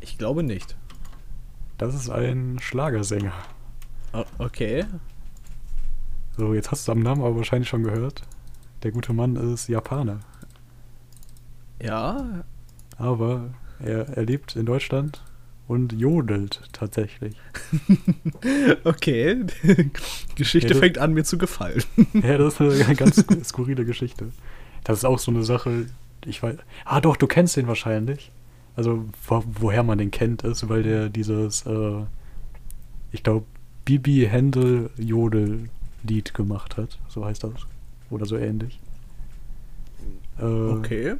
Ich 0.00 0.18
glaube 0.18 0.42
nicht. 0.42 0.76
Das 1.78 1.94
ist 1.94 2.10
ein 2.10 2.58
Schlagersänger. 2.60 3.32
O 4.20 4.24
okay. 4.44 4.84
So, 6.36 6.54
jetzt 6.54 6.70
hast 6.70 6.86
du 6.88 6.92
am 6.92 7.00
Namen 7.00 7.22
aber 7.22 7.36
wahrscheinlich 7.36 7.68
schon 7.68 7.82
gehört. 7.82 8.22
Der 8.82 8.92
gute 8.92 9.12
Mann 9.12 9.36
ist 9.36 9.68
Japaner. 9.68 10.20
Ja. 11.82 12.44
Aber 12.96 13.50
er, 13.80 14.08
er 14.16 14.22
lebt 14.24 14.56
in 14.56 14.66
Deutschland 14.66 15.22
und 15.66 15.92
jodelt 15.92 16.62
tatsächlich. 16.72 17.34
Okay. 18.84 19.44
Geschichte 20.36 20.74
Ja, 20.74 20.80
fängt 20.80 20.98
an, 20.98 21.12
mir 21.12 21.24
zu 21.24 21.38
gefallen. 21.38 21.82
Ja, 22.14 22.38
das 22.38 22.60
ist 22.60 22.86
eine 22.86 22.94
ganz 22.96 23.18
sku- 23.18 23.44
skurrile 23.44 23.84
Geschichte. 23.84 24.30
Das 24.84 24.98
ist 24.98 25.04
auch 25.04 25.18
so 25.18 25.30
eine 25.30 25.42
Sache, 25.42 25.86
ich 26.24 26.42
weiß. 26.42 26.56
Ah, 26.84 27.00
doch, 27.00 27.16
du 27.16 27.26
kennst 27.26 27.56
den 27.56 27.66
wahrscheinlich. 27.66 28.30
Also, 28.76 29.04
wo, 29.26 29.42
woher 29.46 29.82
man 29.82 29.98
den 29.98 30.10
kennt, 30.10 30.42
ist, 30.44 30.68
weil 30.68 30.82
der 30.84 31.08
dieses, 31.08 31.66
äh, 31.66 32.04
ich 33.12 33.22
glaube, 33.22 33.44
Bibi 33.88 34.26
Händel 34.28 34.90
Jodel-Lied 34.98 36.34
gemacht 36.34 36.76
hat. 36.76 36.98
So 37.08 37.24
heißt 37.24 37.42
das. 37.44 37.52
Oder 38.10 38.26
so 38.26 38.36
ähnlich. 38.36 38.78
Äh, 40.38 40.42
Okay. 40.44 41.14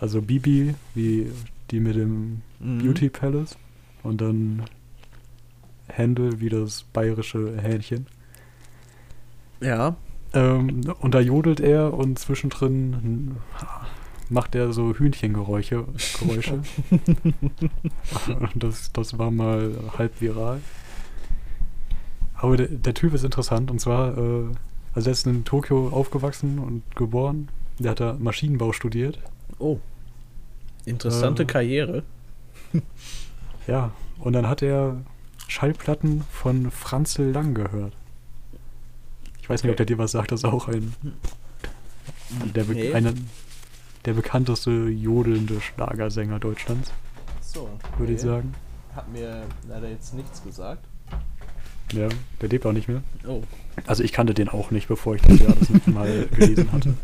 Also 0.00 0.20
Bibi, 0.20 0.74
wie 0.96 1.30
die 1.70 1.78
mit 1.78 1.94
dem 1.94 2.42
Mhm. 2.58 2.78
Beauty 2.78 3.08
Palace. 3.08 3.56
Und 4.02 4.20
dann 4.20 4.64
Händel, 5.86 6.40
wie 6.40 6.48
das 6.48 6.82
bayerische 6.92 7.56
Hähnchen. 7.62 8.06
Ja. 9.60 9.94
Ähm, 10.34 10.80
und 10.98 11.14
da 11.14 11.20
jodelt 11.20 11.60
er 11.60 11.94
und 11.94 12.18
zwischendrin 12.18 13.36
macht 14.28 14.56
er 14.56 14.72
so 14.72 14.92
Hühnchengeräusche. 14.92 15.84
Geräusche. 16.18 16.62
Das, 18.56 18.92
das 18.92 19.18
war 19.18 19.30
mal 19.30 19.72
halb 19.96 20.20
viral. 20.20 20.60
Aber 22.38 22.56
der, 22.56 22.68
der 22.68 22.94
Typ 22.94 23.12
ist 23.14 23.24
interessant 23.24 23.70
und 23.70 23.80
zwar, 23.80 24.16
äh, 24.16 24.44
also 24.94 25.10
er 25.10 25.12
ist 25.12 25.26
in 25.26 25.44
Tokio 25.44 25.88
aufgewachsen 25.88 26.58
und 26.58 26.82
geboren. 26.96 27.48
Der 27.78 27.92
hat 27.92 28.00
da 28.00 28.16
Maschinenbau 28.18 28.72
studiert. 28.72 29.18
Oh. 29.58 29.78
Interessante 30.84 31.42
Äh. 31.42 31.46
Karriere. 31.46 32.02
Ja, 33.66 33.92
und 34.20 34.32
dann 34.32 34.48
hat 34.48 34.62
er 34.62 34.96
Schallplatten 35.46 36.24
von 36.32 36.70
Franzl 36.70 37.24
Lang 37.32 37.52
gehört. 37.52 37.92
Ich 39.42 39.50
weiß 39.50 39.62
nicht, 39.62 39.70
ob 39.70 39.76
der 39.76 39.84
dir 39.84 39.98
was 39.98 40.12
sagt, 40.12 40.32
das 40.32 40.40
ist 40.40 40.44
auch 40.46 40.68
ein 40.68 40.94
der, 42.54 42.64
be 42.64 42.72
Nee. 42.72 42.94
einer, 42.94 43.12
der 44.06 44.14
bekannteste 44.14 44.70
jodelnde 44.70 45.60
Schlagersänger 45.60 46.38
Deutschlands, 46.38 46.92
So. 47.42 47.68
würde 47.98 48.14
ich 48.14 48.20
sagen. 48.22 48.54
Hat 48.94 49.10
mir 49.12 49.42
leider 49.68 49.90
jetzt 49.90 50.14
nichts 50.14 50.42
gesagt. 50.42 50.86
Ja, 51.92 52.08
der 52.40 52.48
lebt 52.48 52.66
auch 52.66 52.72
nicht 52.72 52.88
mehr. 52.88 53.02
Oh. 53.26 53.42
Also 53.86 54.02
ich 54.02 54.12
kannte 54.12 54.34
den 54.34 54.48
auch 54.48 54.70
nicht, 54.70 54.88
bevor 54.88 55.14
ich 55.14 55.22
das 55.22 55.38
ja 55.40 55.46
das 55.48 55.86
mal 55.86 56.26
gelesen 56.32 56.72
hatte. 56.72 56.94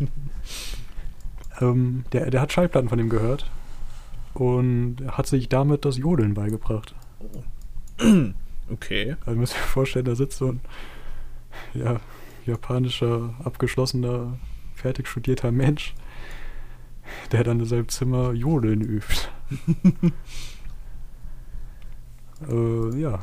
Ähm, 1.61 2.05
der, 2.13 2.31
der 2.31 2.41
hat 2.41 2.53
Schallplatten 2.53 2.89
von 2.89 2.99
ihm 2.99 3.09
gehört 3.09 3.51
und 4.35 4.97
hat 5.07 5.27
sich 5.27 5.49
damit 5.49 5.85
das 5.85 5.97
Jodeln 5.97 6.35
beigebracht. 6.35 6.95
Okay. 8.71 9.17
Also 9.27 9.39
müsst 9.39 9.55
ihr 9.55 9.59
euch 9.59 9.67
vorstellen, 9.67 10.07
da 10.07 10.15
sitzt 10.15 10.39
so 10.39 10.49
ein 10.53 10.61
ja, 11.75 12.01
japanischer, 12.47 13.35
abgeschlossener, 13.45 14.39
fertig 14.75 15.07
studierter 15.07 15.53
Mensch, 15.53 15.95
der 17.33 17.45
dann 17.45 17.61
in 17.61 17.67
seinem 17.67 17.89
Zimmer 17.89 18.33
Jodeln 18.33 18.81
übt. 18.81 19.29
äh, 22.49 22.99
ja. 22.99 23.21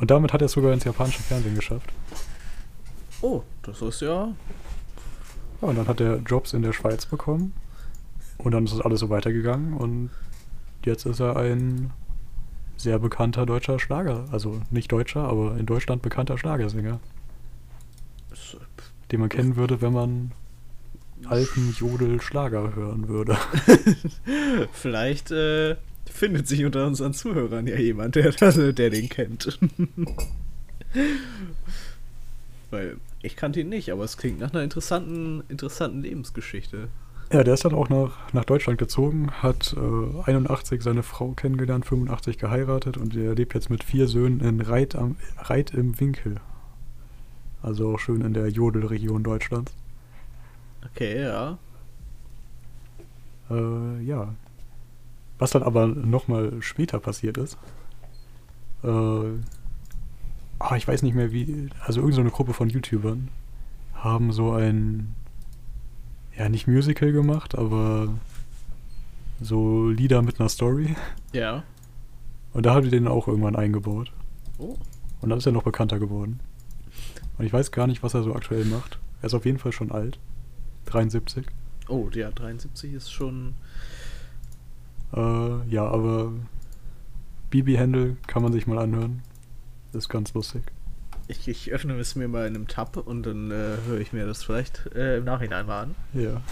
Und 0.00 0.10
damit 0.10 0.32
hat 0.32 0.40
er 0.40 0.46
es 0.46 0.52
sogar 0.52 0.72
ins 0.72 0.84
japanische 0.84 1.22
Fernsehen 1.22 1.54
geschafft. 1.54 1.92
Oh, 3.20 3.42
das 3.62 3.82
ist 3.82 4.00
ja. 4.00 4.34
Ja, 5.60 5.68
und 5.68 5.76
dann 5.76 5.86
hat 5.86 6.00
er 6.00 6.16
Jobs 6.18 6.54
in 6.54 6.62
der 6.62 6.72
Schweiz 6.72 7.04
bekommen. 7.04 7.52
Und 8.38 8.52
dann 8.52 8.64
ist 8.64 8.72
das 8.72 8.80
alles 8.80 9.00
so 9.00 9.10
weitergegangen. 9.10 9.74
Und 9.74 10.10
jetzt 10.84 11.04
ist 11.04 11.20
er 11.20 11.36
ein 11.36 11.92
sehr 12.78 12.98
bekannter 12.98 13.44
deutscher 13.44 13.78
Schlager. 13.78 14.24
Also 14.32 14.62
nicht 14.70 14.90
deutscher, 14.90 15.24
aber 15.24 15.58
in 15.58 15.66
Deutschland 15.66 16.00
bekannter 16.00 16.38
Schlagersänger. 16.38 16.98
ist, 18.32 18.56
Den 19.12 19.20
man 19.20 19.28
kennen 19.28 19.56
würde, 19.56 19.82
wenn 19.82 19.92
man 19.92 20.32
Alpen-Jodel-Schlager 21.26 22.74
hören 22.74 23.08
würde. 23.08 23.36
Vielleicht 24.72 25.30
äh, 25.30 25.76
findet 26.10 26.48
sich 26.48 26.64
unter 26.64 26.86
unseren 26.86 27.14
Zuhörern 27.14 27.66
ja 27.66 27.76
jemand, 27.76 28.14
der, 28.14 28.30
der 28.72 28.90
den 28.90 29.08
kennt. 29.08 29.58
Weil 32.70 32.96
ich 33.22 33.36
kannte 33.36 33.60
ihn 33.60 33.68
nicht, 33.68 33.90
aber 33.90 34.04
es 34.04 34.16
klingt 34.16 34.40
nach 34.40 34.52
einer 34.52 34.62
interessanten, 34.62 35.42
interessanten 35.48 36.02
Lebensgeschichte. 36.02 36.88
Ja, 37.32 37.44
der 37.44 37.54
ist 37.54 37.64
dann 37.64 37.74
auch 37.74 37.88
nach, 37.88 38.32
nach 38.32 38.44
Deutschland 38.44 38.78
gezogen, 38.78 39.30
hat 39.30 39.76
äh, 39.76 40.30
81 40.30 40.82
seine 40.82 41.04
Frau 41.04 41.30
kennengelernt, 41.32 41.86
85 41.86 42.38
geheiratet 42.38 42.96
und 42.96 43.14
er 43.14 43.36
lebt 43.36 43.54
jetzt 43.54 43.70
mit 43.70 43.84
vier 43.84 44.08
Söhnen 44.08 44.40
in 44.40 44.60
Reit, 44.60 44.96
am, 44.96 45.16
Reit 45.38 45.72
im 45.72 46.00
Winkel. 46.00 46.40
Also 47.62 47.94
auch 47.94 47.98
schön 48.00 48.22
in 48.22 48.34
der 48.34 48.48
Jodelregion 48.48 49.22
Deutschlands. 49.22 49.72
Okay, 50.86 51.22
ja. 51.22 51.58
Äh, 53.48 54.02
ja. 54.02 54.34
Was 55.40 55.50
dann 55.50 55.64
aber 55.64 55.88
nochmal 55.88 56.52
später 56.60 57.00
passiert 57.00 57.38
ist, 57.38 57.58
äh, 58.84 58.86
oh, 58.86 60.74
ich 60.76 60.86
weiß 60.86 61.02
nicht 61.02 61.14
mehr 61.14 61.32
wie, 61.32 61.70
also 61.84 62.00
irgendeine 62.00 62.28
so 62.28 62.36
Gruppe 62.36 62.52
von 62.52 62.68
YouTubern 62.68 63.28
haben 63.94 64.32
so 64.32 64.52
ein 64.52 65.16
ja, 66.36 66.48
nicht 66.48 66.68
Musical 66.68 67.12
gemacht, 67.12 67.56
aber 67.56 68.08
so 69.40 69.88
Lieder 69.88 70.22
mit 70.22 70.40
einer 70.40 70.48
Story. 70.48 70.94
Ja. 71.32 71.64
Und 72.52 72.66
da 72.66 72.74
haben 72.74 72.84
die 72.84 72.90
den 72.90 73.08
auch 73.08 73.28
irgendwann 73.28 73.56
eingebaut. 73.56 74.12
Oh. 74.58 74.76
Und 75.20 75.30
dann 75.30 75.38
ist 75.38 75.46
er 75.46 75.52
noch 75.52 75.62
bekannter 75.62 75.98
geworden. 75.98 76.40
Und 77.38 77.46
ich 77.46 77.52
weiß 77.52 77.72
gar 77.72 77.86
nicht, 77.86 78.02
was 78.02 78.14
er 78.14 78.22
so 78.22 78.34
aktuell 78.34 78.64
macht. 78.64 78.98
Er 79.22 79.26
ist 79.26 79.34
auf 79.34 79.44
jeden 79.44 79.58
Fall 79.58 79.72
schon 79.72 79.90
alt. 79.90 80.18
73. 80.86 81.46
Oh, 81.88 82.08
ja, 82.12 82.30
73 82.30 82.92
ist 82.92 83.10
schon. 83.10 83.54
Äh, 85.14 85.68
ja, 85.68 85.86
aber 85.86 86.32
Bibi 87.50 87.76
Händel 87.76 88.16
kann 88.26 88.42
man 88.42 88.52
sich 88.52 88.66
mal 88.66 88.78
anhören. 88.78 89.22
ist 89.92 90.08
ganz 90.08 90.34
lustig. 90.34 90.62
Ich, 91.28 91.46
ich, 91.46 91.72
öffne 91.72 91.94
es 91.98 92.16
mir 92.16 92.28
mal 92.28 92.46
in 92.46 92.56
einem 92.56 92.66
Tab 92.66 92.96
und 92.96 93.24
dann 93.24 93.50
äh, 93.50 93.76
höre 93.86 94.00
ich 94.00 94.12
mir 94.12 94.26
das 94.26 94.42
vielleicht 94.42 94.86
äh, 94.94 95.18
im 95.18 95.24
Nachhinein 95.24 95.66
mal 95.66 95.82
an. 95.82 95.94
Ja. 96.12 96.42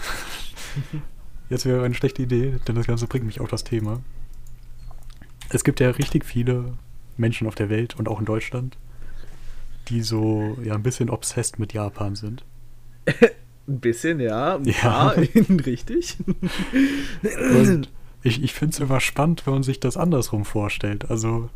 Jetzt 1.49 1.65
wäre 1.65 1.83
eine 1.83 1.95
schlechte 1.95 2.21
Idee, 2.21 2.59
denn 2.67 2.75
das 2.75 2.87
Ganze 2.87 3.07
bringt 3.07 3.25
mich 3.25 3.41
auf 3.41 3.49
das 3.49 3.63
Thema. 3.63 4.01
Es 5.49 5.63
gibt 5.63 5.79
ja 5.79 5.89
richtig 5.89 6.25
viele 6.25 6.77
Menschen 7.17 7.47
auf 7.47 7.55
der 7.55 7.69
Welt 7.69 7.95
und 7.97 8.07
auch 8.07 8.19
in 8.19 8.25
Deutschland, 8.25 8.77
die 9.87 10.01
so 10.01 10.57
ja 10.63 10.75
ein 10.75 10.83
bisschen 10.83 11.09
obsessed 11.09 11.59
mit 11.59 11.73
Japan 11.73 12.15
sind. 12.15 12.45
ein 13.67 13.79
bisschen, 13.79 14.19
ja. 14.19 14.55
Ein 14.55 14.65
ja. 14.65 15.07
richtig. 15.65 16.17
und 17.23 17.89
ich, 18.23 18.43
ich 18.43 18.53
finde 18.53 18.73
es 18.73 18.79
immer 18.79 18.99
spannend, 18.99 19.45
wenn 19.45 19.53
man 19.53 19.63
sich 19.63 19.79
das 19.79 19.97
andersrum 19.97 20.45
vorstellt. 20.45 21.09
Also 21.09 21.49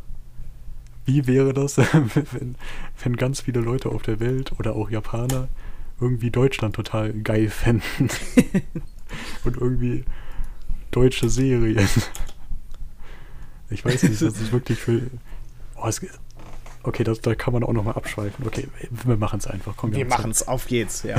wie 1.04 1.26
wäre 1.26 1.52
das, 1.52 1.76
wenn, 2.32 2.56
wenn 3.02 3.16
ganz 3.16 3.40
viele 3.42 3.60
Leute 3.60 3.90
auf 3.90 4.02
der 4.02 4.20
Welt 4.20 4.52
oder 4.58 4.74
auch 4.74 4.90
Japaner 4.90 5.48
irgendwie 6.00 6.30
Deutschland 6.30 6.74
total 6.76 7.12
geil 7.12 7.50
fänden? 7.50 7.82
Und 9.44 9.56
irgendwie 9.58 10.04
deutsche 10.90 11.28
Serien. 11.28 11.88
Ich 13.70 13.84
weiß 13.84 14.02
nicht, 14.04 14.22
das 14.22 14.40
ist 14.40 14.52
wirklich 14.52 14.78
für. 14.78 15.02
Oh, 15.76 15.86
es, 15.86 16.00
okay, 16.82 17.04
das, 17.04 17.20
da 17.20 17.34
kann 17.34 17.52
man 17.52 17.62
auch 17.62 17.72
nochmal 17.72 17.94
abschweifen. 17.94 18.46
Okay, 18.46 18.68
wir 18.90 19.16
machen 19.16 19.38
es 19.38 19.46
einfach. 19.46 19.74
Komm, 19.76 19.90
wir 19.92 19.98
wir 19.98 20.06
machen 20.06 20.30
es, 20.30 20.48
auf 20.48 20.66
geht's, 20.66 21.02
ja. 21.02 21.16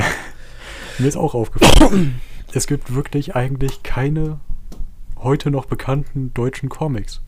Mir 0.98 1.08
ist 1.08 1.18
auch 1.18 1.36
aufgefallen, 1.36 2.22
es 2.54 2.68
gibt 2.68 2.94
wirklich 2.94 3.36
eigentlich 3.36 3.84
keine 3.84 4.40
heute 5.26 5.52
noch 5.52 5.66
bekannten 5.66 6.34
deutschen 6.34 6.70
Comics. 6.70 7.22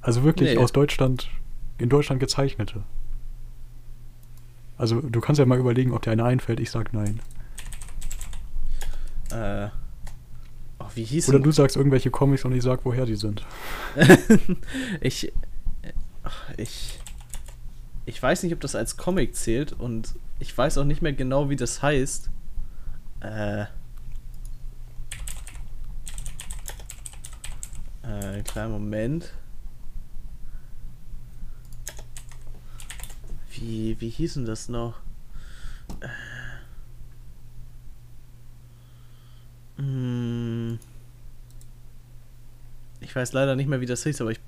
Also 0.00 0.22
wirklich 0.22 0.54
nee. 0.54 0.58
aus 0.58 0.70
Deutschland, 0.70 1.30
in 1.78 1.88
Deutschland 1.88 2.20
gezeichnete. 2.20 2.84
Also 4.76 5.00
du 5.00 5.20
kannst 5.20 5.38
ja 5.38 5.46
mal 5.46 5.58
überlegen, 5.58 5.92
ob 5.92 6.02
dir 6.02 6.10
eine 6.10 6.24
einfällt. 6.24 6.60
Ich 6.60 6.70
sag 6.70 6.92
nein. 6.92 7.20
Äh. 9.32 9.68
Oh, 10.78 10.86
wie 10.94 11.04
hieß 11.04 11.30
Oder 11.30 11.40
du 11.40 11.50
sagst 11.52 11.76
irgendwelche 11.76 12.10
Comics 12.10 12.44
und 12.44 12.52
ich 12.52 12.62
sag, 12.62 12.84
woher 12.84 13.06
die 13.06 13.16
sind. 13.16 13.46
ich. 15.00 15.32
Ich. 16.58 17.00
Ich 18.06 18.22
weiß 18.22 18.42
nicht, 18.42 18.52
ob 18.52 18.60
das 18.60 18.74
als 18.74 18.98
Comic 18.98 19.34
zählt 19.34 19.72
und 19.72 20.14
ich 20.38 20.56
weiß 20.56 20.76
auch 20.76 20.84
nicht 20.84 21.00
mehr 21.00 21.14
genau, 21.14 21.48
wie 21.48 21.56
das 21.56 21.80
heißt. 21.80 22.28
Äh. 23.20 23.64
Äh, 28.06 28.42
kleinen 28.42 28.72
Moment. 28.72 29.32
Wie, 33.52 33.96
wie 34.00 34.08
hieß 34.08 34.34
denn 34.34 34.46
das 34.46 34.68
noch? 34.68 35.00
Äh. 36.00 36.08
Hm. 39.76 40.78
Ich 43.00 43.14
weiß 43.14 43.32
leider 43.32 43.56
nicht 43.56 43.68
mehr, 43.68 43.80
wie 43.80 43.86
das 43.86 44.02
hieß, 44.02 44.20
aber 44.20 44.32
ich 44.32 44.40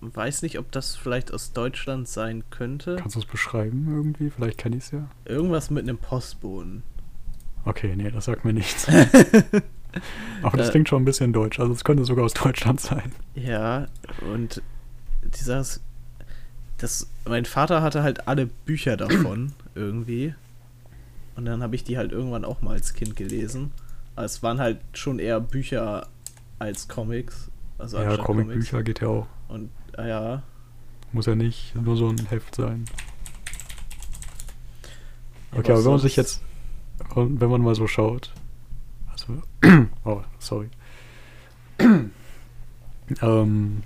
weiß 0.00 0.42
nicht, 0.42 0.58
ob 0.58 0.70
das 0.72 0.96
vielleicht 0.96 1.32
aus 1.32 1.52
Deutschland 1.52 2.08
sein 2.08 2.44
könnte. 2.50 2.96
Kannst 2.96 3.16
du 3.16 3.20
es 3.20 3.26
beschreiben 3.26 3.86
irgendwie? 3.88 4.30
Vielleicht 4.30 4.58
kenne 4.58 4.76
ich 4.76 4.84
es 4.84 4.90
ja. 4.90 5.08
Irgendwas 5.24 5.70
mit 5.70 5.82
einem 5.84 5.98
Postboden. 5.98 6.82
Okay, 7.64 7.96
nee, 7.96 8.10
das 8.10 8.26
sagt 8.26 8.44
mir 8.44 8.52
nichts. 8.52 8.86
aber 10.42 10.56
das 10.56 10.70
klingt 10.70 10.88
schon 10.88 11.02
ein 11.02 11.04
bisschen 11.04 11.32
deutsch. 11.32 11.60
Also 11.60 11.72
es 11.72 11.84
könnte 11.84 12.04
sogar 12.04 12.24
aus 12.24 12.34
Deutschland 12.34 12.80
sein. 12.80 13.12
Ja, 13.34 13.86
und 14.32 14.62
dieses 15.22 15.80
das, 16.78 17.08
mein 17.24 17.44
Vater 17.44 17.82
hatte 17.82 18.02
halt 18.02 18.28
alle 18.28 18.46
Bücher 18.46 18.96
davon 18.96 19.52
irgendwie. 19.74 20.34
Und 21.36 21.46
dann 21.46 21.62
habe 21.62 21.74
ich 21.74 21.84
die 21.84 21.96
halt 21.96 22.12
irgendwann 22.12 22.44
auch 22.44 22.62
mal 22.62 22.72
als 22.72 22.94
Kind 22.94 23.16
gelesen. 23.16 23.72
Aber 24.16 24.26
es 24.26 24.42
waren 24.42 24.60
halt 24.60 24.78
schon 24.92 25.18
eher 25.18 25.40
Bücher 25.40 26.06
als 26.58 26.86
Comics. 26.86 27.50
Also 27.78 27.98
ja, 27.98 28.16
Comicbücher 28.16 28.82
geht 28.82 29.00
ja 29.00 29.08
auch. 29.08 29.26
Und 29.48 29.70
äh, 29.96 30.08
ja. 30.08 30.42
Muss 31.12 31.26
ja 31.26 31.34
nicht 31.34 31.74
nur 31.74 31.96
so 31.96 32.08
ein 32.08 32.26
Heft 32.28 32.54
sein. 32.54 32.84
Okay, 35.52 35.72
aber, 35.72 35.74
aber 35.74 35.84
wenn 35.84 35.92
man 35.92 36.00
sich 36.00 36.16
jetzt, 36.16 36.40
wenn 37.14 37.50
man 37.50 37.62
mal 37.62 37.74
so 37.74 37.86
schaut, 37.86 38.32
also, 39.28 39.42
oh, 40.04 40.22
sorry. 40.38 40.68
ähm, 43.22 43.82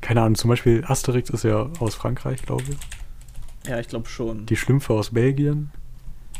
keine 0.00 0.22
Ahnung, 0.22 0.36
zum 0.36 0.50
Beispiel 0.50 0.84
Asterix 0.86 1.30
ist 1.30 1.42
ja 1.42 1.68
aus 1.80 1.94
Frankreich, 1.94 2.42
glaube 2.42 2.62
ich. 2.68 3.68
Ja, 3.68 3.80
ich 3.80 3.88
glaube 3.88 4.08
schon. 4.08 4.46
Die 4.46 4.56
Schlümpfe 4.56 4.94
aus 4.94 5.10
Belgien. 5.10 5.70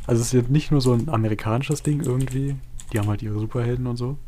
Also 0.07 0.20
es 0.20 0.28
ist 0.28 0.32
jetzt 0.34 0.51
nicht 0.51 0.70
nur 0.70 0.80
so 0.80 0.93
ein 0.93 1.09
amerikanisches 1.09 1.82
Ding 1.82 2.01
irgendwie. 2.03 2.57
Die 2.93 2.99
haben 2.99 3.09
halt 3.09 3.22
ihre 3.22 3.39
Superhelden 3.39 3.87
und 3.87 3.97
so. 3.97 4.18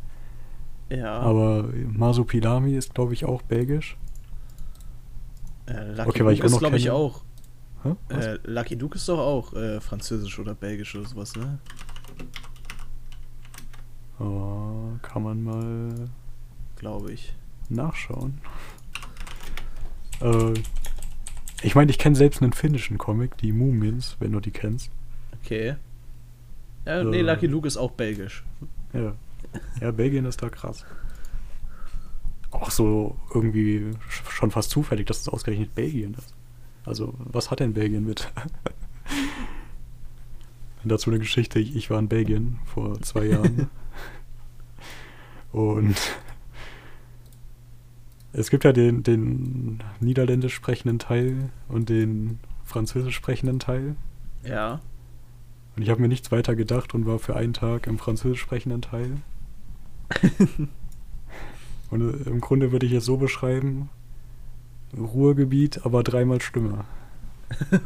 Ja. 0.89 1.19
Aber 1.19 1.69
Masupilami 1.87 2.75
ist, 2.75 2.93
glaube 2.93 3.13
ich, 3.13 3.23
auch 3.23 3.41
belgisch. 3.43 3.95
Äh, 5.67 5.93
Lucky 5.93 6.09
okay, 6.09 6.19
Luke 6.19 6.45
ist, 6.45 6.59
glaube 6.59 6.77
ich, 6.77 6.89
auch. 6.89 7.23
Äh, 8.09 8.37
Lucky 8.43 8.75
Duke 8.75 8.97
ist 8.97 9.07
doch 9.07 9.19
auch 9.19 9.53
äh, 9.53 9.79
französisch 9.79 10.37
oder 10.37 10.53
belgisch 10.53 10.95
oder 10.95 11.07
sowas, 11.07 11.35
ne? 11.35 11.59
Oh, 14.19 14.97
kann 15.01 15.23
man 15.23 15.43
mal. 15.43 16.09
Glaube 16.75 17.11
ich. 17.11 17.33
Nachschauen. 17.69 18.39
Äh, 20.21 20.53
ich 21.61 21.75
meine, 21.75 21.91
ich 21.91 21.97
kenne 21.97 22.15
selbst 22.15 22.41
einen 22.41 22.53
finnischen 22.53 22.97
Comic, 22.97 23.37
die 23.37 23.51
Mumins, 23.51 24.17
wenn 24.19 24.31
du 24.31 24.39
die 24.39 24.51
kennst. 24.51 24.91
Okay. 25.41 25.75
Ja, 26.85 27.03
nee, 27.03 27.19
äh, 27.19 27.21
Lucky 27.21 27.47
Luke 27.47 27.67
ist 27.67 27.77
auch 27.77 27.91
belgisch. 27.91 28.43
Ja. 28.93 29.15
Ja, 29.81 29.91
Belgien 29.91 30.25
ist 30.25 30.41
da 30.41 30.49
krass. 30.49 30.85
Auch 32.51 32.71
so 32.71 33.17
irgendwie 33.33 33.91
schon 34.29 34.51
fast 34.51 34.69
zufällig, 34.71 35.07
dass 35.07 35.21
es 35.21 35.29
ausgerechnet 35.29 35.75
Belgien 35.75 36.13
ist. 36.15 36.33
Also, 36.85 37.13
was 37.19 37.51
hat 37.51 37.59
denn 37.59 37.73
Belgien 37.73 38.05
mit? 38.05 38.31
dazu 40.89 41.09
eine 41.09 41.19
Geschichte, 41.19 41.59
ich 41.59 41.89
war 41.89 41.99
in 41.99 42.07
Belgien 42.07 42.59
vor 42.65 42.99
zwei 43.01 43.25
Jahren. 43.25 43.69
Und 45.51 45.95
es 48.33 48.49
gibt 48.49 48.63
ja 48.63 48.71
den, 48.71 49.03
den 49.03 49.83
niederländisch 49.99 50.53
sprechenden 50.53 50.99
Teil 50.99 51.49
und 51.67 51.89
den 51.89 52.39
französisch 52.63 53.15
sprechenden 53.15 53.59
Teil. 53.59 53.95
Ja. 54.43 54.81
Und 55.75 55.83
ich 55.83 55.89
habe 55.89 56.01
mir 56.01 56.07
nichts 56.07 56.31
weiter 56.31 56.55
gedacht 56.55 56.93
und 56.93 57.05
war 57.05 57.19
für 57.19 57.35
einen 57.35 57.53
Tag 57.53 57.87
im 57.87 57.97
französisch 57.97 58.41
sprechenden 58.41 58.81
Teil. 58.81 59.17
und 61.89 62.01
äh, 62.01 62.29
im 62.29 62.41
Grunde 62.41 62.71
würde 62.71 62.85
ich 62.85 62.93
es 62.93 63.05
so 63.05 63.17
beschreiben: 63.17 63.89
Ruhrgebiet, 64.95 65.85
aber 65.85 66.03
dreimal 66.03 66.41
schlimmer. 66.41 66.85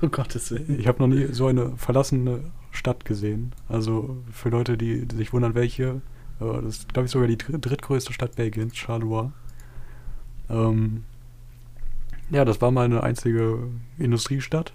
oh 0.01 0.07
Gottes 0.11 0.51
Willen. 0.51 0.79
Ich 0.79 0.87
habe 0.87 0.99
noch 0.99 1.07
nie 1.07 1.27
so 1.31 1.47
eine 1.47 1.77
verlassene 1.77 2.51
Stadt 2.71 3.05
gesehen. 3.05 3.53
Also 3.69 4.17
für 4.31 4.49
Leute, 4.49 4.77
die, 4.77 5.07
sich 5.15 5.31
wundern, 5.31 5.55
welche, 5.55 6.01
das 6.39 6.65
ist, 6.79 6.93
glaube 6.93 7.05
ich, 7.05 7.11
sogar 7.11 7.27
die 7.27 7.37
dr- 7.37 7.59
drittgrößte 7.59 8.13
Stadt 8.13 8.35
Belgiens, 8.35 8.75
Charleroi. 8.75 9.29
Ähm, 10.49 11.03
ja, 12.29 12.45
das 12.45 12.61
war 12.61 12.71
mal 12.71 12.85
eine 12.85 13.03
einzige 13.03 13.67
Industriestadt. 13.97 14.73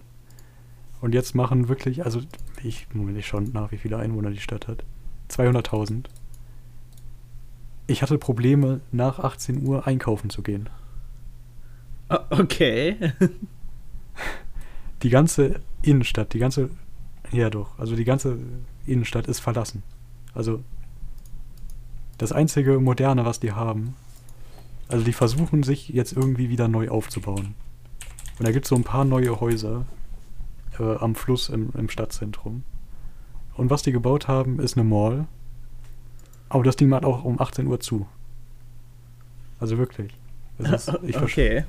Und 1.01 1.15
jetzt 1.15 1.35
machen 1.35 1.69
wirklich, 1.69 2.05
also 2.05 2.21
ich, 2.63 2.87
Moment, 2.93 3.19
ich 3.19 3.27
schaue 3.27 3.43
nach, 3.43 3.71
wie 3.73 3.79
viele 3.79 3.99
Einwohner 3.99 4.31
die 4.31 4.41
Stadt 4.41 4.67
hat. 4.69 4.85
200.000. 5.29 6.11
Ich 7.87 8.03
hatte 8.03 8.19
Probleme, 8.19 8.81
nach 8.93 9.19
18 9.19 9.67
Uhr 9.67 9.87
einkaufen 9.87 10.31
zu 10.31 10.43
gehen. 10.43 10.69
Ah, 12.09 12.25
Okay. 12.31 12.97
Die 15.03 15.11
ganze 15.11 15.61
Innenstadt, 15.83 16.33
die 16.35 16.39
ganze, 16.39 16.71
ja 17.31 17.51
doch, 17.51 17.79
also 17.79 17.95
die 17.95 18.05
ganze 18.05 18.39
Innenstadt 18.87 19.29
ist 19.29 19.39
verlassen. 19.41 19.83
Also 20.35 20.63
das 22.19 22.33
einzige 22.33 22.79
Moderne, 22.81 23.25
was 23.25 23.41
die 23.41 23.53
haben, 23.53 23.95
also 24.89 25.05
die 25.05 25.13
versuchen 25.13 25.63
sich 25.63 25.89
jetzt 25.89 26.13
irgendwie 26.13 26.49
wieder 26.49 26.69
neu 26.69 26.89
aufzubauen. 26.89 27.55
Und 28.39 28.47
da 28.47 28.53
gibt 28.53 28.65
es 28.67 28.71
so 28.71 28.77
ein 28.77 28.85
paar 28.85 29.05
neue 29.05 29.41
Häuser 29.41 29.85
äh, 30.79 30.97
am 30.97 31.15
Fluss 31.15 31.49
im, 31.49 31.71
im 31.77 31.89
Stadtzentrum. 31.89 32.65
Und 33.55 33.71
was 33.71 33.83
die 33.83 33.93
gebaut 33.93 34.29
haben, 34.29 34.61
ist 34.61 34.77
eine 34.77 34.89
Mall. 34.89 35.27
Aber 36.49 36.65
das 36.65 36.77
Ding 36.77 36.89
macht 36.89 37.05
auch 37.05 37.25
um 37.25 37.41
18 37.41 37.67
Uhr 37.67 37.81
zu. 37.81 38.07
Also 39.61 39.77
wirklich. 39.77 40.13
Das 40.59 40.89
ist, 40.89 40.99
ich 41.03 41.17
okay. 41.17 41.65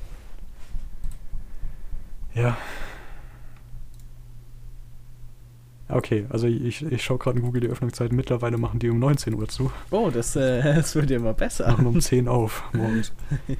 Ja. 2.33 2.57
Okay, 5.89 6.27
also 6.29 6.47
ich, 6.47 6.83
ich 6.83 7.03
schaue 7.03 7.17
gerade 7.17 7.39
in 7.39 7.43
Google 7.43 7.61
die 7.61 7.67
Öffnungszeiten. 7.67 8.15
Mittlerweile 8.15 8.57
machen 8.57 8.79
die 8.79 8.89
um 8.89 8.99
19 8.99 9.33
Uhr 9.33 9.47
zu. 9.47 9.71
Oh, 9.89 10.09
das, 10.11 10.35
äh, 10.35 10.61
das 10.75 10.95
wird 10.95 11.09
ja 11.09 11.17
immer 11.17 11.33
besser. 11.33 11.71
Machen 11.71 11.87
um 11.87 11.99
10 11.99 12.27
auf 12.27 12.63
morgens. 12.73 13.13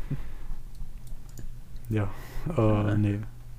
Ja, 1.92 2.08
äh, 2.56 2.96
nee. 2.98 3.18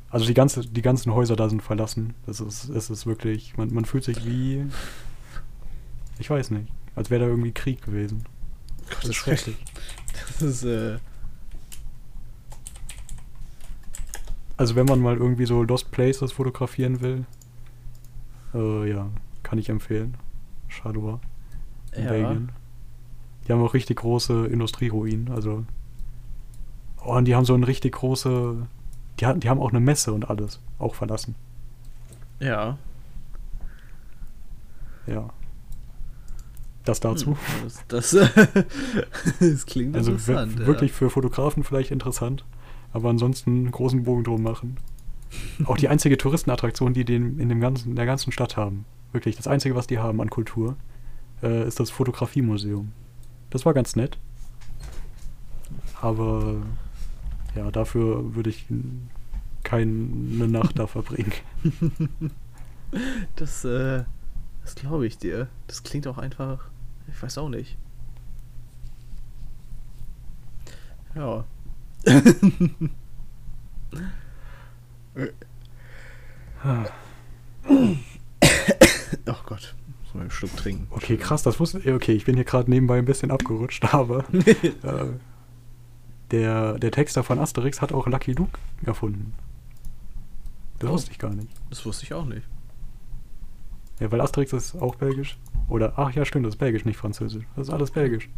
Also 0.09 0.25
die, 0.25 0.35
ganze, 0.35 0.61
die 0.61 0.83
ganzen 0.83 1.13
Häuser 1.13 1.35
da 1.35 1.49
sind 1.49 1.63
verlassen. 1.65 2.15
Das 2.27 2.39
ist, 2.39 2.69
es 2.69 2.89
ist 2.89 3.05
wirklich, 3.05 3.57
man, 3.57 3.75
man 3.75 3.85
fühlt 3.85 4.05
sich 4.05 4.25
wie, 4.25 4.67
ich 6.21 6.31
weiß 6.31 6.53
nicht, 6.53 6.69
als 6.95 7.11
wäre 7.11 7.23
da 7.23 7.27
irgendwie 7.27 7.51
Krieg 7.51 7.83
gewesen. 7.83 8.23
Das 8.89 9.09
ist 9.09 9.17
schrecklich. 9.17 9.57
Das 10.39 10.43
ist, 10.43 10.63
äh, 10.63 10.99
Also 14.61 14.77
wenn 14.77 14.85
man 14.85 15.01
mal 15.01 15.17
irgendwie 15.17 15.47
so 15.47 15.63
Lost 15.63 15.91
Places 15.91 16.33
fotografieren 16.33 17.01
will, 17.01 17.25
äh, 18.55 18.91
ja, 18.91 19.09
kann 19.43 19.59
ich 19.59 19.69
empfehlen. 19.69 20.17
Charleroi 20.69 21.19
in 21.93 22.05
ja. 22.05 22.11
Belgien. 22.11 22.53
Die 23.47 23.53
haben 23.53 23.63
auch 23.63 23.75
richtig 23.75 23.99
große 23.99 24.47
Industrieruinen, 24.47 25.31
also. 25.33 25.65
Oh, 27.05 27.17
und 27.17 27.25
die 27.27 27.35
haben 27.35 27.45
so 27.45 27.55
eine 27.55 27.67
richtig 27.67 27.95
große. 27.95 28.67
Die, 29.19 29.27
hat- 29.27 29.43
die 29.43 29.49
haben 29.49 29.61
auch 29.61 29.71
eine 29.71 29.81
Messe 29.81 30.13
und 30.13 30.29
alles 30.31 30.61
auch 30.79 30.95
verlassen. 30.95 31.35
Ja. 32.39 32.79
Ja. 35.07 35.31
Das 36.85 37.01
dazu. 37.01 37.31
Hm, 37.33 37.37
Das, 37.65 37.85
das, 37.89 38.11
das 39.41 39.67
klingt 39.67 39.97
Also 39.97 40.13
interessant. 40.13 40.59
ja. 40.61 40.67
wirklich 40.67 40.93
für 40.93 41.11
Fotografen 41.11 41.65
vielleicht 41.65 41.91
interessant, 41.91 42.45
aber 42.93 43.11
ansonsten 43.11 43.51
einen 43.51 43.71
großen 43.71 44.03
Bogen 44.05 44.25
drum 44.25 44.43
machen. 44.43 44.77
Auch 45.65 45.77
die 45.77 45.89
einzige 45.89 46.17
Touristenattraktion, 46.17 46.95
die 46.95 47.05
die 47.05 47.17
in 47.17 47.49
dem 47.49 47.61
ganzen, 47.61 47.95
der 47.95 48.07
ganzen 48.07 48.33
Stadt 48.33 48.57
haben. 48.57 48.85
Wirklich, 49.13 49.37
das 49.37 49.47
einzige, 49.47 49.75
was 49.75 49.87
die 49.87 49.99
haben 49.99 50.21
an 50.21 50.31
Kultur, 50.31 50.77
äh, 51.43 51.67
ist 51.67 51.81
das 51.81 51.91
Fotografiemuseum. 51.91 52.93
Das 53.51 53.67
war 53.67 53.75
ganz 53.75 53.97
nett. 53.97 54.19
Aber 56.01 56.63
ja, 57.55 57.71
dafür 57.71 58.35
würde 58.35 58.51
ich 58.51 58.67
keine 59.63 60.49
Nacht 60.49 60.79
da 60.79 60.87
verbringen. 60.87 61.33
Das, 63.37 63.65
äh, 63.65 64.03
das 64.63 64.75
glaube 64.75 65.07
ich 65.07 65.17
dir. 65.17 65.47
Das 65.69 65.85
klingt 65.85 66.09
auch 66.09 66.19
einfach. 66.19 66.71
Ich 67.07 67.23
weiß 67.23 67.39
auch 67.39 67.49
nicht. 67.49 67.79
Ja. 71.15 71.45
oh 79.27 79.35
Gott. 79.47 79.75
Muss 80.03 80.15
mal 80.15 80.21
einen 80.23 80.31
Schluck 80.31 80.57
trinken. 80.57 80.87
Okay, 80.91 81.17
krass, 81.17 81.43
das 81.43 81.61
wusste 81.61 81.79
ich. 81.79 81.89
Okay, 81.91 82.13
ich 82.13 82.25
bin 82.25 82.35
hier 82.37 82.45
gerade 82.45 82.71
nebenbei 82.71 82.99
ein 82.99 83.05
bisschen 83.05 83.31
abgerutscht, 83.31 83.85
aber 83.95 84.25
äh, 84.33 85.07
der, 86.31 86.79
der 86.79 86.91
Texter 86.91 87.23
von 87.25 87.39
Asterix 87.39 87.81
hat 87.81 87.93
auch 87.93 88.07
Lucky 88.07 88.33
Luke 88.33 88.59
erfunden. 88.85 89.35
Das 90.79 90.89
Oh. 90.91 90.95
wusste 90.95 91.11
ich 91.11 91.19
gar 91.19 91.35
nicht. 91.35 91.49
Das 91.69 91.85
wusste 91.85 92.05
ich 92.05 92.15
auch 92.15 92.25
nicht. 92.25 92.47
Ja, 94.01 94.11
weil 94.11 94.21
Asterix 94.23 94.53
ist 94.55 94.77
auch 94.77 94.95
belgisch. 94.95 95.37
Oder, 95.69 95.93
ach 95.97 96.13
ja, 96.13 96.25
stimmt, 96.25 96.47
das 96.47 96.55
ist 96.55 96.59
belgisch, 96.59 96.85
nicht 96.87 96.97
französisch. 96.97 97.45
Das 97.55 97.69
ist 97.69 97.73
alles 97.75 97.91
belgisch. 97.91 98.29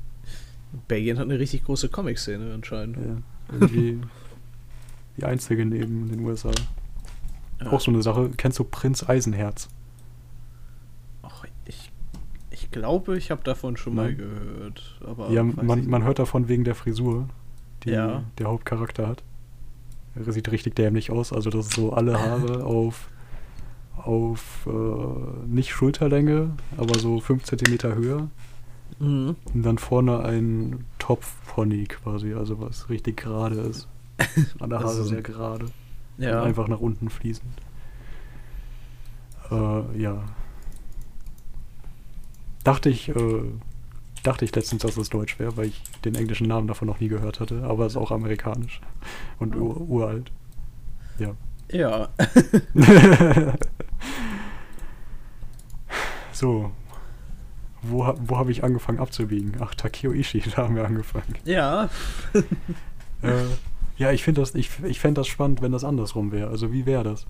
Belgien 0.89 1.19
hat 1.19 1.27
eine 1.27 1.39
richtig 1.39 1.65
große 1.65 1.89
Comic-Szene 1.89 2.53
anscheinend. 2.53 2.97
Ja, 2.97 3.17
irgendwie 3.53 4.01
die 5.23 5.27
einzige 5.27 5.65
neben 5.65 6.09
den 6.09 6.21
USA. 6.25 6.51
Ja. 7.61 7.71
Auch 7.71 7.81
so 7.81 7.91
eine 7.93 8.03
Sache. 8.03 8.31
Kennst 8.37 8.59
du 8.59 8.65
Prinz 8.65 9.09
Eisenherz? 9.09 9.69
Ach, 11.23 11.45
ich, 11.65 11.91
ich 12.51 12.71
glaube, 12.73 13.17
ich 13.17 13.31
habe 13.31 13.43
davon 13.45 13.77
schon 13.77 13.95
mal 13.95 14.09
Nein. 14.09 14.17
gehört. 14.17 14.99
Aber 15.07 15.31
ja, 15.31 15.45
man, 15.45 15.87
man 15.87 16.03
hört 16.03 16.19
davon 16.19 16.49
wegen 16.49 16.65
der 16.65 16.75
Frisur, 16.75 17.29
die 17.85 17.91
Ja. 17.91 18.25
der 18.39 18.49
Hauptcharakter 18.49 19.07
hat. 19.07 19.23
Er 20.15 20.31
sieht 20.33 20.51
richtig 20.51 20.75
dämlich 20.75 21.11
aus. 21.11 21.33
Also 21.33 21.51
das 21.51 21.67
ist 21.67 21.75
so 21.75 21.93
alle 21.93 22.19
Haare 22.21 22.65
auf, 22.67 23.09
auf 23.97 24.67
äh, 24.67 25.47
nicht 25.47 25.71
Schulterlänge, 25.71 26.51
aber 26.77 26.99
so 26.99 27.21
5 27.21 27.45
cm 27.45 27.95
höher. 27.95 28.29
Mhm. 28.99 29.37
Und 29.55 29.63
dann 29.63 29.79
vorne 29.79 30.19
ein 30.25 30.85
Topfpony 30.99 31.85
quasi, 31.85 32.35
also 32.35 32.61
was 32.61 32.91
richtig 32.91 33.17
gerade 33.19 33.61
ist. 33.61 33.87
Alle 34.61 34.77
Haare 34.77 34.89
Also- 34.89 35.05
sehr 35.05 35.23
gerade. 35.23 35.67
Ja. 36.19 36.43
Einfach 36.43 36.69
nach 36.69 36.81
unten 36.81 37.09
fließend. 37.11 37.53
Äh, 39.51 39.99
ja. 40.01 40.23
Dachte 42.65 42.91
ich, 42.91 43.09
äh, 43.09 43.43
dachte 44.23 44.45
ich 44.45 44.55
letztens, 44.55 44.83
dass 44.83 44.97
es 44.97 45.09
Deutsch 45.09 45.39
wäre, 45.41 45.57
weil 45.57 45.67
ich 45.67 45.83
den 46.05 46.15
englischen 46.15 46.47
Namen 46.47 46.69
davon 46.69 46.87
noch 46.87 47.01
nie 47.01 47.09
gehört 47.09 47.41
hatte, 47.41 47.65
aber 47.65 47.87
es 47.87 47.93
ist 47.95 47.97
auch 47.97 48.11
amerikanisch 48.13 48.81
und 49.41 49.57
Oh. 49.57 49.61
ur 49.61 49.81
uralt. 49.89 50.31
Ja. 51.19 51.33
Ja. 51.71 52.09
so. 56.33 56.71
Wo, 57.85 58.15
wo 58.21 58.39
habe 58.39 58.53
ich 58.53 58.63
angefangen 58.63 59.01
abzubiegen? 59.01 59.55
Ach, 59.61 59.75
Takeo 59.75 60.13
Ishii, 60.13 60.43
da 60.55 60.63
haben 60.65 60.77
wir 60.77 60.85
angefangen. 60.85 61.35
ja. 61.45 61.89
äh, 63.23 63.33
ja, 64.03 64.13
ich 64.13 64.23
finde 64.25 64.41
das, 64.41 64.55
ich, 64.55 64.71
ich 64.85 65.01
fänd 65.01 65.17
das 65.19 65.27
spannend, 65.29 65.63
wenn 65.63 65.73
das 65.73 65.85
andersrum 65.85 66.33
wäre. 66.33 66.51
Also 66.51 66.73
wie 66.73 66.87
wäre 66.87 67.05
das? 67.05 67.27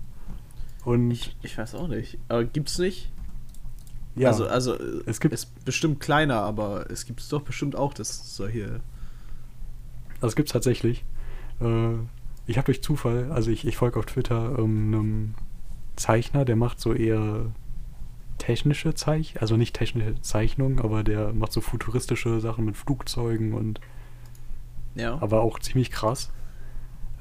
Und 0.85 1.11
Ich, 1.11 1.35
ich 1.41 1.57
weiß 1.57 1.75
auch 1.75 1.87
nicht. 1.87 2.17
Aber 2.29 2.43
gibt's 2.43 2.77
nicht? 2.77 3.11
ja, 4.15 4.27
Also, 4.29 4.47
also 4.47 4.75
Es 5.05 5.19
gibt- 5.19 5.33
ist 5.33 5.63
bestimmt 5.65 5.99
kleiner, 5.99 6.41
aber 6.41 6.89
es 6.89 7.05
gibt 7.05 7.19
es 7.21 7.29
doch 7.29 7.41
bestimmt 7.41 7.75
auch, 7.75 7.93
das 7.93 8.35
solche. 8.35 8.79
Das 10.19 10.35
gibt's 10.35 10.51
tatsächlich. 10.51 11.03
Äh, 11.61 11.93
ich 12.47 12.57
habe 12.57 12.65
durch 12.65 12.81
Zufall, 12.83 13.31
also 13.31 13.51
ich, 13.51 13.65
ich 13.65 13.77
folge 13.77 13.99
auf 13.99 14.05
Twitter 14.05 14.57
ähm, 14.59 14.93
einem 14.93 15.33
Zeichner, 15.95 16.43
der 16.45 16.55
macht 16.55 16.79
so 16.79 16.93
eher 16.93 17.45
technische 18.39 18.93
Zeich, 18.95 19.39
also 19.41 19.55
nicht 19.57 19.75
technische 19.75 20.19
Zeichnungen, 20.21 20.79
aber 20.79 21.03
der 21.03 21.33
macht 21.33 21.53
so 21.53 21.61
futuristische 21.61 22.39
Sachen 22.41 22.65
mit 22.65 22.75
Flugzeugen 22.75 23.53
und 23.53 23.79
Ja. 24.95 25.17
aber 25.21 25.41
auch 25.41 25.59
ziemlich 25.59 25.91
krass. 25.91 26.31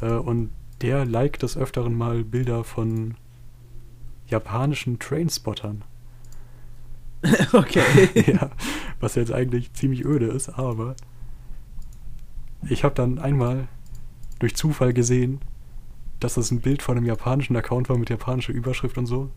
Äh, 0.03 0.13
und 0.13 0.51
der 0.83 1.07
liked 1.07 1.43
des 1.43 1.57
Öfteren 1.57 1.97
mal 1.97 2.25
Bilder 2.25 2.65
von 2.65 3.15
japanischen 4.27 4.99
Trainspottern. 4.99 5.85
okay. 7.53 8.09
ja, 8.33 8.51
was 9.01 9.15
jetzt 9.15 9.33
eigentlich 9.33 9.73
ziemlich 9.73 10.05
öde 10.05 10.27
ist, 10.27 10.51
aber 10.51 10.97
ich 12.69 12.85
habe 12.85 12.95
dann 12.95 13.19
einmal 13.19 13.69
durch 14.39 14.57
Zufall 14.57 14.93
gesehen, 14.93 15.41
dass 16.21 16.35
das 16.35 16.51
ein 16.51 16.61
Bild 16.61 16.83
von 16.83 16.97
einem 16.97 17.07
japanischen 17.07 17.57
Account 17.57 17.89
war 17.89 17.99
mit 17.99 18.11
japanischer 18.11 18.53
Überschrift 18.53 18.99
und 18.99 19.07
so, 19.07 19.31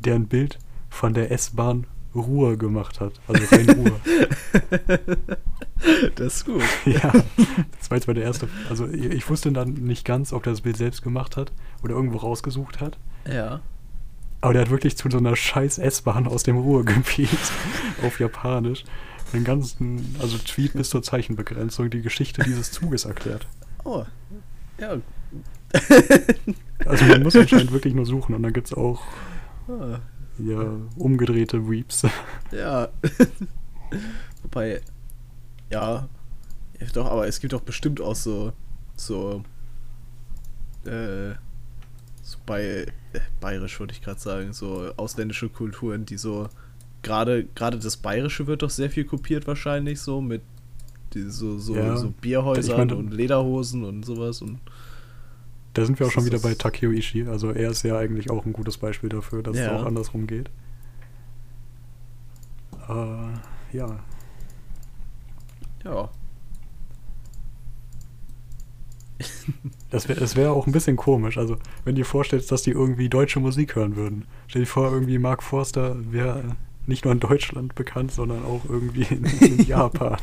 der 0.00 0.14
ein 0.14 0.26
Bild 0.26 0.58
von 0.88 1.14
der 1.14 1.30
S-Bahn 1.30 1.86
Ruhr 2.14 2.56
gemacht 2.56 3.00
hat. 3.00 3.12
Also 3.28 3.44
rein 3.54 3.70
Ruhr. 3.70 4.00
das 6.16 6.36
ist 6.36 6.46
gut. 6.46 6.62
ja, 6.84 7.12
das 7.78 7.90
war 7.90 7.96
jetzt 7.96 8.06
mal 8.06 8.14
der 8.14 8.24
erste. 8.24 8.48
Also 8.68 8.88
ich 8.88 9.28
wusste 9.28 9.52
dann 9.52 9.74
nicht 9.74 10.04
ganz, 10.04 10.32
ob 10.32 10.46
er 10.46 10.52
das 10.52 10.62
Bild 10.62 10.76
selbst 10.76 11.02
gemacht 11.02 11.36
hat 11.36 11.52
oder 11.82 11.94
irgendwo 11.94 12.18
rausgesucht 12.18 12.80
hat. 12.80 12.98
Ja. 13.30 13.60
Aber 14.40 14.54
der 14.54 14.62
hat 14.62 14.70
wirklich 14.70 14.96
zu 14.96 15.10
so 15.10 15.18
einer 15.18 15.36
scheiß 15.36 15.78
S-Bahn 15.78 16.26
aus 16.26 16.42
dem 16.42 16.56
Ruhrgebiet 16.56 17.28
auf 18.02 18.20
Japanisch 18.20 18.84
den 19.32 19.44
ganzen, 19.44 20.16
also 20.20 20.38
Tweet 20.38 20.72
bis 20.72 20.90
zur 20.90 21.02
Zeichenbegrenzung, 21.02 21.90
die 21.90 22.02
Geschichte 22.02 22.42
dieses 22.42 22.72
Zuges 22.72 23.04
erklärt. 23.04 23.46
Oh. 23.84 24.04
Ja. 24.78 24.96
Also 26.84 27.04
man 27.04 27.22
muss 27.22 27.36
anscheinend 27.36 27.70
wirklich 27.70 27.94
nur 27.94 28.06
suchen 28.06 28.34
und 28.34 28.42
dann 28.42 28.52
gibt 28.52 28.66
es 28.66 28.74
auch 28.74 29.04
Ah. 29.70 30.00
Ja, 30.42 30.76
umgedrehte 30.96 31.68
Weeps. 31.68 32.06
Ja. 32.52 32.88
Wobei, 34.42 34.80
ja, 35.70 36.08
doch, 36.94 37.06
aber 37.10 37.26
es 37.26 37.40
gibt 37.40 37.52
doch 37.52 37.60
bestimmt 37.60 38.00
auch 38.00 38.14
so, 38.14 38.52
so, 38.96 39.42
äh, 40.84 41.32
so 42.22 42.38
bei, 42.46 42.62
äh, 43.12 43.20
bayerisch 43.40 43.78
würde 43.80 43.92
ich 43.92 44.02
gerade 44.02 44.20
sagen, 44.20 44.52
so 44.52 44.92
ausländische 44.96 45.48
Kulturen, 45.48 46.06
die 46.06 46.16
so, 46.16 46.48
gerade, 47.02 47.44
gerade 47.54 47.78
das 47.78 47.96
Bayerische 47.96 48.46
wird 48.46 48.62
doch 48.62 48.70
sehr 48.70 48.90
viel 48.90 49.04
kopiert 49.04 49.46
wahrscheinlich, 49.46 50.00
so 50.00 50.20
mit 50.20 50.42
die, 51.14 51.28
so, 51.28 51.58
so, 51.58 51.74
Ja. 51.76 51.96
so 51.96 52.10
Bierhäusern 52.10 52.64
Ich 52.64 52.76
meine- 52.76 52.96
und 52.96 53.12
Lederhosen 53.12 53.84
und 53.84 54.04
sowas 54.04 54.42
und 54.42 54.60
Da 55.74 55.84
sind 55.84 55.98
wir 56.00 56.06
auch 56.06 56.10
schon 56.10 56.24
wieder 56.24 56.40
bei 56.40 56.54
Takeo 56.54 56.90
Ishii. 56.90 57.26
Also 57.28 57.50
er 57.50 57.70
ist 57.70 57.82
ja 57.84 57.96
eigentlich 57.96 58.30
auch 58.30 58.44
ein 58.44 58.52
gutes 58.52 58.78
Beispiel 58.78 59.08
dafür, 59.08 59.42
dass 59.42 59.56
Ja. 59.56 59.66
es 59.66 59.70
auch 59.82 59.86
andersrum 59.86 60.26
geht. 60.26 60.50
Äh, 62.88 63.76
ja. 63.76 64.00
ja. 65.84 66.10
Das 69.90 70.08
wäre 70.08 70.18
das 70.18 70.34
wär 70.36 70.52
auch 70.52 70.66
ein 70.66 70.72
bisschen 70.72 70.96
komisch. 70.96 71.36
Also, 71.36 71.56
wenn 71.84 71.94
du 71.94 72.00
dir 72.00 72.06
vorstellst, 72.06 72.50
dass 72.50 72.62
die 72.62 72.70
irgendwie 72.70 73.08
deutsche 73.08 73.38
Musik 73.40 73.76
hören 73.76 73.96
würden. 73.96 74.24
Stell 74.46 74.62
dir 74.62 74.66
vor, 74.66 74.90
irgendwie 74.90 75.18
Mark 75.18 75.42
Forster 75.42 75.96
wäre 76.10 76.56
nicht 76.86 77.04
nur 77.04 77.12
in 77.12 77.20
Deutschland 77.20 77.74
bekannt, 77.74 78.12
sondern 78.12 78.44
auch 78.44 78.62
irgendwie 78.68 79.02
in, 79.02 79.24
in 79.24 79.58
Japan. 79.66 80.16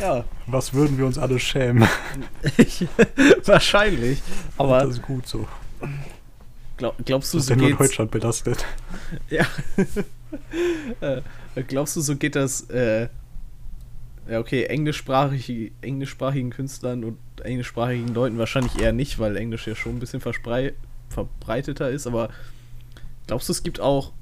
Ja, 0.00 0.24
Was 0.46 0.74
würden 0.74 0.98
wir 0.98 1.06
uns 1.06 1.16
alle 1.18 1.38
schämen? 1.38 1.88
ich, 2.56 2.86
wahrscheinlich. 3.44 4.20
Aber 4.56 4.80
das 4.80 4.90
ist 4.96 5.02
gut 5.02 5.26
so. 5.28 5.46
glaub, 6.76 6.96
glaubst 7.04 7.32
du, 7.32 7.38
Das 7.38 7.48
ist 7.48 7.54
so 7.54 7.56
geht's, 7.66 7.78
Deutschland 7.78 8.10
belastet. 8.10 8.64
Ja. 9.30 9.46
äh, 11.00 11.22
glaubst 11.66 11.96
du, 11.96 12.00
so 12.00 12.16
geht 12.16 12.36
das, 12.36 12.68
äh, 12.70 13.08
ja, 14.28 14.38
okay, 14.38 14.64
englischsprachig, 14.64 15.72
englischsprachigen 15.80 16.50
Künstlern 16.50 17.04
und 17.04 17.18
englischsprachigen 17.42 18.14
Leuten 18.14 18.38
wahrscheinlich 18.38 18.78
eher 18.80 18.92
nicht, 18.92 19.18
weil 19.18 19.36
Englisch 19.36 19.66
ja 19.66 19.74
schon 19.74 19.96
ein 19.96 19.98
bisschen 19.98 20.20
verbreiteter 20.20 21.90
ist, 21.90 22.06
aber 22.06 22.28
glaubst 23.26 23.48
du, 23.48 23.52
es 23.52 23.62
gibt 23.62 23.80
auch 23.80 24.12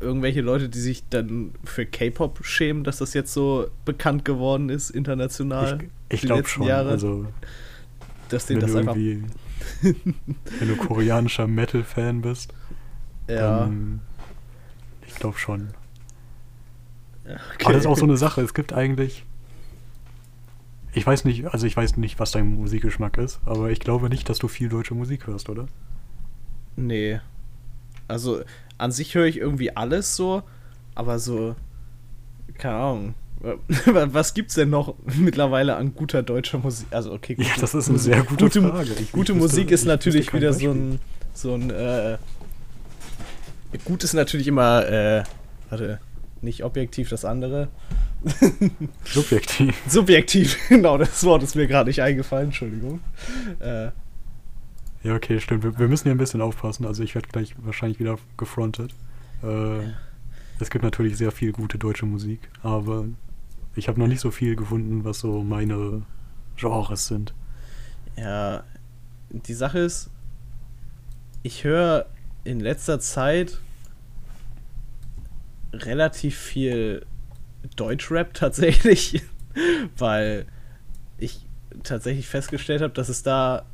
irgendwelche 0.00 0.40
Leute, 0.40 0.68
die 0.68 0.78
sich 0.80 1.02
dann 1.08 1.52
für 1.64 1.84
K-Pop 1.86 2.44
schämen, 2.44 2.84
dass 2.84 2.98
das 2.98 3.14
jetzt 3.14 3.32
so 3.32 3.68
bekannt 3.84 4.24
geworden 4.24 4.68
ist, 4.68 4.90
international? 4.90 5.78
Ich, 6.08 6.14
ich 6.16 6.20
glaube 6.22 6.40
letzten 6.42 6.54
schon. 6.60 6.66
Jahre, 6.66 6.90
Also, 6.90 7.26
dass 8.28 8.48
wenn 8.48 8.60
denen 8.60 8.72
du 8.72 8.72
das 8.72 8.88
einfach. 8.88 8.96
wenn 10.60 10.68
du 10.68 10.76
koreanischer 10.76 11.46
Metal-Fan 11.46 12.22
bist, 12.22 12.52
Ja. 13.28 13.60
dann, 13.60 14.00
ich 15.06 15.14
glaube 15.16 15.38
schon. 15.38 15.68
okay. 17.24 17.36
Aber 17.64 17.72
das 17.72 17.82
ist 17.82 17.86
auch 17.86 17.96
so 17.98 18.04
eine 18.04 18.16
Sache. 18.16 18.40
Es 18.42 18.54
gibt 18.54 18.72
eigentlich. 18.72 19.24
Ich 20.94 21.06
weiß 21.06 21.24
nicht, 21.26 21.46
also 21.46 21.66
ich 21.66 21.76
weiß 21.76 21.96
nicht, 21.98 22.18
was 22.18 22.30
dein 22.32 22.54
Musikgeschmack 22.54 23.18
ist, 23.18 23.40
aber 23.44 23.70
ich 23.70 23.78
glaube 23.78 24.08
nicht, 24.08 24.28
dass 24.28 24.38
du 24.38 24.48
viel 24.48 24.68
deutsche 24.68 24.94
Musik 24.94 25.26
hörst, 25.26 25.48
oder? 25.48 25.66
Nee. 26.76 27.20
Also, 28.08 28.40
an 28.78 28.92
sich 28.92 29.14
höre 29.14 29.26
ich 29.26 29.36
irgendwie 29.38 29.76
alles 29.76 30.16
so, 30.16 30.42
aber 30.94 31.18
so, 31.18 31.54
keine 32.56 32.74
Ahnung. 32.76 33.14
Was 33.86 34.34
gibt's 34.34 34.54
denn 34.54 34.70
noch 34.70 34.94
mittlerweile 35.16 35.76
an 35.76 35.94
guter 35.94 36.22
deutscher 36.24 36.58
Musik? 36.58 36.88
Also, 36.90 37.12
okay, 37.12 37.36
Ja, 37.38 37.46
das 37.60 37.72
ist 37.74 37.88
eine 37.88 37.98
sehr 37.98 38.22
gute 38.24 38.44
gute, 38.46 38.62
Frage. 38.62 38.90
Ich- 39.00 39.12
gute 39.12 39.34
Musik 39.34 39.70
ist 39.70 39.82
ich 39.82 39.86
natürlich 39.86 40.32
wieder 40.32 40.52
so 40.52 40.58
Beispiel. 40.66 40.70
ein, 40.70 41.00
so 41.34 41.54
ein, 41.54 41.70
äh, 41.70 42.18
gut 43.84 44.02
ist 44.02 44.14
natürlich 44.14 44.48
immer, 44.48 44.86
äh, 44.88 45.22
warte, 45.70 46.00
nicht 46.42 46.64
objektiv 46.64 47.10
das 47.10 47.24
andere. 47.24 47.68
Subjektiv. 49.04 49.76
Subjektiv, 49.88 50.58
genau, 50.68 50.98
das 50.98 51.22
Wort 51.24 51.42
ist 51.44 51.54
mir 51.54 51.68
gerade 51.68 51.88
nicht 51.90 52.02
eingefallen, 52.02 52.46
Entschuldigung. 52.46 53.00
Äh, 53.60 53.90
Ja, 55.02 55.14
okay, 55.14 55.40
stimmt. 55.40 55.62
Wir, 55.62 55.78
wir 55.78 55.88
müssen 55.88 56.04
hier 56.04 56.12
ein 56.12 56.18
bisschen 56.18 56.40
aufpassen. 56.40 56.84
Also 56.84 57.02
ich 57.02 57.14
werde 57.14 57.28
gleich 57.28 57.54
wahrscheinlich 57.58 58.00
wieder 58.00 58.18
gefrontet. 58.36 58.94
Äh, 59.42 59.80
es 60.60 60.70
gibt 60.70 60.82
natürlich 60.82 61.16
sehr 61.16 61.30
viel 61.30 61.52
gute 61.52 61.78
deutsche 61.78 62.06
Musik, 62.06 62.48
aber 62.62 63.04
ich 63.76 63.86
habe 63.86 64.00
noch 64.00 64.08
nicht 64.08 64.20
so 64.20 64.30
viel 64.30 64.56
gefunden, 64.56 65.04
was 65.04 65.20
so 65.20 65.44
meine 65.44 66.02
Genres 66.56 67.06
sind. 67.06 67.32
Ja, 68.16 68.64
die 69.30 69.54
Sache 69.54 69.78
ist, 69.78 70.10
ich 71.44 71.62
höre 71.62 72.06
in 72.42 72.58
letzter 72.58 72.98
Zeit 72.98 73.60
relativ 75.72 76.36
viel 76.36 77.06
Deutschrap 77.76 78.34
tatsächlich, 78.34 79.22
weil 79.96 80.46
ich 81.18 81.46
tatsächlich 81.84 82.26
festgestellt 82.26 82.82
habe, 82.82 82.94
dass 82.94 83.08
es 83.08 83.22
da 83.22 83.64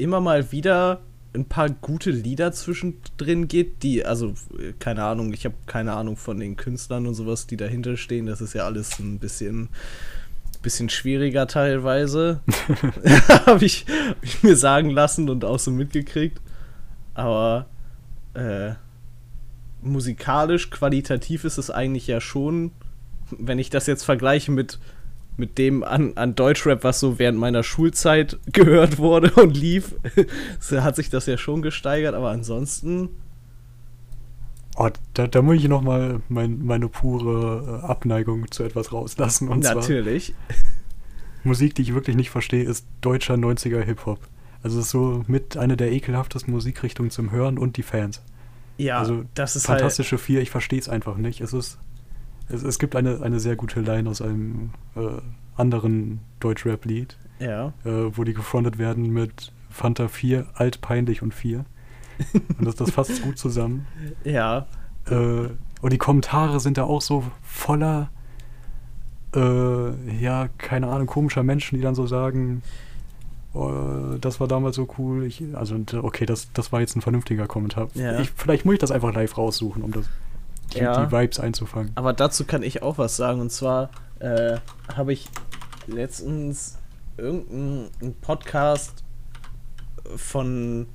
immer 0.00 0.20
mal 0.20 0.52
wieder 0.52 1.00
ein 1.32 1.44
paar 1.44 1.70
gute 1.70 2.10
Lieder 2.10 2.52
zwischendrin 2.52 3.46
geht, 3.46 3.82
die, 3.82 4.04
also, 4.04 4.34
keine 4.80 5.04
Ahnung, 5.04 5.32
ich 5.32 5.44
habe 5.44 5.54
keine 5.66 5.92
Ahnung 5.92 6.16
von 6.16 6.40
den 6.40 6.56
Künstlern 6.56 7.06
und 7.06 7.14
sowas, 7.14 7.46
die 7.46 7.56
dahinter 7.56 7.96
stehen. 7.96 8.26
Das 8.26 8.40
ist 8.40 8.54
ja 8.54 8.64
alles 8.64 8.98
ein 8.98 9.18
bisschen, 9.18 9.68
bisschen 10.62 10.88
schwieriger 10.88 11.46
teilweise. 11.46 12.40
habe 13.46 13.64
ich, 13.64 13.86
hab 13.88 14.22
ich 14.22 14.42
mir 14.42 14.56
sagen 14.56 14.90
lassen 14.90 15.30
und 15.30 15.44
auch 15.44 15.58
so 15.58 15.70
mitgekriegt. 15.70 16.40
Aber 17.14 17.66
äh, 18.34 18.72
musikalisch, 19.82 20.70
qualitativ 20.70 21.44
ist 21.44 21.58
es 21.58 21.70
eigentlich 21.70 22.06
ja 22.06 22.20
schon, 22.20 22.72
wenn 23.30 23.58
ich 23.58 23.70
das 23.70 23.86
jetzt 23.86 24.04
vergleiche 24.04 24.50
mit, 24.50 24.78
mit 25.40 25.58
dem 25.58 25.82
an, 25.82 26.12
an 26.14 26.36
Deutschrap, 26.36 26.84
was 26.84 27.00
so 27.00 27.18
während 27.18 27.38
meiner 27.38 27.64
Schulzeit 27.64 28.38
gehört 28.52 28.98
wurde 28.98 29.32
und 29.32 29.56
lief, 29.56 29.96
hat 30.70 30.94
sich 30.94 31.10
das 31.10 31.26
ja 31.26 31.36
schon 31.36 31.62
gesteigert, 31.62 32.14
aber 32.14 32.30
ansonsten, 32.30 33.08
Oh, 34.76 34.88
da, 35.14 35.26
da 35.26 35.42
muss 35.42 35.56
ich 35.56 35.68
nochmal 35.68 36.22
mein, 36.28 36.64
meine 36.64 36.88
pure 36.88 37.82
äh, 37.82 37.86
Abneigung 37.86 38.50
zu 38.50 38.62
etwas 38.62 38.92
rauslassen. 38.92 39.48
Und 39.48 39.64
zwar 39.64 39.74
natürlich. 39.74 40.34
Musik, 41.44 41.74
die 41.74 41.82
ich 41.82 41.92
wirklich 41.92 42.16
nicht 42.16 42.30
verstehe, 42.30 42.62
ist 42.62 42.86
deutscher 43.00 43.34
90er 43.34 43.82
Hip-Hop. 43.82 44.20
Also 44.62 44.78
es 44.78 44.86
ist 44.86 44.90
so 44.92 45.24
mit 45.26 45.56
einer 45.56 45.76
der 45.76 45.90
ekelhaftesten 45.92 46.52
Musikrichtungen 46.52 47.10
zum 47.10 47.30
Hören 47.30 47.58
und 47.58 47.76
die 47.76 47.82
Fans. 47.82 48.22
Ja, 48.78 48.98
also 48.98 49.24
das 49.34 49.56
ist 49.56 49.68
halt. 49.68 49.80
Fantastische 49.80 50.18
Vier, 50.18 50.40
ich 50.40 50.50
verstehe 50.50 50.78
es 50.78 50.88
einfach 50.88 51.16
nicht. 51.16 51.40
Es 51.40 51.52
ist, 51.52 51.78
es, 52.52 52.62
es 52.62 52.78
gibt 52.78 52.96
eine, 52.96 53.22
eine 53.22 53.40
sehr 53.40 53.56
gute 53.56 53.80
Line 53.80 54.08
aus 54.08 54.20
einem 54.22 54.70
äh, 54.96 55.00
anderen 55.56 56.20
Deutschrap-Lied, 56.40 57.16
Ja. 57.38 57.72
äh, 57.84 58.16
wo 58.16 58.24
die 58.24 58.34
gefrontet 58.34 58.78
werden 58.78 59.12
mit 59.12 59.52
Fanta 59.70 60.08
4, 60.08 60.46
alt, 60.54 60.80
peinlich 60.80 61.22
und 61.22 61.34
4. 61.34 61.64
Und 62.58 62.66
das, 62.66 62.74
das 62.76 62.90
fasst 62.90 63.22
gut 63.22 63.38
zusammen. 63.38 63.86
Ja. 64.24 64.66
Äh, 65.06 65.48
und 65.80 65.92
die 65.92 65.98
Kommentare 65.98 66.60
sind 66.60 66.76
da 66.76 66.84
auch 66.84 67.00
so 67.00 67.24
voller, 67.42 68.10
äh, 69.34 70.20
ja, 70.20 70.48
keine 70.58 70.88
Ahnung, 70.88 71.06
komischer 71.06 71.42
Menschen, 71.42 71.76
die 71.76 71.82
dann 71.82 71.94
so 71.94 72.06
sagen, 72.06 72.62
oh, 73.54 74.16
das 74.20 74.40
war 74.40 74.48
damals 74.48 74.76
so 74.76 74.88
cool. 74.98 75.24
Ich, 75.24 75.42
also, 75.54 75.76
okay, 76.02 76.26
das, 76.26 76.52
das 76.52 76.72
war 76.72 76.80
jetzt 76.80 76.96
ein 76.96 77.00
vernünftiger 77.00 77.46
Kommentar. 77.46 77.88
Ja. 77.94 78.20
Ich, 78.20 78.30
vielleicht 78.36 78.64
muss 78.64 78.74
ich 78.74 78.80
das 78.80 78.90
einfach 78.90 79.14
live 79.14 79.38
raussuchen, 79.38 79.82
um 79.82 79.92
das, 79.92 80.06
die, 80.74 80.78
Ja. 80.78 81.04
die 81.04 81.12
Vibes 81.12 81.40
einzufangen. 81.40 81.92
Aber 81.94 82.12
dazu 82.12 82.44
kann 82.44 82.62
ich 82.62 82.82
auch 82.82 82.98
was 82.98 83.16
sagen. 83.16 83.40
Und 83.40 83.50
zwar 83.50 83.90
äh, 84.18 84.58
habe 84.94 85.12
ich 85.12 85.28
letztens 85.86 86.78
irgendeinen 87.16 88.14
Podcast 88.20 89.04
von, 90.16 90.86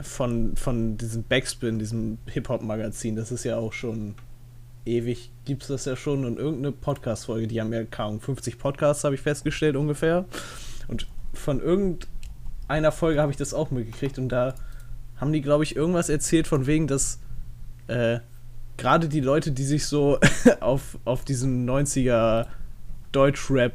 von, 0.00 0.56
von 0.56 0.96
diesem 0.96 1.22
Backspin, 1.24 1.78
diesem 1.78 2.18
Hip-Hop-Magazin. 2.26 3.16
Das 3.16 3.30
ist 3.32 3.44
ja 3.44 3.56
auch 3.56 3.72
schon 3.72 4.14
ewig, 4.84 5.30
gibt 5.44 5.62
es 5.62 5.68
das 5.68 5.84
ja 5.84 5.96
schon. 5.96 6.24
Und 6.24 6.38
irgendeine 6.38 6.72
Podcast-Folge, 6.72 7.46
die 7.48 7.60
haben 7.60 7.72
ja 7.72 7.84
kaum 7.84 8.20
50 8.20 8.58
Podcasts, 8.58 9.04
habe 9.04 9.14
ich 9.14 9.20
festgestellt 9.20 9.76
ungefähr. 9.76 10.24
Und 10.88 11.06
von 11.34 11.60
irgendeiner 11.60 12.92
Folge 12.92 13.20
habe 13.20 13.32
ich 13.32 13.36
das 13.36 13.52
auch 13.52 13.70
mitgekriegt. 13.70 14.18
Und 14.18 14.28
da 14.30 14.54
haben 15.16 15.32
die, 15.32 15.42
glaube 15.42 15.64
ich, 15.64 15.76
irgendwas 15.76 16.08
erzählt 16.08 16.46
von 16.46 16.66
wegen, 16.66 16.86
dass. 16.86 17.20
Äh, 17.88 18.20
gerade 18.76 19.08
die 19.08 19.20
Leute, 19.20 19.52
die 19.52 19.64
sich 19.64 19.86
so 19.86 20.18
auf, 20.60 20.98
auf 21.04 21.24
diesen 21.24 21.68
90er 21.68 22.46
Deutschrap, 23.12 23.72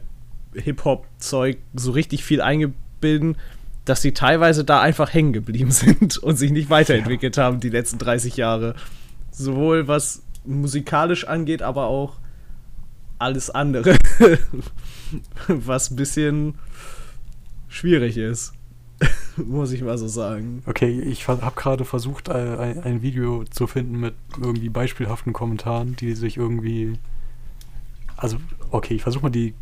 Hip-Hop-Zeug 0.53 1.57
so 1.73 1.91
richtig 1.91 2.23
viel 2.23 2.41
eingebilden, 2.41 3.37
dass 3.85 4.01
sie 4.01 4.13
teilweise 4.13 4.63
da 4.63 4.81
einfach 4.81 5.13
hängen 5.13 5.33
geblieben 5.33 5.71
sind 5.71 6.17
und 6.17 6.35
sich 6.35 6.51
nicht 6.51 6.69
weiterentwickelt 6.69 7.37
ja. 7.37 7.43
haben 7.43 7.59
die 7.59 7.69
letzten 7.69 7.97
30 7.97 8.37
Jahre. 8.37 8.75
Sowohl 9.31 9.87
was 9.87 10.23
musikalisch 10.45 11.25
angeht, 11.25 11.61
aber 11.61 11.85
auch 11.85 12.17
alles 13.19 13.49
andere, 13.49 13.95
was 15.47 15.91
ein 15.91 15.95
bisschen 15.95 16.55
schwierig 17.67 18.17
ist. 18.17 18.53
Muss 19.37 19.71
ich 19.71 19.81
mal 19.81 19.97
so 19.97 20.07
sagen. 20.07 20.61
Okay, 20.65 20.99
ich 21.01 21.27
habe 21.27 21.51
gerade 21.55 21.85
versucht, 21.85 22.29
ein, 22.29 22.83
ein, 22.83 23.01
Video 23.01 23.43
zu 23.45 23.67
finden 23.67 23.99
mit 23.99 24.13
irgendwie 24.39 24.69
beispielhaften 24.69 25.33
Kommentaren, 25.33 25.95
die 25.95 26.13
sich 26.13 26.37
irgendwie. 26.37 26.97
Also, 28.17 28.37
okay, 28.69 28.95
ich 28.95 29.03
versuche 29.03 29.23
mal 29.23 29.29
die, 29.29 29.55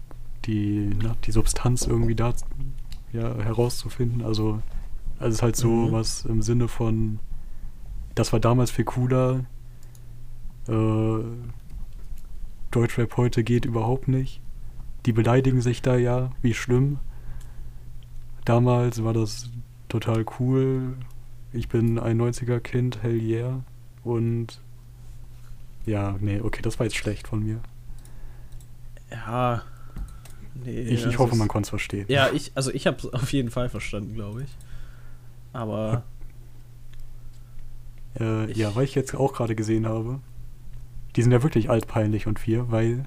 die, 0.46 0.90
na, 1.02 1.16
die 1.24 1.32
Substanz 1.32 1.88
irgendwie 1.88 2.16
da 2.16 2.34
ja, 3.14 3.36
herauszufinden. 3.38 4.24
Also, 4.24 4.62
also 5.18 5.30
es 5.30 5.36
ist 5.36 5.42
halt 5.42 5.56
so 5.56 5.70
mhm. 5.70 5.92
was 5.92 6.26
im 6.26 6.42
Sinne 6.42 6.68
von, 6.68 7.20
das 8.16 8.34
war 8.34 8.40
damals 8.40 8.72
viel 8.72 8.86
cooler. 8.86 9.46
Äh, 10.68 11.20
Deutschrap 12.72 13.18
heute 13.18 13.44
geht 13.44 13.66
überhaupt 13.66 14.08
nicht. 14.08 14.42
Die 15.06 15.14
beleidigen 15.14 15.62
sich 15.62 15.82
da 15.82 15.96
ja, 15.96 16.32
wie 16.42 16.54
schlimm. 16.54 17.00
Damals 18.46 19.04
war 19.04 19.14
das 19.14 19.50
total 19.88 20.26
cool. 20.40 20.96
Ich 21.52 21.68
bin 21.68 22.00
ein 22.00 22.22
90er-Kind, 22.22 23.02
hell 23.04 23.20
yeah. 23.20 23.64
Und 24.04 24.62
ja, 25.86 26.16
nee, 26.20 26.40
okay, 26.42 26.62
das 26.62 26.80
war 26.80 26.86
jetzt 26.86 26.96
schlecht 26.96 27.28
von 27.28 27.44
mir. 27.44 27.60
Ja. 29.12 29.64
Nee, 30.64 30.82
ich, 30.82 31.06
ich 31.06 31.18
hoffe, 31.18 31.36
man 31.36 31.48
konnte 31.48 31.68
es 31.68 31.70
verstehen. 31.70 32.06
Ja, 32.10 32.30
ich, 32.34 32.52
also 32.56 32.72
ich 32.72 32.88
habe 32.88 32.98
es 32.98 33.14
auf 33.14 33.32
jeden 33.34 33.52
Fall 33.52 33.70
verstanden, 33.70 34.14
glaube 34.14 34.44
ich. 34.44 34.50
Aber. 35.54 36.04
Äh, 38.20 38.52
ich, 38.52 38.58
ja, 38.58 38.76
weil 38.76 38.84
ich 38.84 38.96
jetzt 38.96 39.16
auch 39.16 39.34
gerade 39.34 39.56
gesehen 39.56 39.88
habe, 39.88 40.20
die 41.16 41.24
sind 41.24 41.32
ja 41.32 41.44
wirklich 41.44 41.70
altpeinlich 41.70 42.28
und 42.28 42.40
vier, 42.40 42.72
weil 42.72 43.06